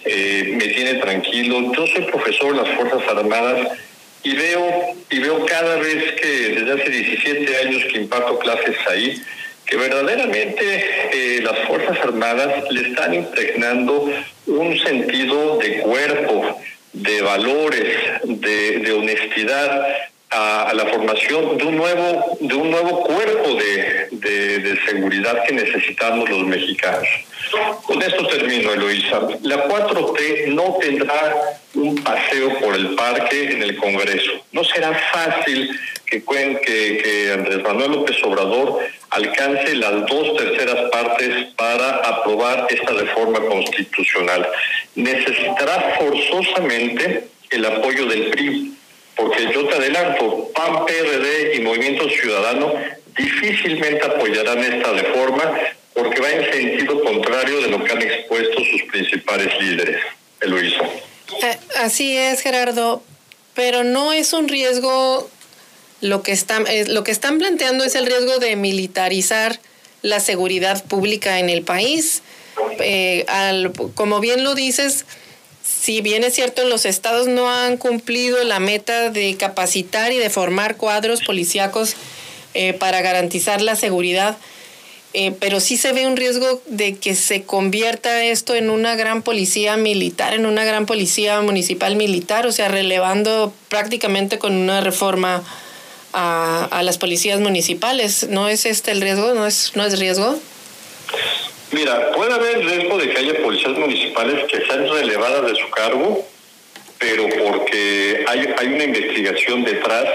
eh, 0.10 0.54
me 0.56 0.68
tiene 0.68 0.96
tranquilo, 0.96 1.72
yo 1.74 1.88
soy 1.88 2.04
profesor 2.04 2.56
de 2.56 2.64
las 2.64 2.76
Fuerzas 2.76 3.02
Armadas 3.08 3.78
y 4.24 4.36
veo, 4.36 4.96
y 5.10 5.20
veo 5.20 5.46
cada 5.46 5.76
vez 5.78 6.14
que 6.22 6.28
desde 6.28 6.72
hace 6.74 6.90
17 6.90 7.58
años 7.58 7.84
que 7.92 7.98
imparto 7.98 8.40
clases 8.40 8.76
ahí, 8.90 9.22
que 9.66 9.78
verdaderamente 9.78 11.42
las 11.44 11.60
Fuerzas 11.68 11.98
Armadas 12.00 12.72
le 12.72 12.90
están 12.90 13.14
impregnando 13.14 14.10
un 14.48 14.80
sentido 14.80 15.58
de 15.58 15.80
cuerpo, 15.80 16.60
de 16.94 17.22
valores, 17.22 17.98
de, 18.24 18.80
de 18.80 18.92
honestidad, 18.94 19.88
a, 20.30 20.74
la 20.74 20.86
formación 20.88 21.58
de 21.58 21.64
un 21.66 21.78
nuevo, 21.78 22.38
de 22.40 22.56
un 22.56 22.72
nuevo 22.72 23.04
cuerpo 23.04 23.56
de, 23.56 24.08
de, 24.12 24.78
seguridad 24.86 25.44
que 25.46 25.54
necesitamos 25.54 26.30
los 26.30 26.44
mexicanos. 26.44 27.08
Con 27.84 28.02
esto 28.02 28.28
termino, 28.28 28.74
Eloisa. 28.74 29.22
La 29.44 29.68
4T 29.68 30.48
no 30.48 30.78
tendrá 30.82 31.60
un 31.76 31.96
paseo 32.04 32.60
por 32.60 32.76
el 32.76 32.96
parque 32.96 33.52
en 33.52 33.64
el 33.64 33.78
Congreso. 33.78 34.32
No 34.52 34.64
será 34.64 34.94
fácil 35.14 35.70
que, 36.06 36.24
que, 36.24 36.98
que 36.98 37.32
Andrés 37.34 37.64
Manuel 37.64 37.92
López 37.92 38.18
Obrador 38.24 38.80
alcance 39.12 39.76
las 39.76 40.06
dos 40.08 40.36
terceras 40.36 40.90
partes 40.92 41.54
para 41.56 41.98
aprobar 41.98 42.68
esta 42.70 42.92
reforma 42.94 43.40
constitucional. 43.40 44.48
Necesitará 44.96 45.96
forzosamente 45.98 47.28
el 47.50 47.66
apoyo 47.66 48.06
del 48.08 48.30
PRI 48.30 48.77
porque 49.18 49.52
yo 49.52 49.68
te 49.68 49.76
adelanto, 49.76 50.50
PAN, 50.54 50.86
PRD 50.86 51.56
y 51.56 51.62
Movimiento 51.62 52.08
Ciudadano 52.10 52.74
difícilmente 53.18 54.06
apoyarán 54.06 54.60
esta 54.60 54.94
reforma 54.94 55.54
porque 55.94 56.22
va 56.22 56.30
en 56.30 56.54
sentido 56.54 57.04
contrario 57.04 57.60
de 57.62 57.70
lo 57.70 57.84
que 57.84 57.92
han 57.92 58.02
expuesto 58.02 58.64
sus 58.64 58.84
principales 58.84 59.52
líderes. 59.60 59.98
Eloisa. 60.40 60.84
Eh, 61.42 61.58
así 61.78 62.16
es, 62.16 62.42
Gerardo, 62.42 63.04
pero 63.56 63.84
no 63.84 64.14
es 64.14 64.34
un 64.34 64.48
riesgo 64.48 65.28
lo 66.00 66.22
que 66.22 66.32
están 66.32 66.68
eh, 66.68 66.86
lo 66.88 67.04
que 67.04 67.12
están 67.12 67.40
planteando 67.40 67.84
es 67.84 67.96
el 67.96 68.06
riesgo 68.06 68.38
de 68.38 68.56
militarizar 68.56 69.60
la 70.04 70.20
seguridad 70.20 70.84
pública 70.86 71.40
en 71.40 71.50
el 71.50 71.64
país. 71.64 72.22
Eh, 72.80 73.26
al, 73.28 73.72
como 73.96 74.20
bien 74.20 74.44
lo 74.44 74.54
dices, 74.54 75.06
si 75.88 76.02
bien 76.02 76.26
es 76.26 76.36
cierto, 76.36 76.66
los 76.66 76.86
estados 76.86 77.30
no 77.30 77.50
han 77.50 77.78
cumplido 77.78 78.44
la 78.44 78.60
meta 78.60 79.10
de 79.10 79.38
capacitar 79.38 80.12
y 80.12 80.18
de 80.18 80.30
formar 80.30 80.76
cuadros 80.76 81.22
policíacos 81.22 81.96
eh, 82.54 82.74
para 82.74 83.00
garantizar 83.00 83.62
la 83.62 83.78
seguridad, 83.78 84.36
eh, 85.14 85.32
pero 85.40 85.62
sí 85.62 85.78
se 85.78 85.94
ve 85.94 86.06
un 86.06 86.18
riesgo 86.18 86.62
de 86.66 86.98
que 86.98 87.16
se 87.16 87.44
convierta 87.44 88.22
esto 88.26 88.54
en 88.54 88.70
una 88.70 88.98
gran 88.98 89.22
policía 89.22 89.78
militar, 89.78 90.34
en 90.34 90.46
una 90.46 90.66
gran 90.66 90.86
policía 90.86 91.40
municipal 91.40 91.96
militar, 91.96 92.46
o 92.48 92.52
sea, 92.52 92.68
relevando 92.68 93.54
prácticamente 93.70 94.40
con 94.40 94.58
una 94.58 94.82
reforma 94.82 95.42
a, 96.12 96.68
a 96.70 96.84
las 96.84 96.98
policías 96.98 97.40
municipales. 97.40 98.28
¿No 98.30 98.50
es 98.50 98.66
este 98.66 98.92
el 98.92 99.00
riesgo? 99.00 99.34
¿No 99.36 99.48
es, 99.48 99.72
no 99.76 99.86
es 99.86 99.98
riesgo? 99.98 100.38
Mira, 101.72 102.12
puede 102.12 102.34
haber 102.34 102.60
riesgo 102.66 102.98
de 102.98 103.10
que 103.10 103.18
haya 103.18 103.42
policías 103.42 103.78
municipales 103.78 104.46
que 104.50 104.66
sean 104.66 104.88
relevadas 104.90 105.52
de 105.52 105.56
su 105.56 105.70
cargo, 105.70 106.26
pero 106.98 107.28
porque 107.44 108.26
hay, 108.28 108.54
hay 108.58 108.68
una 108.68 108.84
investigación 108.86 109.64
detrás 109.64 110.06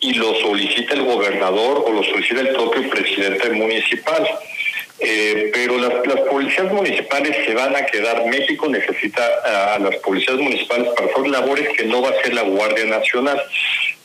y 0.00 0.14
lo 0.14 0.34
solicita 0.34 0.94
el 0.94 1.02
gobernador 1.02 1.84
o 1.86 1.90
lo 1.90 2.02
solicita 2.02 2.40
el 2.40 2.50
propio 2.50 2.88
presidente 2.90 3.50
municipal. 3.50 4.28
Eh, 5.00 5.50
pero 5.52 5.76
las, 5.78 6.20
policías 6.30 6.72
municipales 6.72 7.36
se 7.44 7.54
van 7.54 7.74
a 7.74 7.84
quedar. 7.86 8.24
México 8.26 8.68
necesita 8.68 9.74
a, 9.74 9.78
las 9.78 9.96
policías 9.96 10.36
municipales 10.36 10.88
para 10.94 11.10
hacer 11.10 11.26
labores 11.26 11.68
que 11.76 11.84
no 11.84 12.02
va 12.02 12.10
a 12.10 12.22
ser 12.22 12.34
la 12.34 12.42
Guardia 12.42 12.84
Nacional. 12.84 13.42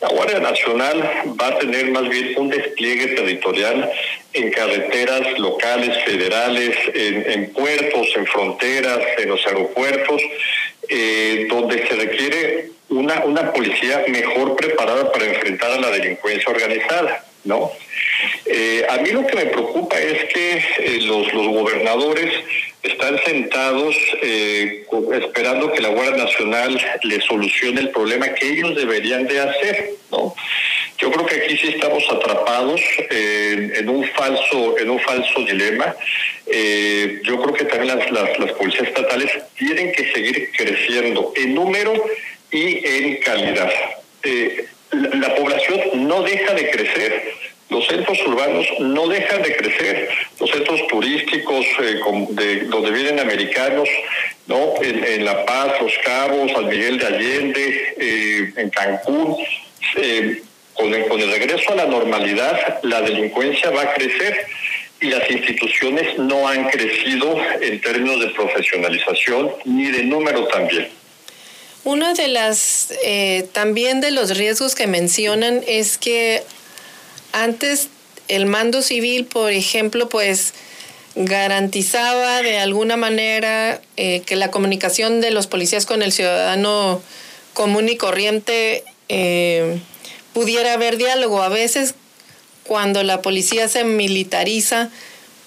La 0.01 0.07
Guardia 0.07 0.39
Nacional 0.39 1.03
va 1.39 1.47
a 1.47 1.59
tener 1.59 1.91
más 1.91 2.07
bien 2.07 2.33
un 2.37 2.49
despliegue 2.49 3.07
territorial 3.07 3.91
en 4.31 4.51
carreteras 4.51 5.37
locales, 5.37 6.03
federales, 6.05 6.75
en, 6.93 7.51
puertos, 7.51 8.07
en 8.15 8.25
fronteras, 8.25 8.99
en 9.17 9.29
los 9.29 9.45
aeropuertos, 9.45 10.21
eh, 10.87 11.47
donde 11.49 11.85
se 11.85 11.95
requiere 11.95 12.69
una, 12.89 13.25
una 13.25 13.51
policía 13.51 14.05
mejor 14.07 14.55
preparada 14.55 15.11
para 15.11 15.25
enfrentar 15.25 15.71
a 15.71 15.79
la 15.79 15.91
delincuencia 15.91 16.49
organizada, 16.49 17.25
¿no? 17.43 17.71
Eh, 18.45 18.85
a 18.89 18.97
mí 18.97 19.11
lo 19.11 19.27
que 19.27 19.35
me 19.35 19.45
preocupa 19.47 19.99
es 19.99 20.25
que 20.33 20.57
eh, 20.57 20.99
los, 21.01 21.33
los 21.33 21.47
gobernadores 21.47 22.33
están 22.83 23.19
sentados 23.25 23.95
eh, 24.21 24.85
esperando 25.21 25.71
que 25.71 25.81
la 25.81 25.89
Guardia 25.89 26.23
Nacional 26.23 26.79
les 27.03 27.23
solucione 27.25 27.81
el 27.81 27.89
problema 27.89 28.33
que 28.33 28.49
ellos 28.49 28.75
deberían 28.75 29.27
de 29.27 29.39
hacer, 29.39 29.91
¿no? 30.11 30.33
Yo 30.97 31.11
creo 31.11 31.25
que 31.25 31.35
aquí 31.35 31.57
sí 31.57 31.69
estamos 31.69 32.03
atrapados 32.11 32.81
en 33.09 33.87
un 33.87 34.05
falso 34.09 34.77
en 34.77 34.89
un 34.89 34.99
falso 34.99 35.45
dilema. 35.45 35.95
yo 37.23 37.41
creo 37.41 37.53
que 37.53 37.65
también 37.65 37.97
las, 37.97 38.11
las, 38.11 38.37
las 38.37 38.51
policías 38.51 38.87
estatales 38.89 39.31
tienen 39.57 39.93
que 39.93 40.11
seguir 40.11 40.51
creciendo 40.57 41.31
en 41.37 41.55
número 41.55 41.93
y 42.51 42.85
en 42.85 43.17
calidad. 43.17 43.71
Eh, 44.23 44.65
la, 44.91 45.35
población 45.35 46.07
no 46.07 46.23
deja 46.23 46.53
de 46.53 46.69
crecer, 46.71 47.33
los 47.69 47.85
centros 47.87 48.17
urbanos 48.25 48.65
no 48.79 49.07
dejan 49.07 49.41
de 49.43 49.55
crecer, 49.55 50.09
los 50.39 50.49
centros 50.49 50.87
turísticos 50.87 51.65
eh, 51.81 51.99
de, 52.29 52.55
donde 52.65 52.91
vienen 52.91 53.19
americanos, 53.19 53.87
no, 54.47 54.73
en, 54.81 55.23
La 55.23 55.45
Paz, 55.45 55.73
Los 55.81 55.93
Cabos, 56.03 56.51
San 56.51 56.67
Miguel 56.67 56.97
de 56.97 57.05
Allende, 57.05 57.95
eh, 57.97 58.53
en 58.55 58.69
Cancún, 58.71 59.37
con 60.73 60.93
el, 60.93 61.07
con 61.07 61.19
el 61.19 61.31
regreso 61.31 61.73
a 61.73 61.75
la 61.75 61.85
normalidad, 61.85 62.79
la 62.83 63.01
delincuencia 63.01 63.69
va 63.69 63.83
a 63.83 63.93
crecer 63.93 64.45
y 65.01 65.07
las 65.07 65.29
instituciones 65.29 66.17
no 66.17 66.47
han 66.47 66.69
crecido 66.69 67.37
en 67.61 67.81
términos 67.81 68.19
de 68.19 68.27
profesionalización 68.29 69.51
ni 69.65 69.91
de 69.91 70.03
número 70.03 70.47
también. 70.47 70.89
Una 71.83 72.13
de 72.13 72.27
las, 72.27 72.93
eh, 73.05 73.47
también 73.53 74.01
de 74.01 74.11
los 74.11 74.37
riesgos 74.37 74.75
que 74.75 74.87
mencionan 74.87 75.63
es 75.65 75.97
que 75.97 76.43
antes 77.31 77.89
el 78.27 78.45
mando 78.45 78.81
civil, 78.81 79.25
por 79.25 79.51
ejemplo, 79.51 80.09
pues 80.09 80.53
garantizaba 81.15 82.41
de 82.41 82.59
alguna 82.59 82.95
manera 82.95 83.81
eh, 83.97 84.21
que 84.25 84.35
la 84.35 84.51
comunicación 84.51 85.21
de 85.21 85.31
los 85.31 85.47
policías 85.47 85.85
con 85.85 86.01
el 86.01 86.11
ciudadano 86.11 87.01
común 87.53 87.89
y 87.89 87.97
corriente 87.97 88.83
eh, 89.09 89.79
pudiera 90.33 90.73
haber 90.73 90.97
diálogo. 90.97 91.41
A 91.41 91.49
veces 91.49 91.95
cuando 92.63 93.03
la 93.03 93.21
policía 93.21 93.67
se 93.67 93.83
militariza, 93.83 94.89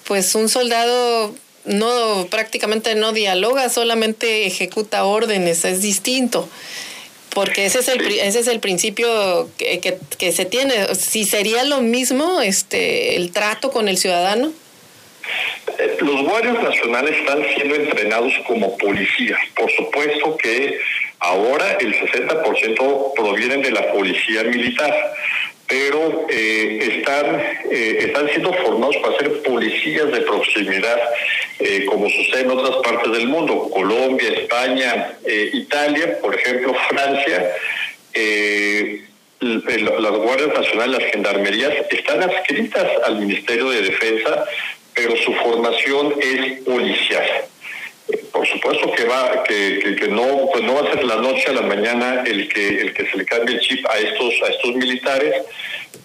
pues 0.05 0.35
un 0.35 0.49
soldado 0.49 1.33
no 1.65 2.27
prácticamente 2.29 2.95
no 2.95 3.13
dialoga, 3.13 3.69
solamente 3.69 4.45
ejecuta 4.45 5.05
órdenes, 5.05 5.63
es 5.63 5.81
distinto. 5.81 6.47
Porque 7.33 7.65
ese 7.65 7.79
es 7.79 7.87
el, 7.87 8.01
ese 8.05 8.39
es 8.39 8.47
el 8.47 8.59
principio 8.59 9.49
que, 9.57 9.97
que, 10.17 10.31
se 10.31 10.45
tiene. 10.45 10.93
Si 10.95 11.25
sería 11.25 11.63
lo 11.63 11.81
mismo 11.81 12.41
este, 12.41 13.15
el 13.15 13.31
trato 13.31 13.71
con 13.71 13.87
el 13.87 13.97
ciudadano. 13.97 14.51
Eh, 15.79 15.97
los 16.01 16.21
guardias 16.23 16.61
nacionales 16.61 17.17
están 17.17 17.43
siendo 17.55 17.75
entrenados 17.75 18.33
como 18.45 18.77
policías. 18.77 19.39
Por 19.55 19.71
supuesto 19.71 20.37
que 20.37 20.79
ahora 21.19 21.77
el 21.79 21.95
60% 21.95 23.13
provienen 23.15 23.61
de 23.61 23.71
la 23.71 23.91
policía 23.91 24.43
militar 24.43 24.93
pero 25.67 26.27
eh, 26.29 26.97
están, 26.97 27.39
eh, 27.71 27.97
están 28.01 28.27
siendo 28.29 28.53
formados 28.53 28.95
para 28.97 29.17
ser 29.17 29.41
policías 29.43 30.11
de 30.11 30.21
proximidad, 30.21 30.99
eh, 31.59 31.85
como 31.85 32.09
sucede 32.09 32.41
en 32.41 32.51
otras 32.51 32.77
partes 32.83 33.11
del 33.11 33.27
mundo, 33.27 33.69
Colombia, 33.69 34.29
España, 34.29 35.17
Italia, 35.25 36.19
por 36.21 36.35
ejemplo, 36.35 36.75
Francia. 36.89 37.55
las 39.39 40.17
Guardias 40.17 40.53
Nacionales, 40.53 41.01
las 41.01 41.11
Gendarmerías, 41.11 41.73
están 41.89 42.23
adscritas 42.23 42.87
al 43.05 43.17
Ministerio 43.17 43.69
de 43.71 43.81
Defensa, 43.81 44.45
pero 44.93 45.15
su 45.17 45.33
formación 45.33 46.13
es 46.21 46.61
policial 46.61 47.25
por 48.31 48.47
supuesto 48.47 48.91
que 48.91 49.05
va 49.05 49.43
que, 49.43 50.07
no 50.09 50.49
pues 50.51 50.63
no 50.63 50.75
va 50.75 50.89
a 50.89 50.93
ser 50.93 51.03
la 51.03 51.15
noche 51.15 51.45
a 51.47 51.53
la 51.53 51.61
mañana 51.61 52.23
el 52.25 52.47
que 52.47 52.81
el 52.81 52.93
que 52.93 53.09
se 53.09 53.17
le 53.17 53.25
cambie 53.25 53.55
el 53.55 53.61
chip 53.61 53.85
a 53.89 53.97
estos 53.97 54.33
a 54.43 54.51
estos 54.51 54.75
militares 54.75 55.35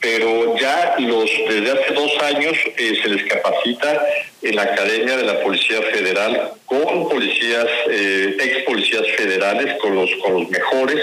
pero 0.01 0.57
ya 0.57 0.95
los 0.99 1.31
desde 1.49 1.73
hace 1.73 1.93
dos 1.93 2.13
años 2.23 2.57
eh, 2.77 2.99
se 3.03 3.09
les 3.09 3.25
capacita 3.25 4.07
en 4.43 4.57
la 4.57 4.63
academia 4.63 5.17
de 5.17 5.25
la 5.25 5.41
policía 5.41 5.83
federal 5.83 6.53
con 6.67 7.09
policías 7.09 7.67
eh, 7.91 8.37
ex 8.39 8.63
policías 8.65 9.07
federales 9.17 9.77
con 9.79 9.95
los 9.95 10.11
con 10.23 10.35
los 10.35 10.49
mejores 10.49 11.03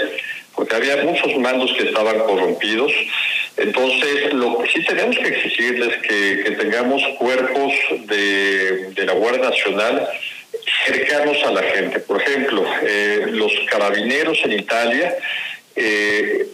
porque 0.54 0.74
había 0.74 0.96
muchos 1.02 1.36
mandos 1.36 1.70
que 1.74 1.84
estaban 1.84 2.18
corrompidos. 2.20 2.90
Entonces, 3.58 4.32
lo 4.32 4.58
que 4.58 4.70
sí 4.70 4.82
tenemos 4.86 5.14
que 5.18 5.28
exigirles 5.28 5.98
que, 5.98 6.44
que 6.44 6.50
tengamos 6.52 7.02
cuerpos 7.18 7.74
de 8.06 9.04
la 9.04 9.12
Guardia 9.12 9.50
Nacional 9.50 10.08
cercanos 10.86 11.36
a 11.44 11.52
la 11.52 11.62
gente. 11.62 12.00
Por 12.00 12.20
ejemplo, 12.20 12.64
eh, 12.82 13.26
los 13.30 13.52
carabineros 13.70 14.38
en 14.44 14.52
Italia 14.52 15.16
eh, 15.74 16.46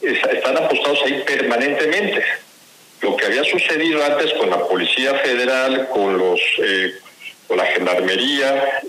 están 0.00 0.56
apostados 0.56 1.00
ahí 1.06 1.22
permanentemente. 1.26 2.22
Lo 3.00 3.16
que 3.16 3.26
había 3.26 3.44
sucedido 3.44 4.04
antes 4.04 4.32
con 4.34 4.50
la 4.50 4.58
Policía 4.66 5.14
Federal, 5.14 5.88
con 5.88 6.18
los 6.18 6.40
eh, 6.62 6.92
con 7.46 7.56
la 7.58 7.66
Gendarmería 7.66 8.80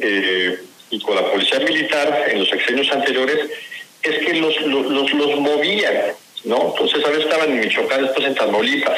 y 0.90 1.02
con 1.02 1.16
la 1.16 1.30
Policía 1.30 1.60
Militar 1.60 2.28
en 2.30 2.40
los 2.40 2.50
sexenios 2.50 2.90
anteriores, 2.92 3.50
es 4.02 4.26
que 4.26 4.36
los, 4.36 4.62
los, 4.62 5.14
los 5.14 5.40
movían 5.40 6.14
¿no? 6.44 6.74
Entonces 6.74 7.04
ahora 7.06 7.20
estaban 7.20 7.52
en 7.52 7.60
Michoacán, 7.62 8.04
después 8.04 8.28
en 8.28 8.36
Tamaulipas. 8.36 8.98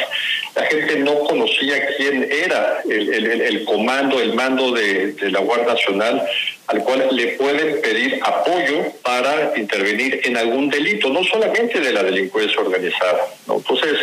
La 0.55 0.65
gente 0.65 0.95
no 0.97 1.19
conocía 1.19 1.85
quién 1.97 2.29
era 2.31 2.81
el, 2.87 3.65
comando, 3.65 4.21
el 4.21 4.33
mando 4.33 4.71
de, 4.71 5.13
la 5.29 5.39
Guardia 5.39 5.73
Nacional, 5.73 6.25
al 6.67 6.83
cual 6.83 7.09
le 7.11 7.27
pueden 7.33 7.81
pedir 7.81 8.19
apoyo 8.23 8.85
para 9.03 9.53
intervenir 9.57 10.21
en 10.23 10.37
algún 10.37 10.69
delito, 10.69 11.09
no 11.09 11.23
solamente 11.25 11.81
de 11.81 11.91
la 11.91 12.03
delincuencia 12.03 12.61
organizada. 12.61 13.27
¿no? 13.47 13.57
Entonces, 13.57 13.99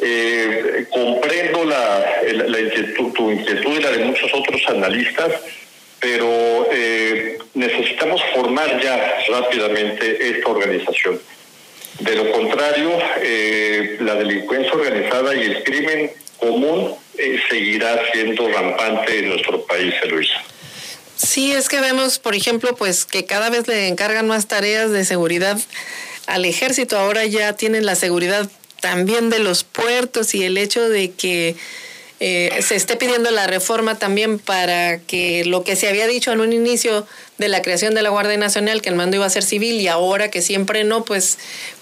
eh, 0.00 0.86
comprendo 0.90 1.64
la, 1.64 2.22
la, 2.46 2.60
inquietud, 2.60 3.12
tu 3.12 3.30
inquietud 3.30 3.76
y 3.76 3.82
la 3.82 3.90
de 3.90 4.04
muchos 4.04 4.32
otros 4.32 4.62
analistas, 4.68 5.32
pero 5.98 6.68
eh, 6.72 7.36
necesitamos 7.54 8.22
formar 8.34 8.80
ya 8.80 9.18
rápidamente 9.28 10.30
esta 10.30 10.48
organización. 10.48 11.20
De 11.98 12.14
lo 12.16 12.30
contrario, 12.32 12.90
eh, 13.22 13.98
la 14.00 14.14
delincuencia 14.14 14.72
organizada 14.72 15.34
y 15.34 15.42
el 15.42 15.64
crimen 15.64 16.10
común 16.38 16.94
eh, 17.18 17.38
seguirá 17.50 18.00
siendo 18.12 18.48
rampante 18.48 19.18
en 19.18 19.28
nuestro 19.28 19.64
país, 19.66 19.94
Luis. 20.08 20.28
Sí, 21.16 21.52
es 21.52 21.68
que 21.68 21.80
vemos, 21.80 22.18
por 22.18 22.34
ejemplo, 22.34 22.74
pues 22.76 23.04
que 23.04 23.26
cada 23.26 23.50
vez 23.50 23.68
le 23.68 23.88
encargan 23.88 24.26
más 24.26 24.48
tareas 24.48 24.90
de 24.90 25.04
seguridad 25.04 25.58
al 26.26 26.46
ejército. 26.46 26.98
Ahora 26.98 27.26
ya 27.26 27.52
tienen 27.52 27.84
la 27.84 27.94
seguridad 27.94 28.48
también 28.80 29.28
de 29.28 29.38
los 29.38 29.64
puertos 29.64 30.34
y 30.34 30.44
el 30.44 30.56
hecho 30.56 30.88
de 30.88 31.10
que 31.10 31.56
eh, 32.20 32.60
se 32.62 32.76
esté 32.76 32.96
pidiendo 32.96 33.30
la 33.30 33.46
reforma 33.46 33.98
también 33.98 34.38
para 34.38 34.98
que 34.98 35.44
lo 35.44 35.64
que 35.64 35.76
se 35.76 35.88
había 35.88 36.06
dicho 36.06 36.32
en 36.32 36.40
un 36.40 36.52
inicio 36.52 37.06
de 37.38 37.48
la 37.48 37.62
creación 37.62 37.94
de 37.94 38.02
la 38.02 38.10
Guardia 38.10 38.36
Nacional, 38.36 38.82
que 38.82 38.90
el 38.90 38.94
mando 38.94 39.16
iba 39.16 39.26
a 39.26 39.30
ser 39.30 39.42
civil 39.42 39.80
y 39.80 39.88
ahora 39.88 40.30
que 40.30 40.42
siempre 40.42 40.84
no, 40.84 41.04
pues 41.04 41.38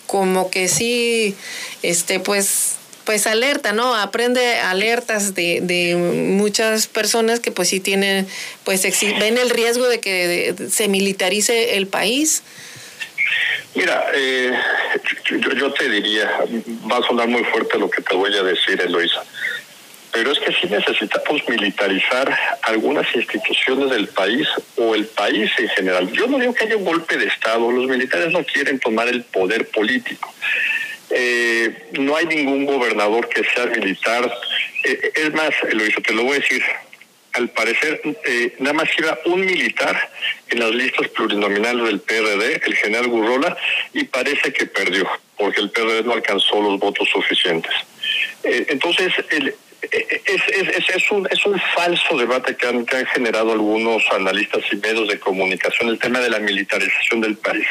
como 0.09 0.51
que 0.51 0.67
sí, 0.67 1.37
este, 1.85 2.19
pues 2.19 2.75
pues 3.05 3.27
alerta, 3.27 3.73
¿no? 3.73 3.97
Aprende 3.97 4.59
alertas 4.59 5.35
de, 5.35 5.61
de 5.63 5.97
muchas 5.97 6.89
personas 6.89 7.41
que 7.41 7.51
pues 7.51 7.69
sí 7.69 7.81
tienen, 7.81 8.27
pues 8.65 8.83
ven 9.19 9.39
el 9.39 9.49
riesgo 9.49 9.89
de 9.89 9.99
que 9.99 10.55
se 10.71 10.89
militarice 10.89 11.79
el 11.79 11.87
país. 11.87 12.43
Mira, 13.75 14.05
eh, 14.15 14.53
yo, 15.31 15.53
yo, 15.53 15.73
te 15.73 15.89
diría, 15.89 16.31
va 16.91 16.99
a 16.99 17.07
sonar 17.07 17.29
muy 17.29 17.45
fuerte 17.45 17.79
lo 17.79 17.89
que 17.89 18.03
te 18.03 18.15
voy 18.15 18.37
a 18.37 18.43
decir, 18.43 18.79
Eloisa, 18.79 19.23
pero 20.19 20.33
es 20.33 20.41
que 20.41 20.53
sí 20.53 20.67
necesitamos 20.69 21.49
militarizar 21.49 22.37
algunas 22.63 23.07
instituciones 23.15 23.89
del 23.89 24.09
país 24.09 24.49
o 24.75 24.97
el 24.97 25.07
país 25.07 25.49
en 25.59 25.69
general. 25.69 26.11
Yo 26.11 26.27
no 26.27 26.41
digo 26.41 26.53
que 26.55 26.65
haya 26.65 26.77
un 26.77 26.85
golpe 26.85 27.17
de 27.17 27.27
Estado, 27.27 27.71
los 27.71 27.87
militares 27.87 28.33
no 28.33 28.43
quieren 28.43 28.81
tomar 28.81 29.07
el 29.07 29.23
poder 29.23 29.69
político. 29.69 30.35
Eh, 31.11 31.91
no 32.01 32.17
hay 32.17 32.27
ningún 32.27 32.67
gobernador 32.67 33.29
que 33.29 33.45
sea 33.45 33.67
militar. 33.67 34.29
Eh, 34.83 35.13
es 35.15 35.33
más, 35.33 35.51
Eloisa, 35.71 36.01
te 36.01 36.13
lo 36.13 36.25
voy 36.25 36.33
a 36.33 36.41
decir, 36.41 36.65
al 37.35 37.51
parecer 37.51 38.01
eh, 38.25 38.57
nada 38.59 38.73
más 38.73 38.89
iba 38.99 39.17
un 39.27 39.47
militar 39.47 40.11
en 40.49 40.59
las 40.59 40.73
listas 40.73 41.07
plurinominales 41.11 41.87
del 41.87 42.01
PRD, 42.01 42.61
el 42.67 42.75
general 42.75 43.07
Gurrola, 43.07 43.57
y 43.93 44.03
parece 44.03 44.53
que 44.53 44.67
perdió, 44.67 45.09
porque 45.37 45.61
el 45.61 45.71
PRD 45.71 46.03
no 46.03 46.15
alcanzó 46.15 46.61
los 46.61 46.81
votos 46.81 47.09
suficientes. 47.09 47.73
Eh, 48.43 48.67
entonces, 48.69 49.13
el, 49.31 49.49
eh, 49.49 49.55
es, 49.83 50.43
es, 50.49 50.89
es, 50.97 51.11
un, 51.11 51.29
es 51.31 51.45
un 51.47 51.61
falso 51.75 52.17
debate 52.17 52.57
que 52.57 52.67
han, 52.67 52.85
que 52.85 52.97
han 52.97 53.07
generado 53.07 53.53
algunos 53.53 54.03
analistas 54.13 54.63
y 54.73 54.77
medios 54.77 55.09
de 55.09 55.19
comunicación, 55.19 55.89
el 55.89 55.99
tema 55.99 56.21
de 56.21 56.31
la 56.31 56.39
militarización 56.39 57.21
del 57.21 57.37
país. 57.37 57.67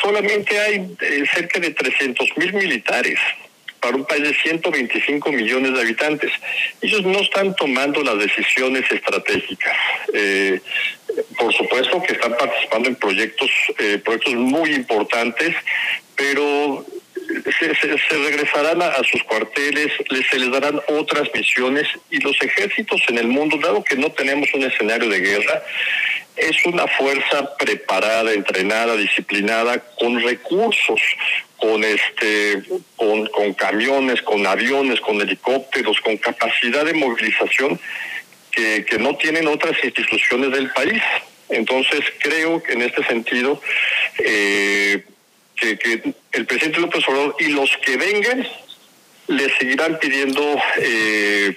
solamente 0.00 0.58
hay 0.58 0.96
cerca 1.34 1.60
de 1.60 1.70
300 1.70 2.28
mil 2.36 2.52
militares 2.54 3.18
para 3.80 3.96
un 3.96 4.04
país 4.04 4.22
de 4.22 4.34
125 4.34 5.30
millones 5.32 5.74
de 5.74 5.80
habitantes. 5.80 6.32
Ellos 6.80 7.02
no 7.04 7.20
están 7.20 7.54
tomando 7.54 8.02
las 8.02 8.18
decisiones 8.18 8.90
estratégicas. 8.90 9.76
Eh, 10.12 10.60
por 11.38 11.54
supuesto 11.54 12.02
que 12.02 12.14
están 12.14 12.36
participando 12.36 12.88
en 12.88 12.96
proyectos, 12.96 13.50
eh, 13.78 14.00
proyectos 14.04 14.34
muy 14.34 14.72
importantes, 14.74 15.54
pero 16.16 16.84
se, 17.26 18.16
regresarán 18.16 18.82
a, 18.82 19.02
sus 19.04 19.22
cuarteles, 19.24 19.92
se 20.30 20.38
les 20.38 20.50
darán 20.50 20.80
otras 20.88 21.28
misiones 21.34 21.88
y 22.10 22.18
los 22.18 22.36
ejércitos 22.42 23.00
en 23.08 23.18
el 23.18 23.28
mundo, 23.28 23.58
dado 23.58 23.82
que 23.84 23.96
no 23.96 24.10
tenemos 24.12 24.52
un 24.54 24.62
escenario 24.62 25.08
de 25.08 25.20
guerra, 25.20 25.62
es 26.36 26.64
una 26.66 26.86
fuerza 26.86 27.56
preparada, 27.56 28.32
entrenada, 28.32 28.96
disciplinada, 28.96 29.82
con 29.98 30.20
recursos, 30.20 31.00
con 31.56 31.82
este, 31.82 32.62
con, 32.96 33.26
con 33.28 33.54
camiones, 33.54 34.20
con 34.22 34.46
aviones, 34.46 35.00
con 35.00 35.20
helicópteros, 35.20 36.00
con 36.00 36.16
capacidad 36.18 36.84
de 36.84 36.92
movilización 36.92 37.80
que, 38.50 38.84
que 38.84 38.98
no 38.98 39.16
tienen 39.16 39.48
otras 39.48 39.82
instituciones 39.82 40.50
del 40.50 40.70
país. 40.70 41.02
Entonces 41.48 42.00
creo 42.18 42.62
que 42.62 42.72
en 42.72 42.82
este 42.82 43.04
sentido 43.04 43.60
eh, 44.18 45.04
que, 45.56 46.14
el 46.32 46.46
presidente 46.46 46.80
López 46.80 47.06
Obrador 47.08 47.36
y 47.38 47.48
los 47.48 47.70
que 47.84 47.96
vengan 47.96 48.46
le 49.28 49.58
seguirán 49.58 49.98
pidiendo 49.98 50.56
eh, 50.78 51.56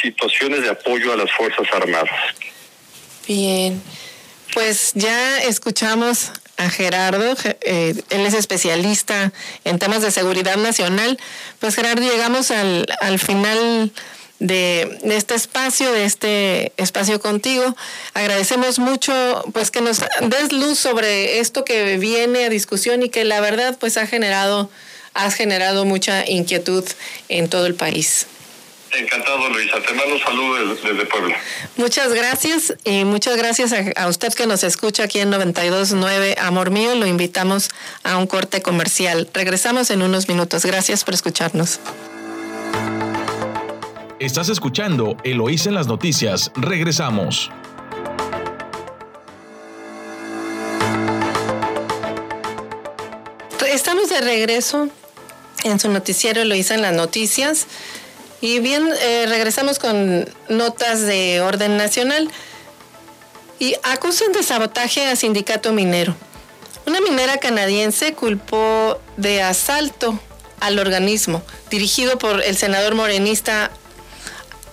situaciones 0.00 0.62
de 0.62 0.70
apoyo 0.70 1.12
a 1.12 1.16
las 1.16 1.30
Fuerzas 1.32 1.66
Armadas. 1.72 2.10
Bien, 3.26 3.80
pues 4.52 4.92
ya 4.94 5.38
escuchamos 5.42 6.32
a 6.56 6.70
Gerardo, 6.70 7.36
eh, 7.44 7.94
él 8.10 8.26
es 8.26 8.34
especialista 8.34 9.32
en 9.64 9.78
temas 9.78 10.02
de 10.02 10.10
seguridad 10.10 10.56
nacional. 10.56 11.18
Pues 11.58 11.74
Gerardo, 11.74 12.02
llegamos 12.02 12.50
al, 12.50 12.86
al 13.00 13.18
final 13.18 13.92
de, 14.38 14.98
este 15.04 15.34
espacio, 15.34 15.90
de 15.92 16.04
este 16.04 16.72
espacio 16.76 17.20
contigo. 17.20 17.76
Agradecemos 18.14 18.78
mucho 18.78 19.12
pues 19.52 19.70
que 19.70 19.80
nos 19.80 20.02
des 20.20 20.52
luz 20.52 20.78
sobre 20.78 21.40
esto 21.40 21.64
que 21.64 21.96
viene 21.98 22.44
a 22.44 22.48
discusión 22.48 23.02
y 23.02 23.08
que 23.08 23.24
la 23.24 23.40
verdad 23.40 23.76
pues 23.78 23.96
ha 23.96 24.06
generado, 24.06 24.70
has 25.14 25.34
generado 25.34 25.84
mucha 25.84 26.28
inquietud 26.28 26.84
en 27.28 27.48
todo 27.48 27.66
el 27.66 27.74
país. 27.74 28.26
Encantado, 28.92 29.48
Luisa. 29.50 29.80
Te 29.82 29.92
mando 29.92 30.18
saludos 30.18 30.82
desde, 30.82 31.04
Puebla. 31.06 31.36
Muchas 31.76 32.14
gracias 32.14 32.74
y 32.84 33.04
muchas 33.04 33.36
gracias 33.36 33.74
a, 33.94 34.08
usted 34.08 34.32
que 34.32 34.46
nos 34.46 34.62
escucha 34.62 35.04
aquí 35.04 35.18
en 35.18 35.30
92.9 35.30 36.36
Amor 36.38 36.70
Mío. 36.70 36.94
Lo 36.94 37.06
invitamos 37.06 37.70
a 38.04 38.16
un 38.16 38.26
corte 38.26 38.62
comercial. 38.62 39.28
Regresamos 39.34 39.90
en 39.90 40.02
unos 40.02 40.28
minutos. 40.28 40.64
Gracias 40.64 41.04
por 41.04 41.14
escucharnos. 41.14 41.80
Estás 44.18 44.48
escuchando 44.48 45.18
Eloísa 45.24 45.68
en 45.68 45.74
las 45.74 45.88
noticias. 45.88 46.50
Regresamos. 46.54 47.50
Estamos 53.68 54.08
de 54.08 54.22
regreso 54.22 54.88
en 55.64 55.78
su 55.78 55.90
noticiero 55.90 56.40
Eloísa 56.40 56.74
en 56.74 56.80
las 56.80 56.94
noticias. 56.94 57.66
Y 58.40 58.60
bien, 58.60 58.88
eh, 59.02 59.26
regresamos 59.28 59.78
con 59.78 60.26
notas 60.48 61.02
de 61.02 61.42
orden 61.42 61.76
nacional. 61.76 62.30
Y 63.58 63.74
acusan 63.82 64.32
de 64.32 64.42
sabotaje 64.42 65.06
a 65.08 65.16
sindicato 65.16 65.74
minero. 65.74 66.16
Una 66.86 67.02
minera 67.02 67.36
canadiense 67.36 68.14
culpó 68.14 68.98
de 69.18 69.42
asalto 69.42 70.18
al 70.60 70.78
organismo, 70.78 71.42
dirigido 71.68 72.16
por 72.16 72.42
el 72.42 72.56
senador 72.56 72.94
morenista 72.94 73.70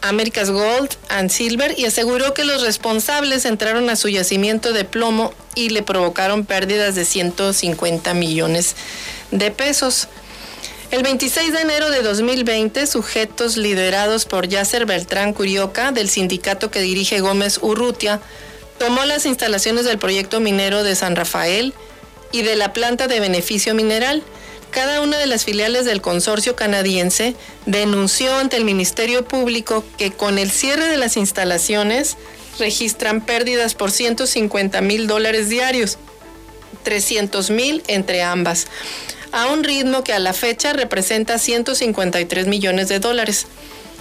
America's 0.04 0.52
Gold 0.52 0.90
and 1.10 1.30
Silver, 1.30 1.74
y 1.80 1.86
aseguró 1.86 2.34
que 2.34 2.44
los 2.44 2.62
responsables 2.62 3.46
entraron 3.46 3.90
a 3.90 3.96
su 3.96 4.10
yacimiento 4.10 4.74
de 4.74 4.84
plomo 4.84 5.34
y 5.56 5.70
le 5.70 5.82
provocaron 5.82 6.46
pérdidas 6.46 6.94
de 6.96 7.06
150 7.06 8.14
millones 8.14 8.76
de 9.32 9.50
pesos. 9.50 10.10
El 10.92 11.04
26 11.04 11.54
de 11.54 11.62
enero 11.62 11.90
de 11.90 12.04
2020, 12.04 12.86
sujetos 12.86 13.58
liderados 13.58 14.26
por 14.26 14.48
Yasser 14.48 14.86
Beltrán 14.86 15.34
Curioca, 15.34 15.92
del 15.92 16.10
sindicato 16.10 16.70
que 16.70 16.82
dirige 16.82 17.22
Gómez 17.22 17.58
Urrutia, 17.62 18.20
tomó 18.78 19.06
las 19.06 19.26
instalaciones 19.26 19.86
del 19.86 19.98
proyecto 19.98 20.40
minero 20.40 20.84
de 20.84 20.96
San 20.96 21.16
Rafael 21.16 21.74
y 22.32 22.42
de 22.42 22.58
la 22.58 22.74
planta 22.74 23.08
de 23.08 23.22
beneficio 23.22 23.74
mineral. 23.74 24.22
Cada 24.74 25.02
una 25.02 25.20
de 25.20 25.28
las 25.28 25.46
filiales 25.46 25.86
del 25.86 26.02
consorcio 26.02 26.56
canadiense 26.56 27.36
denunció 27.68 28.36
ante 28.36 28.58
el 28.58 28.66
Ministerio 28.66 29.24
Público 29.24 29.86
que 29.98 30.12
con 30.12 30.40
el 30.40 30.50
cierre 30.50 30.88
de 30.88 30.98
las 30.98 31.16
instalaciones 31.16 32.18
registran 32.58 33.22
pérdidas 33.22 33.76
por 33.76 33.92
150 33.92 34.82
mil 34.82 35.06
dólares 35.06 35.48
diarios, 35.48 36.00
300 36.84 37.52
mil 37.52 37.84
entre 37.88 38.24
ambas 38.24 38.66
a 39.32 39.48
un 39.48 39.64
ritmo 39.64 40.04
que 40.04 40.14
a 40.14 40.20
la 40.20 40.34
fecha 40.34 40.74
representa 40.74 41.40
153 41.40 42.48
millones 42.48 42.88
de 42.88 43.00
dólares. 43.00 43.48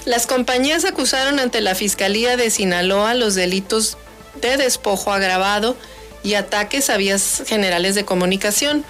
Las 0.05 0.27
compañías 0.27 0.85
acusaron 0.85 1.39
ante 1.39 1.61
la 1.61 1.75
Fiscalía 1.75 2.37
de 2.37 2.51
Sinaloa 2.51 3.15
los 3.15 3.35
delitos 3.35 3.97
de 4.41 4.57
despojo 4.57 5.13
agravado 5.13 5.77
y 6.23 6.35
ataques 6.35 6.91
a 6.91 6.99
vías 6.99 7.43
generales 7.47 7.95
de 7.95 8.05
comunicación. 8.05 8.85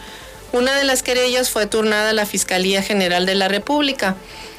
Una 0.53 0.77
de 0.77 0.85
las 0.85 1.03
querellas 1.03 1.49
fue 1.49 1.67
turnada 1.67 2.11
a 2.11 2.13
la 2.13 2.27
Fiscalía 2.27 2.83
General 2.83 3.25
de 3.25 3.35
la 3.35 3.49
República. 3.49 4.17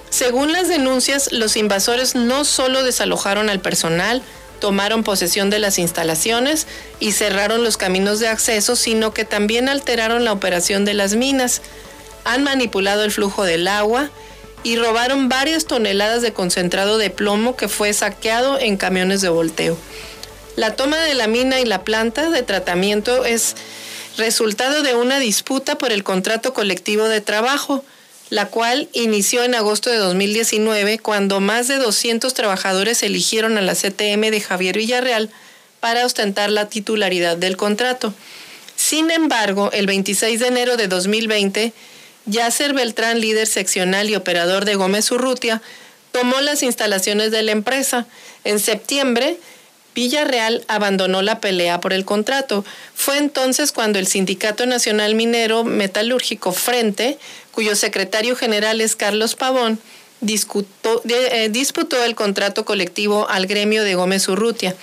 Según 0.10 0.52
las 0.52 0.68
denuncias, 0.68 1.32
los 1.32 1.56
invasores 1.56 2.16
no 2.16 2.46
solo 2.46 2.84
desalojaron 2.84 3.48
al 3.48 3.60
personal, 3.60 4.24
tomaron 4.60 5.04
posesión 5.04 5.52
de 5.52 5.60
las 5.60 5.78
instalaciones 5.78 6.66
y 7.00 7.12
cerraron 7.12 7.64
los 7.64 7.78
caminos 7.78 8.20
de 8.20 8.28
acceso, 8.28 8.76
sino 8.76 9.14
que 9.14 9.24
también 9.24 9.70
alteraron 9.70 10.26
la 10.26 10.32
operación 10.32 10.84
de 10.84 10.96
las 10.96 11.16
minas, 11.16 11.62
han 12.24 12.44
manipulado 12.44 13.04
el 13.04 13.12
flujo 13.12 13.44
del 13.44 13.68
agua 13.68 14.10
y 14.64 14.78
robaron 14.78 15.30
varias 15.30 15.66
toneladas 15.66 16.22
de 16.24 16.34
concentrado 16.34 16.98
de 16.98 17.12
plomo 17.12 17.56
que 17.56 17.68
fue 17.68 17.94
saqueado 17.94 18.58
en 18.60 18.78
camiones 18.78 19.22
de 19.22 19.30
volteo. 19.30 19.78
La 20.56 20.76
toma 20.76 20.98
de 20.98 21.14
la 21.14 21.28
mina 21.28 21.60
y 21.60 21.66
la 21.66 21.84
planta 21.84 22.30
de 22.30 22.42
tratamiento 22.42 23.26
es 23.26 23.56
resultado 24.18 24.84
de 24.84 24.96
una 24.96 25.20
disputa 25.20 25.78
por 25.78 25.92
el 25.92 26.04
contrato 26.04 26.54
colectivo 26.54 27.08
de 27.08 27.22
trabajo, 27.22 27.84
la 28.30 28.48
cual 28.48 28.90
inició 28.94 29.44
en 29.44 29.56
agosto 29.56 29.90
de 29.90 29.98
2019 29.98 31.00
cuando 31.00 31.40
más 31.40 31.68
de 31.68 31.78
200 31.78 32.34
trabajadores 32.34 33.04
eligieron 33.04 33.58
a 33.58 33.62
la 33.62 33.76
CTM 33.76 34.32
de 34.32 34.42
Javier 34.42 34.78
Villarreal 34.78 35.30
para 35.80 36.06
ostentar 36.06 36.50
la 36.50 36.70
titularidad 36.70 37.38
del 37.38 37.58
contrato. 37.58 38.14
Sin 38.76 39.12
embargo, 39.12 39.70
el 39.74 39.86
26 39.86 40.40
de 40.40 40.48
enero 40.48 40.78
de 40.78 40.88
2020, 40.88 41.74
Yasser 42.26 42.74
Beltrán, 42.74 43.20
líder 43.20 43.48
seccional 43.48 44.10
y 44.10 44.16
operador 44.16 44.66
de 44.66 44.76
Gómez 44.76 45.12
Urrutia, 45.12 45.62
tomó 46.12 46.40
las 46.42 46.64
instalaciones 46.64 47.32
de 47.32 47.44
la 47.44 47.52
empresa. 47.52 48.08
En 48.44 48.60
septiembre, 48.60 49.38
Villarreal 49.96 50.64
abandonó 50.68 51.22
la 51.22 51.40
pelea 51.40 51.80
por 51.80 51.94
el 51.94 52.06
contrato. 52.06 52.66
Fue 52.96 53.18
entonces 53.18 53.72
cuando 53.72 54.00
el 54.00 54.08
Sindicato 54.08 54.66
Nacional 54.66 55.16
Minero 55.16 55.64
Metalúrgico 55.64 56.52
Frente, 56.52 57.18
cuyo 57.52 57.76
secretario 57.76 58.36
general 58.36 58.82
es 58.82 58.96
Carlos 58.96 59.36
Pavón, 59.36 59.80
eh, 60.22 61.50
disputó 61.52 62.04
el 62.04 62.16
contrato 62.16 62.66
colectivo 62.66 63.28
al 63.30 63.46
gremio 63.46 63.84
de 63.84 63.96
Gómez 63.96 64.28
Urrutia. 64.28 64.76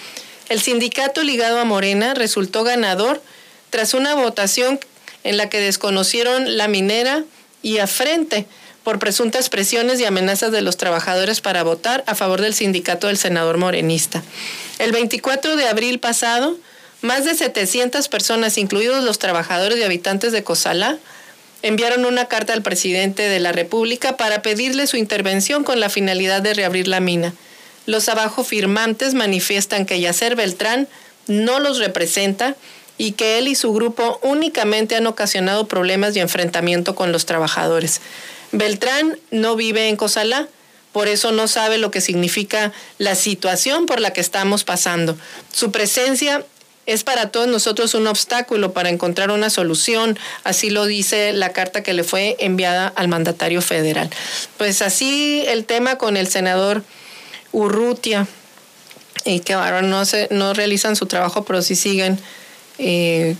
El 0.48 0.61
sindicato 0.61 1.22
ligado 1.22 1.58
a 1.58 1.64
Morena 1.64 2.14
resultó 2.14 2.64
ganador 2.64 3.22
tras 3.70 3.94
una 3.94 4.14
votación 4.14 4.80
en 5.22 5.36
la 5.36 5.48
que 5.48 5.61
desconocieron 5.61 6.56
la 6.56 6.68
minera 6.68 7.24
y 7.62 7.78
a 7.78 7.86
Frente 7.86 8.46
por 8.84 8.98
presuntas 8.98 9.48
presiones 9.48 10.00
y 10.00 10.04
amenazas 10.04 10.52
de 10.52 10.62
los 10.62 10.76
trabajadores 10.76 11.40
para 11.40 11.62
votar 11.62 12.02
a 12.06 12.14
favor 12.14 12.40
del 12.40 12.54
sindicato 12.54 13.06
del 13.06 13.18
senador 13.18 13.58
morenista. 13.58 14.22
El 14.78 14.92
24 14.92 15.56
de 15.56 15.68
abril 15.68 15.98
pasado, 15.98 16.56
más 17.02 17.24
de 17.24 17.34
700 17.34 18.08
personas, 18.08 18.58
incluidos 18.58 19.04
los 19.04 19.18
trabajadores 19.18 19.78
y 19.78 19.82
habitantes 19.82 20.32
de 20.32 20.42
Cozalá, 20.42 20.98
enviaron 21.62 22.06
una 22.06 22.26
carta 22.26 22.52
al 22.52 22.62
presidente 22.62 23.22
de 23.22 23.40
la 23.40 23.52
República 23.52 24.16
para 24.16 24.42
pedirle 24.42 24.86
su 24.86 24.96
intervención 24.96 25.62
con 25.64 25.78
la 25.80 25.90
finalidad 25.90 26.40
de 26.42 26.54
reabrir 26.54 26.88
la 26.88 27.00
mina. 27.00 27.34
Los 27.86 28.08
abajo 28.08 28.44
firmantes 28.44 29.14
manifiestan 29.14 29.84
que 29.84 30.00
Yacer 30.00 30.36
Beltrán 30.36 30.88
no 31.26 31.60
los 31.60 31.78
representa 31.78 32.56
y 32.98 33.12
que 33.12 33.38
él 33.38 33.48
y 33.48 33.54
su 33.54 33.72
grupo 33.72 34.18
únicamente 34.22 34.96
han 34.96 35.06
ocasionado 35.06 35.66
problemas 35.66 36.14
y 36.16 36.20
enfrentamiento 36.20 36.94
con 36.94 37.12
los 37.12 37.26
trabajadores. 37.26 38.00
Beltrán 38.53 39.18
no 39.30 39.57
vive 39.57 39.88
en 39.88 39.96
Cozalá, 39.96 40.48
por 40.92 41.09
eso 41.09 41.30
no 41.32 41.46
sabe 41.46 41.78
lo 41.78 41.90
que 41.90 42.01
significa 42.01 42.72
la 42.98 43.14
situación 43.14 43.86
por 43.86 44.01
la 44.01 44.12
que 44.12 44.20
estamos 44.20 44.64
pasando. 44.64 45.16
Su 45.53 45.70
presencia 45.70 46.44
es 46.86 47.05
para 47.05 47.30
todos 47.30 47.46
nosotros 47.46 47.94
un 47.94 48.09
obstáculo 48.09 48.72
para 48.72 48.88
encontrar 48.88 49.30
una 49.30 49.51
solución, 49.51 50.18
así 50.42 50.70
lo 50.70 50.86
dice 50.86 51.32
la 51.32 51.53
carta 51.53 51.82
que 51.82 51.94
le 51.94 52.03
fue 52.03 52.36
enviada 52.40 52.92
al 52.96 53.07
mandatario 53.07 53.62
federal. 53.62 54.11
Pues 54.57 54.82
así 54.82 55.44
el 55.46 55.64
tema 55.64 55.98
con 55.98 56.16
el 56.16 56.26
senador 56.26 56.82
Urrutia, 57.53 58.26
y 59.24 59.40
que 59.40 59.53
ahora 59.53 59.82
no, 59.82 60.05
se, 60.05 60.28
no 60.30 60.55
realizan 60.55 60.96
su 60.96 61.07
trabajo, 61.07 61.44
pero 61.44 61.62
sí 61.62 61.76
siguen 61.76 62.18
eh, 62.78 63.36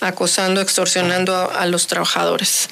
acosando, 0.00 0.60
extorsionando 0.60 1.50
a, 1.50 1.66
los 1.66 1.86
trabajadores. 1.86 2.68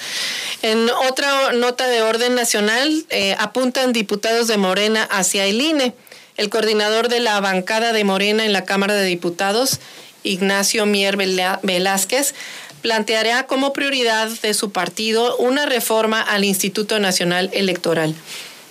En 0.63 0.89
otra 1.09 1.53
nota 1.53 1.87
de 1.89 2.03
orden 2.03 2.35
nacional, 2.35 3.05
eh, 3.11 3.37
apuntan 3.39 3.93
diputados 3.93 4.49
de 4.49 4.57
Morena 4.57 5.05
hacia 5.05 5.45
el 5.45 5.61
INE. 5.61 5.95
El 6.37 6.51
coordinador 6.51 7.09
de 7.09 7.21
la 7.21 7.41
bancada 7.41 7.93
de 7.93 8.05
Morena 8.05 8.45
en 8.45 8.53
la 8.53 8.65
Cámara 8.65 8.95
de 8.95 9.05
Diputados, 9.05 9.81
Ignacio 10.23 10.87
Mier 10.87 11.17
Velázquez, 11.17 12.35
planteará 12.83 13.47
como 13.47 13.73
prioridad 13.73 14.29
de 14.29 14.55
su 14.55 14.71
partido 14.71 15.37
una 15.37 15.67
reforma 15.67 16.23
al 16.23 16.45
Instituto 16.45 16.99
Nacional 17.01 17.51
Electoral. 17.53 18.15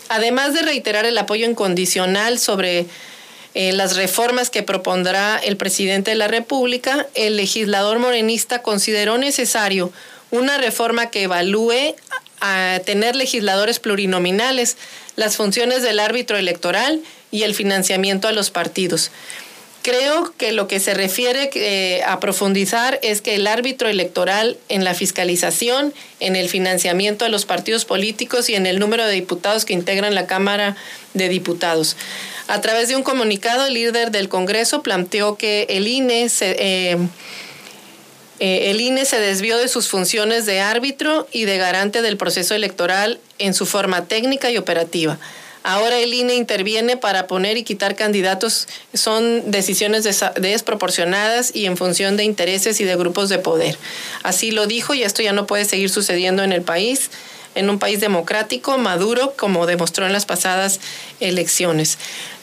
Además 0.10 0.54
de 0.54 0.62
reiterar 0.62 1.06
el 1.06 1.18
apoyo 1.18 1.50
incondicional 1.50 2.40
sobre 2.40 2.88
eh, 3.60 3.74
las 3.74 3.96
reformas 3.96 4.52
que 4.52 4.62
propondrá 4.62 5.40
el 5.40 5.58
presidente 5.58 6.12
de 6.12 6.16
la 6.16 6.28
República, 6.28 7.08
el 7.16 7.38
legislador 7.38 7.98
morenista 7.98 8.62
consideró 8.62 9.18
necesario 9.18 9.92
una 10.30 10.60
reforma 10.60 11.10
que 11.10 11.24
evalúe 11.24 11.96
a 12.40 12.80
tener 12.86 13.16
legisladores 13.16 13.80
plurinominales, 13.80 14.78
las 15.16 15.38
funciones 15.38 15.82
del 15.82 16.00
árbitro 16.00 16.38
electoral 16.38 17.02
y 17.32 17.42
el 17.42 17.56
financiamiento 17.56 18.28
a 18.28 18.32
los 18.32 18.52
partidos. 18.52 19.10
Creo 19.82 20.36
que 20.38 20.52
lo 20.52 20.68
que 20.68 20.80
se 20.80 20.94
refiere 20.94 21.50
eh, 21.56 22.04
a 22.06 22.20
profundizar 22.20 23.00
es 23.02 23.22
que 23.22 23.34
el 23.34 23.48
árbitro 23.48 23.90
electoral 23.90 24.58
en 24.70 24.84
la 24.84 24.94
fiscalización, 24.94 25.96
en 26.20 26.36
el 26.36 26.48
financiamiento 26.48 27.26
a 27.26 27.30
los 27.30 27.46
partidos 27.46 27.86
políticos 27.86 28.52
y 28.52 28.56
en 28.56 28.68
el 28.68 28.78
número 28.78 29.08
de 29.08 29.14
diputados 29.14 29.66
que 29.66 29.74
integran 29.74 30.14
la 30.14 30.28
Cámara 30.28 30.76
de 31.16 31.28
Diputados. 31.28 31.96
A 32.48 32.62
través 32.62 32.88
de 32.88 32.96
un 32.96 33.04
comunicado, 33.04 33.66
el 33.66 33.74
líder 33.74 34.12
del 34.12 34.30
Congreso 34.30 34.82
planteó 34.82 35.36
que 35.36 35.68
el 35.70 35.88
INE 35.88 36.30
se, 36.30 36.52
eh, 36.52 36.98
eh, 38.40 38.72
el 38.72 38.80
INE 38.80 39.04
se 39.04 39.20
desvió 39.20 39.58
de 39.58 39.68
sus 39.68 39.90
funciones 39.90 40.46
de 40.46 40.62
árbitro 40.62 41.28
y 41.32 41.44
de 41.44 41.58
garante 41.58 42.02
del 42.02 42.16
proceso 42.16 42.56
electoral 42.56 43.20
en 43.38 43.54
su 43.54 43.66
forma 43.66 44.06
técnica 44.06 44.50
y 44.50 44.58
operativa. 44.58 45.20
Ahora 45.64 45.98
el 46.00 46.14
INE 46.14 46.36
interviene 46.36 46.96
para 46.96 47.28
poner 47.28 47.58
y 47.58 47.64
quitar 47.64 47.98
candidatos. 47.98 48.70
Son 48.94 49.52
decisiones 49.52 50.08
desproporcionadas 50.40 51.54
y 51.54 51.66
en 51.66 51.76
función 51.76 52.16
de 52.16 52.24
intereses 52.24 52.80
y 52.80 52.86
de 52.86 52.96
grupos 52.96 53.28
de 53.28 53.40
poder. 53.40 53.78
Así 54.24 54.52
lo 54.52 54.68
dijo 54.68 54.94
y 54.94 55.04
esto 55.04 55.22
ya 55.22 55.34
no 55.34 55.46
puede 55.46 55.66
seguir 55.66 55.90
sucediendo 55.90 56.44
en 56.44 56.54
el 56.54 56.62
país 56.62 57.10
en 57.58 57.70
un 57.70 57.80
país 57.80 58.00
democrático, 58.00 58.78
maduro, 58.78 59.34
como 59.36 59.66
demostró 59.66 60.06
en 60.06 60.14
las 60.14 60.26
pasadas 60.26 60.80
elecciones. 61.20 61.98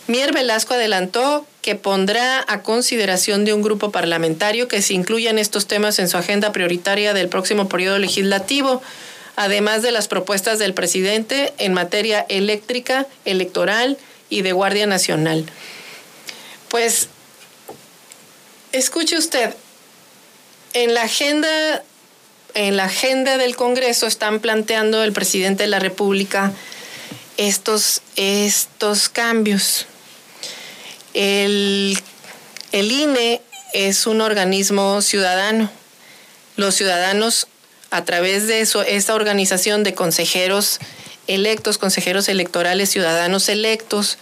Mier 0.06 0.32
Velasco 0.32 0.74
adelantó 0.74 1.46
que 1.62 1.74
pondrá 1.74 2.44
a 2.46 2.62
consideración 2.62 3.44
de 3.44 3.54
un 3.54 3.62
grupo 3.62 3.90
parlamentario 3.90 4.68
que 4.68 4.82
se 4.82 4.94
incluyan 4.94 5.38
estos 5.38 5.66
temas 5.66 5.98
en 5.98 6.08
su 6.08 6.18
agenda 6.18 6.52
prioritaria 6.52 7.14
del 7.14 7.28
próximo 7.28 7.68
periodo 7.68 7.98
legislativo 7.98 8.82
además 9.36 9.82
de 9.82 9.92
las 9.92 10.08
propuestas 10.08 10.58
del 10.58 10.74
presidente 10.74 11.52
en 11.58 11.72
materia 11.72 12.24
eléctrica, 12.28 13.06
electoral 13.24 13.98
y 14.30 14.42
de 14.42 14.52
Guardia 14.52 14.86
Nacional. 14.86 15.44
Pues, 16.68 17.08
escuche 18.72 19.16
usted, 19.16 19.54
en 20.72 20.94
la 20.94 21.02
agenda, 21.02 21.82
en 22.54 22.76
la 22.76 22.84
agenda 22.84 23.36
del 23.36 23.56
Congreso 23.56 24.06
están 24.06 24.40
planteando 24.40 25.02
el 25.02 25.12
presidente 25.12 25.64
de 25.64 25.68
la 25.68 25.78
República 25.78 26.52
estos, 27.36 28.02
estos 28.16 29.08
cambios. 29.08 29.86
El, 31.14 31.98
el 32.72 32.92
INE 32.92 33.40
es 33.72 34.06
un 34.06 34.20
organismo 34.20 35.00
ciudadano. 35.02 35.70
Los 36.56 36.74
ciudadanos 36.74 37.48
a 37.90 38.04
través 38.04 38.46
de 38.48 38.60
eso, 38.60 38.82
esta 38.82 39.14
organización 39.14 39.84
de 39.84 39.94
consejeros 39.94 40.80
electos, 41.26 41.78
consejeros 41.78 42.28
electorales, 42.28 42.90
ciudadanos 42.90 43.48
electos 43.48 44.18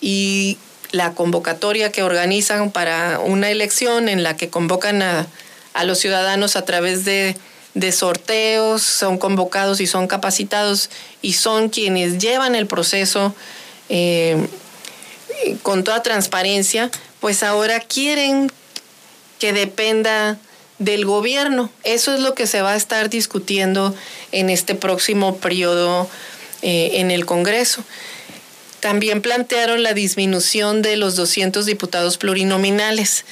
y 0.00 0.58
la 0.90 1.12
convocatoria 1.12 1.92
que 1.92 2.02
organizan 2.02 2.70
para 2.70 3.18
una 3.20 3.50
elección 3.50 4.08
en 4.08 4.22
la 4.22 4.36
que 4.36 4.48
convocan 4.48 5.02
a, 5.02 5.26
los 5.84 5.98
ciudadanos 5.98 6.56
a 6.56 6.64
través 6.64 7.04
de, 7.04 7.36
sorteos, 7.92 8.82
son 8.82 9.18
convocados 9.18 9.80
y 9.80 9.86
son 9.86 10.06
capacitados 10.06 10.90
y 11.22 11.34
son 11.34 11.68
quienes 11.68 12.18
llevan 12.18 12.54
el 12.54 12.66
proceso 12.66 13.34
eh, 13.88 14.46
con 15.62 15.84
toda 15.84 16.02
transparencia, 16.02 16.90
pues 17.20 17.42
ahora 17.42 17.80
quieren 17.80 18.50
que 19.38 19.52
dependa 19.52 20.38
del 20.78 21.04
gobierno. 21.04 21.70
Eso 21.84 22.14
es 22.14 22.20
lo 22.20 22.34
que 22.34 22.46
se 22.46 22.62
va 22.62 22.72
a 22.72 22.76
estar 22.76 23.10
discutiendo 23.10 23.94
en 24.32 24.50
este 24.50 24.74
próximo 24.74 25.36
periodo 25.36 26.08
eh, 26.62 26.92
en 26.94 27.10
el 27.10 27.26
Congreso. 27.26 27.84
También 28.80 29.22
plantearon 29.22 29.82
la 29.82 29.94
disminución 29.94 30.82
de 30.82 30.96
los 30.96 31.14
200 31.14 31.66
diputados 31.66 32.18
plurinominales. 32.18 33.24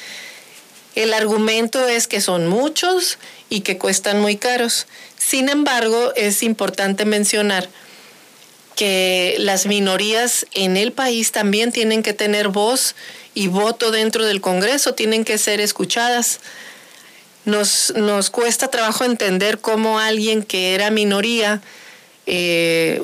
El 0.95 1.13
argumento 1.13 1.89
es 1.89 2.07
que 2.07 2.21
son 2.21 2.47
muchos 2.47 3.19
y 3.49 3.61
que 3.61 3.79
cuestan 3.79 4.21
muy 4.21 4.37
caros. 4.37 4.87
Sin 5.19 5.49
embargo, 5.49 6.13
es 6.15 6.43
importante 6.43 7.05
mencionar 7.05 7.69
que 8.81 9.37
las 9.39 9.67
minorías 9.67 10.47
en 10.55 10.79
el 10.79 10.91
país 10.91 11.33
también 11.33 11.71
tienen 11.71 12.03
que 12.03 12.15
tener 12.15 12.49
voz 12.49 12.95
y 13.35 13.49
voto 13.49 13.91
dentro 13.91 14.25
del 14.25 14.41
Congreso, 14.41 14.95
tienen 14.95 15.27
que 15.27 15.37
ser 15.37 15.61
escuchadas 15.61 16.41
nos, 17.45 17.93
nos 17.95 18.31
cuesta 18.31 18.69
trabajo 18.69 19.05
entender 19.05 19.59
cómo 19.59 19.99
alguien 19.99 20.43
que 20.43 20.75
era 20.75 20.91
minoría 20.91 21.61
eh, 22.25 23.03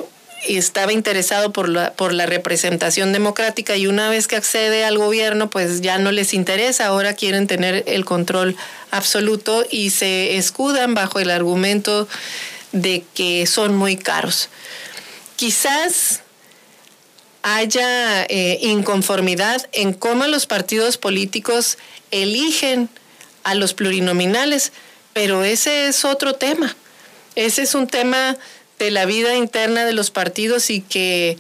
estaba 0.49 0.95
interesado 0.95 1.53
por 1.53 1.68
la, 1.68 1.93
por 1.93 2.14
la 2.14 2.24
representación 2.24 3.12
democrática 3.12 3.77
y 3.77 3.87
una 3.87 4.09
vez 4.09 4.29
que 4.29 4.37
accede 4.37 4.83
al 4.87 4.97
gobierno, 4.97 5.51
pues 5.51 5.83
ya 5.83 5.99
no 5.99 6.11
les 6.11 6.33
interesa, 6.33 6.87
ahora 6.87 7.12
quieren 7.12 7.47
tener 7.47 7.85
el 7.87 8.07
control 8.07 8.57
absoluto 8.91 9.66
y 9.70 9.91
se 9.91 10.39
escudan 10.39 10.95
bajo 10.95 11.20
el 11.20 11.31
argumento 11.31 12.09
de 12.72 13.05
que 13.12 13.47
son 13.47 13.77
muy 13.77 13.99
caros. 13.99 14.49
Quizás 15.37 16.20
haya 17.43 18.24
eh, 18.24 18.59
inconformidad 18.62 19.68
en 19.72 19.93
cómo 19.93 20.26
los 20.26 20.47
partidos 20.47 20.97
políticos 20.99 21.78
eligen 22.11 22.89
a 23.45 23.55
los 23.55 23.72
plurinominales, 23.74 24.72
pero 25.12 25.45
ese 25.45 25.87
es 25.87 26.05
otro 26.05 26.34
tema. 26.34 26.74
Ese 27.37 27.62
es 27.62 27.74
un 27.74 27.87
tema 27.87 28.37
de 28.78 28.91
la 28.91 29.07
vida 29.07 29.37
interna 29.37 29.84
de 29.84 29.93
los 29.93 30.11
partidos 30.11 30.70
y 30.70 30.80
que 30.80 31.39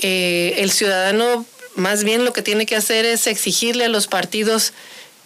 eh, 0.00 0.54
el 0.58 0.70
ciudadano 0.70 1.44
más 1.74 2.04
bien 2.04 2.24
lo 2.24 2.32
que 2.32 2.42
tiene 2.42 2.66
que 2.66 2.76
hacer 2.76 3.04
es 3.04 3.26
exigirle 3.26 3.86
a 3.86 3.88
los 3.88 4.06
partidos 4.06 4.72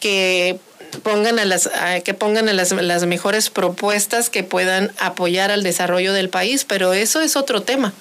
que 0.00 0.58
pongan 1.03 1.38
a 1.38 1.45
las 1.45 1.70
que 2.05 2.14
pongan 2.14 2.49
a 2.49 2.53
las, 2.53 2.72
las 2.72 3.07
mejores 3.07 3.51
propuestas 3.51 4.30
que 4.30 4.42
puedan 4.42 4.92
apoyar 4.99 5.51
al 5.51 5.62
desarrollo 5.62 6.12
del 6.12 6.28
país, 6.28 6.64
pero 6.64 6.92
eso 6.92 7.20
es 7.20 7.36
otro 7.36 7.62
tema. 7.62 7.92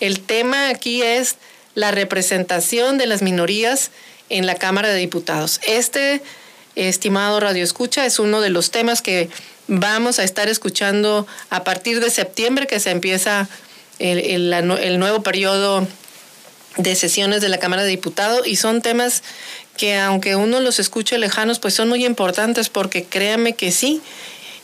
El 0.00 0.20
tema 0.20 0.68
aquí 0.68 1.02
es 1.02 1.36
la 1.74 1.90
representación 1.90 2.98
de 2.98 3.06
las 3.06 3.22
minorías 3.22 3.90
en 4.28 4.46
la 4.46 4.54
Cámara 4.54 4.88
de 4.88 4.98
Diputados. 4.98 5.60
Este, 5.66 6.22
estimado 6.76 7.40
Radio 7.40 7.62
Escucha, 7.62 8.06
es 8.06 8.18
uno 8.18 8.40
de 8.40 8.50
los 8.50 8.70
temas 8.70 9.02
que 9.02 9.28
vamos 9.66 10.18
a 10.18 10.24
estar 10.24 10.48
escuchando 10.48 11.26
a 11.50 11.64
partir 11.64 12.00
de 12.00 12.10
septiembre, 12.10 12.66
que 12.66 12.80
se 12.80 12.90
empieza 12.90 13.48
el, 13.98 14.52
el, 14.52 14.98
nuevo 14.98 15.22
periodo 15.22 15.86
de 16.76 16.94
sesiones 16.96 17.40
de 17.40 17.48
la 17.48 17.58
Cámara 17.58 17.82
de 17.82 17.88
Diputados 17.88 18.46
y 18.46 18.56
son 18.56 18.82
temas 18.82 19.22
que 19.76 19.96
aunque 19.98 20.36
uno 20.36 20.60
los 20.60 20.78
escuche 20.78 21.18
lejanos, 21.18 21.58
pues 21.58 21.74
son 21.74 21.88
muy 21.88 22.04
importantes 22.04 22.68
porque 22.68 23.04
créame 23.04 23.54
que 23.54 23.72
sí, 23.72 24.00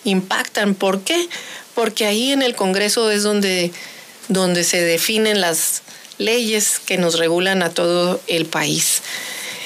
impactan. 0.04 0.74
¿Por 0.74 1.02
qué? 1.02 1.28
Porque 1.74 2.06
ahí 2.06 2.32
en 2.32 2.42
el 2.42 2.54
Congreso 2.54 3.10
es 3.10 3.22
donde, 3.22 3.72
donde 4.28 4.64
se 4.64 4.80
definen 4.80 5.40
las 5.40 5.82
leyes 6.18 6.78
que 6.78 6.98
nos 6.98 7.18
regulan 7.18 7.62
a 7.62 7.70
todo 7.70 8.20
el 8.26 8.46
país. 8.46 9.02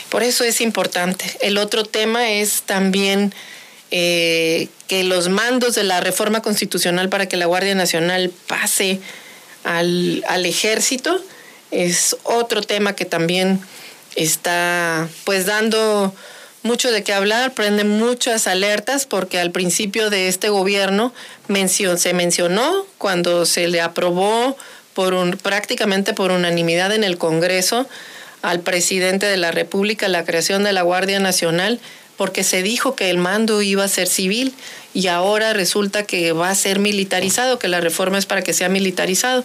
Por 0.08 0.22
eso 0.22 0.44
es 0.44 0.60
importante. 0.60 1.24
El 1.40 1.58
otro 1.58 1.84
tema 1.84 2.30
es 2.30 2.62
también 2.62 3.34
eh, 3.90 4.68
que 4.86 5.02
los 5.04 5.28
mandos 5.28 5.74
de 5.74 5.84
la 5.84 6.00
reforma 6.00 6.40
constitucional 6.40 7.08
para 7.08 7.26
que 7.26 7.36
la 7.36 7.46
Guardia 7.46 7.74
Nacional 7.74 8.32
pase 8.46 9.00
al, 9.64 10.24
al 10.28 10.46
ejército 10.46 11.20
es 11.70 12.16
otro 12.22 12.62
tema 12.62 12.94
que 12.94 13.04
también 13.04 13.60
está 14.16 15.08
pues 15.24 15.46
dando 15.46 16.14
mucho 16.62 16.90
de 16.90 17.02
qué 17.02 17.12
hablar, 17.12 17.52
prende 17.52 17.84
muchas 17.84 18.46
alertas 18.46 19.06
porque 19.06 19.38
al 19.38 19.50
principio 19.50 20.08
de 20.08 20.28
este 20.28 20.48
gobierno 20.48 21.12
se 21.96 22.14
mencionó 22.14 22.86
cuando 22.96 23.44
se 23.44 23.68
le 23.68 23.82
aprobó 23.82 24.56
por 24.94 25.12
un, 25.12 25.32
prácticamente 25.32 26.14
por 26.14 26.30
unanimidad 26.30 26.92
en 26.92 27.04
el 27.04 27.18
Congreso 27.18 27.86
al 28.40 28.60
presidente 28.60 29.26
de 29.26 29.36
la 29.36 29.50
República 29.50 30.08
la 30.08 30.24
creación 30.24 30.64
de 30.64 30.72
la 30.72 30.82
Guardia 30.82 31.20
Nacional 31.20 31.80
porque 32.16 32.44
se 32.44 32.62
dijo 32.62 32.94
que 32.94 33.10
el 33.10 33.18
mando 33.18 33.60
iba 33.60 33.84
a 33.84 33.88
ser 33.88 34.06
civil 34.06 34.54
y 34.94 35.08
ahora 35.08 35.52
resulta 35.52 36.04
que 36.04 36.32
va 36.32 36.48
a 36.48 36.54
ser 36.54 36.78
militarizado, 36.78 37.58
que 37.58 37.68
la 37.68 37.80
reforma 37.80 38.18
es 38.18 38.26
para 38.26 38.42
que 38.42 38.52
sea 38.52 38.68
militarizado. 38.68 39.44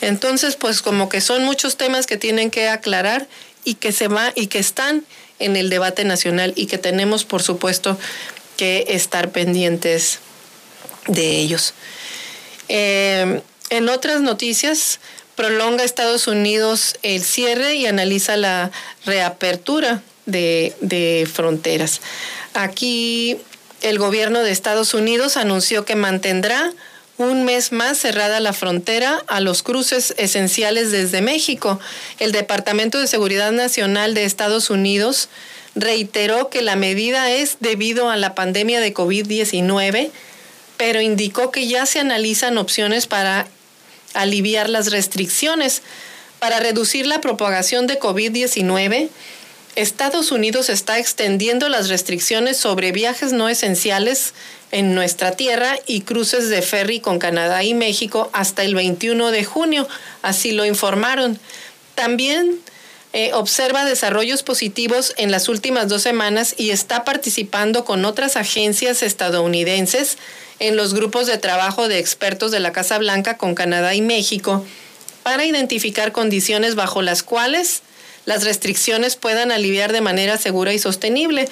Entonces, 0.00 0.56
pues 0.56 0.82
como 0.82 1.08
que 1.08 1.20
son 1.20 1.44
muchos 1.44 1.76
temas 1.76 2.06
que 2.06 2.18
tienen 2.18 2.50
que 2.50 2.68
aclarar 2.68 3.26
y 3.64 3.74
que 3.74 3.92
se 3.92 4.08
va 4.08 4.32
y 4.34 4.46
que 4.46 4.58
están 4.58 5.04
en 5.38 5.56
el 5.56 5.70
debate 5.70 6.04
nacional 6.04 6.52
y 6.56 6.66
que 6.66 6.78
tenemos, 6.78 7.24
por 7.24 7.42
supuesto, 7.42 7.98
que 8.56 8.86
estar 8.88 9.30
pendientes 9.30 10.20
de 11.06 11.38
ellos. 11.38 11.74
Eh, 12.68 13.40
en 13.70 13.88
otras 13.88 14.20
noticias, 14.20 15.00
prolonga 15.34 15.84
Estados 15.84 16.26
Unidos 16.28 16.96
el 17.02 17.22
cierre 17.22 17.74
y 17.74 17.86
analiza 17.86 18.36
la 18.36 18.70
reapertura 19.04 20.02
de, 20.26 20.74
de 20.80 21.28
fronteras. 21.32 22.00
Aquí 22.54 23.38
el 23.82 23.98
gobierno 23.98 24.40
de 24.40 24.50
Estados 24.50 24.94
Unidos 24.94 25.36
anunció 25.36 25.84
que 25.84 25.96
mantendrá 25.96 26.72
un 27.16 27.44
mes 27.44 27.72
más 27.72 27.98
cerrada 27.98 28.40
la 28.40 28.52
frontera 28.52 29.22
a 29.28 29.40
los 29.40 29.62
cruces 29.62 30.14
esenciales 30.18 30.90
desde 30.90 31.22
México. 31.22 31.78
El 32.18 32.32
Departamento 32.32 33.00
de 33.00 33.06
Seguridad 33.06 33.52
Nacional 33.52 34.14
de 34.14 34.24
Estados 34.24 34.70
Unidos 34.70 35.28
reiteró 35.74 36.50
que 36.50 36.62
la 36.62 36.76
medida 36.76 37.30
es 37.30 37.58
debido 37.60 38.10
a 38.10 38.16
la 38.16 38.34
pandemia 38.34 38.80
de 38.80 38.94
COVID-19, 38.94 40.10
pero 40.76 41.00
indicó 41.00 41.50
que 41.50 41.66
ya 41.68 41.86
se 41.86 42.00
analizan 42.00 42.58
opciones 42.58 43.06
para 43.06 43.46
aliviar 44.14 44.68
las 44.68 44.90
restricciones. 44.90 45.82
Para 46.40 46.60
reducir 46.60 47.06
la 47.06 47.20
propagación 47.20 47.86
de 47.86 47.98
COVID-19, 47.98 49.08
Estados 49.76 50.30
Unidos 50.30 50.68
está 50.68 50.98
extendiendo 51.00 51.68
las 51.68 51.88
restricciones 51.88 52.56
sobre 52.56 52.92
viajes 52.92 53.32
no 53.32 53.48
esenciales 53.48 54.32
en 54.70 54.94
nuestra 54.94 55.32
tierra 55.32 55.76
y 55.86 56.02
cruces 56.02 56.48
de 56.48 56.62
ferry 56.62 57.00
con 57.00 57.18
Canadá 57.18 57.64
y 57.64 57.74
México 57.74 58.30
hasta 58.32 58.62
el 58.62 58.76
21 58.76 59.32
de 59.32 59.44
junio, 59.44 59.88
así 60.22 60.52
lo 60.52 60.64
informaron. 60.64 61.40
También 61.96 62.60
eh, 63.12 63.32
observa 63.34 63.84
desarrollos 63.84 64.44
positivos 64.44 65.12
en 65.16 65.32
las 65.32 65.48
últimas 65.48 65.88
dos 65.88 66.02
semanas 66.02 66.54
y 66.56 66.70
está 66.70 67.04
participando 67.04 67.84
con 67.84 68.04
otras 68.04 68.36
agencias 68.36 69.02
estadounidenses 69.02 70.18
en 70.60 70.76
los 70.76 70.94
grupos 70.94 71.26
de 71.26 71.38
trabajo 71.38 71.88
de 71.88 71.98
expertos 71.98 72.52
de 72.52 72.60
la 72.60 72.72
Casa 72.72 72.98
Blanca 72.98 73.36
con 73.36 73.56
Canadá 73.56 73.94
y 73.94 74.02
México 74.02 74.64
para 75.24 75.44
identificar 75.44 76.12
condiciones 76.12 76.76
bajo 76.76 77.02
las 77.02 77.24
cuales 77.24 77.82
las 78.26 78.44
restricciones 78.44 79.16
puedan 79.16 79.52
aliviar 79.52 79.92
de 79.92 80.00
manera 80.00 80.38
segura 80.38 80.72
y 80.72 80.78
sostenible. 80.78 81.48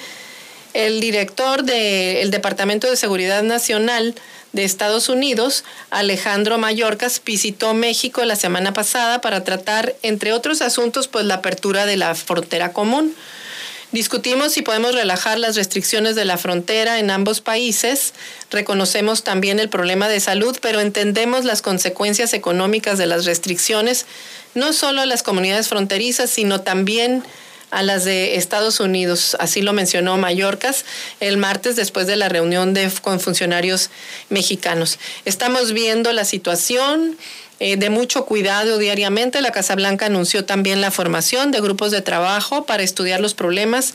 El 0.73 0.99
director 0.99 1.63
del 1.63 2.31
Departamento 2.31 2.89
de 2.89 2.97
Seguridad 2.97 3.43
Nacional 3.43 4.15
de 4.53 4.63
Estados 4.63 5.09
Unidos, 5.09 5.63
Alejandro 5.89 6.57
Mayorkas, 6.57 7.21
visitó 7.23 7.73
México 7.73 8.23
la 8.23 8.35
semana 8.35 8.73
pasada 8.73 9.19
para 9.21 9.43
tratar, 9.43 9.95
entre 10.03 10.31
otros 10.31 10.61
asuntos, 10.61 11.07
pues 11.07 11.25
la 11.25 11.35
apertura 11.35 11.85
de 11.85 11.97
la 11.97 12.15
frontera 12.15 12.71
común. 12.71 13.15
Discutimos 13.93 14.53
si 14.53 14.63
podemos 14.63 14.95
relajar 14.95 15.37
las 15.37 15.55
restricciones 15.55 16.15
de 16.15 16.25
la 16.25 16.39
frontera 16.39 16.97
en 16.97 17.11
ambos 17.11 17.41
países. 17.41 18.15
Reconocemos 18.49 19.23
también 19.23 19.59
el 19.59 19.69
problema 19.69 20.09
de 20.09 20.19
salud, 20.19 20.57
pero 20.59 20.81
entendemos 20.81 21.45
las 21.45 21.61
consecuencias 21.61 22.33
económicas 22.33 22.97
de 22.97 23.05
las 23.05 23.25
restricciones, 23.25 24.07
no 24.55 24.73
solo 24.73 25.01
a 25.01 25.05
las 25.05 25.21
comunidades 25.21 25.67
fronterizas, 25.67 26.31
sino 26.31 26.61
también 26.61 27.23
a 27.69 27.83
las 27.83 28.03
de 28.03 28.35
Estados 28.35 28.79
Unidos. 28.79 29.37
Así 29.39 29.61
lo 29.61 29.73
mencionó 29.73 30.17
Mallorcas 30.17 30.85
el 31.19 31.37
martes 31.37 31.75
después 31.75 32.07
de 32.07 32.15
la 32.15 32.29
reunión 32.29 32.73
de, 32.73 32.89
con 33.03 33.19
funcionarios 33.19 33.91
mexicanos. 34.29 34.97
Estamos 35.25 35.71
viendo 35.71 36.11
la 36.13 36.25
situación 36.25 37.15
eh, 37.65 37.77
de 37.77 37.89
mucho 37.89 38.25
cuidado 38.25 38.77
diariamente. 38.77 39.41
La 39.41 39.53
Casa 39.53 39.75
Blanca 39.75 40.07
anunció 40.07 40.43
también 40.43 40.81
la 40.81 40.91
formación 40.91 41.51
de 41.51 41.61
grupos 41.61 41.91
de 41.91 42.01
trabajo 42.01 42.65
para 42.65 42.83
estudiar 42.83 43.21
los 43.21 43.35
problemas 43.35 43.93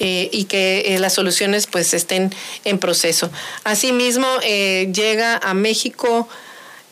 eh, 0.00 0.28
y 0.32 0.46
que 0.46 0.82
eh, 0.86 0.98
las 0.98 1.12
soluciones 1.12 1.68
pues 1.68 1.94
estén 1.94 2.34
en 2.64 2.78
proceso. 2.78 3.30
Asimismo, 3.62 4.26
llega 4.40 5.36
a 5.36 5.54
México 5.54 6.28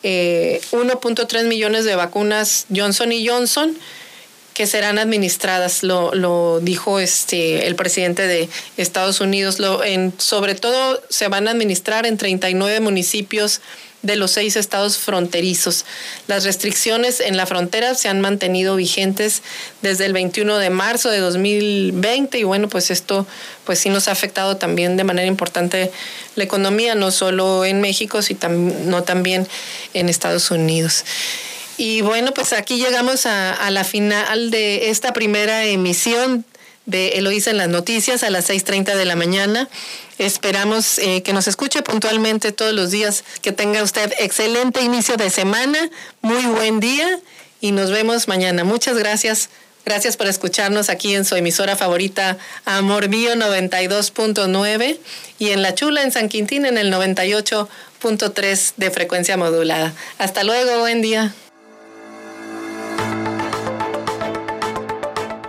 1.3 0.04 1.46
millones 1.46 1.84
de 1.84 1.96
vacunas 1.96 2.66
Johnson 2.72 3.10
y 3.10 3.26
Johnson 3.26 3.76
que 4.52 4.68
serán 4.68 5.00
administradas, 5.00 5.82
lo, 5.82 6.60
dijo 6.60 7.00
este, 7.00 7.66
el 7.66 7.74
presidente 7.74 8.28
de 8.28 8.48
Estados 8.76 9.20
Unidos. 9.20 9.58
Sobre 10.18 10.54
todo 10.54 11.02
se 11.08 11.26
van 11.26 11.48
a 11.48 11.50
administrar 11.50 12.06
en 12.06 12.18
39 12.18 12.78
municipios 12.78 13.60
de 14.04 14.16
los 14.16 14.30
seis 14.30 14.54
estados 14.54 14.98
fronterizos. 14.98 15.84
Las 16.28 16.44
restricciones 16.44 17.20
en 17.20 17.36
la 17.36 17.46
frontera 17.46 17.94
se 17.94 18.08
han 18.08 18.20
mantenido 18.20 18.76
vigentes 18.76 19.42
desde 19.82 20.06
el 20.06 20.12
21 20.12 20.58
de 20.58 20.70
marzo 20.70 21.10
de 21.10 21.18
2020 21.18 22.38
y 22.38 22.44
bueno, 22.44 22.68
pues 22.68 22.90
esto 22.90 23.26
pues 23.64 23.78
sí 23.78 23.88
nos 23.88 24.06
ha 24.08 24.12
afectado 24.12 24.58
también 24.58 24.96
de 24.96 25.04
manera 25.04 25.26
importante 25.26 25.90
la 26.36 26.44
economía, 26.44 26.94
no 26.94 27.10
solo 27.10 27.64
en 27.64 27.80
México, 27.80 28.20
sino 28.22 29.02
también 29.02 29.48
en 29.94 30.08
Estados 30.08 30.50
Unidos. 30.50 31.04
Y 31.76 32.02
bueno, 32.02 32.32
pues 32.32 32.52
aquí 32.52 32.76
llegamos 32.76 33.26
a, 33.26 33.70
la 33.70 33.84
final 33.84 34.50
de 34.50 34.90
esta 34.90 35.12
primera 35.12 35.64
emisión 35.64 36.44
de 36.86 37.10
Eloísa 37.10 37.50
en 37.50 37.56
las 37.56 37.68
noticias 37.68 38.22
a 38.22 38.30
las 38.30 38.48
6.30 38.50 38.94
de 38.94 39.04
la 39.06 39.16
mañana. 39.16 39.68
Esperamos 40.18 40.98
eh, 40.98 41.22
que 41.22 41.32
nos 41.32 41.48
escuche 41.48 41.82
puntualmente 41.82 42.52
todos 42.52 42.72
los 42.72 42.90
días, 42.90 43.24
que 43.42 43.52
tenga 43.52 43.82
usted 43.82 44.12
excelente 44.18 44.82
inicio 44.82 45.16
de 45.16 45.30
semana, 45.30 45.90
muy 46.20 46.44
buen 46.46 46.80
día 46.80 47.20
y 47.60 47.72
nos 47.72 47.90
vemos 47.90 48.28
mañana. 48.28 48.64
Muchas 48.64 48.96
gracias. 48.96 49.48
Gracias 49.84 50.16
por 50.16 50.26
escucharnos 50.26 50.88
aquí 50.88 51.14
en 51.14 51.26
su 51.26 51.36
emisora 51.36 51.76
favorita 51.76 52.38
Amor 52.64 53.08
Mío 53.08 53.34
92.9 53.34 54.98
y 55.38 55.50
en 55.50 55.60
La 55.62 55.74
Chula 55.74 56.02
en 56.02 56.10
San 56.10 56.30
Quintín 56.30 56.64
en 56.64 56.78
el 56.78 56.90
98.3 56.90 58.72
de 58.76 58.90
frecuencia 58.90 59.36
modulada. 59.36 59.92
Hasta 60.18 60.42
luego, 60.42 60.80
buen 60.80 61.02
día. 61.02 61.34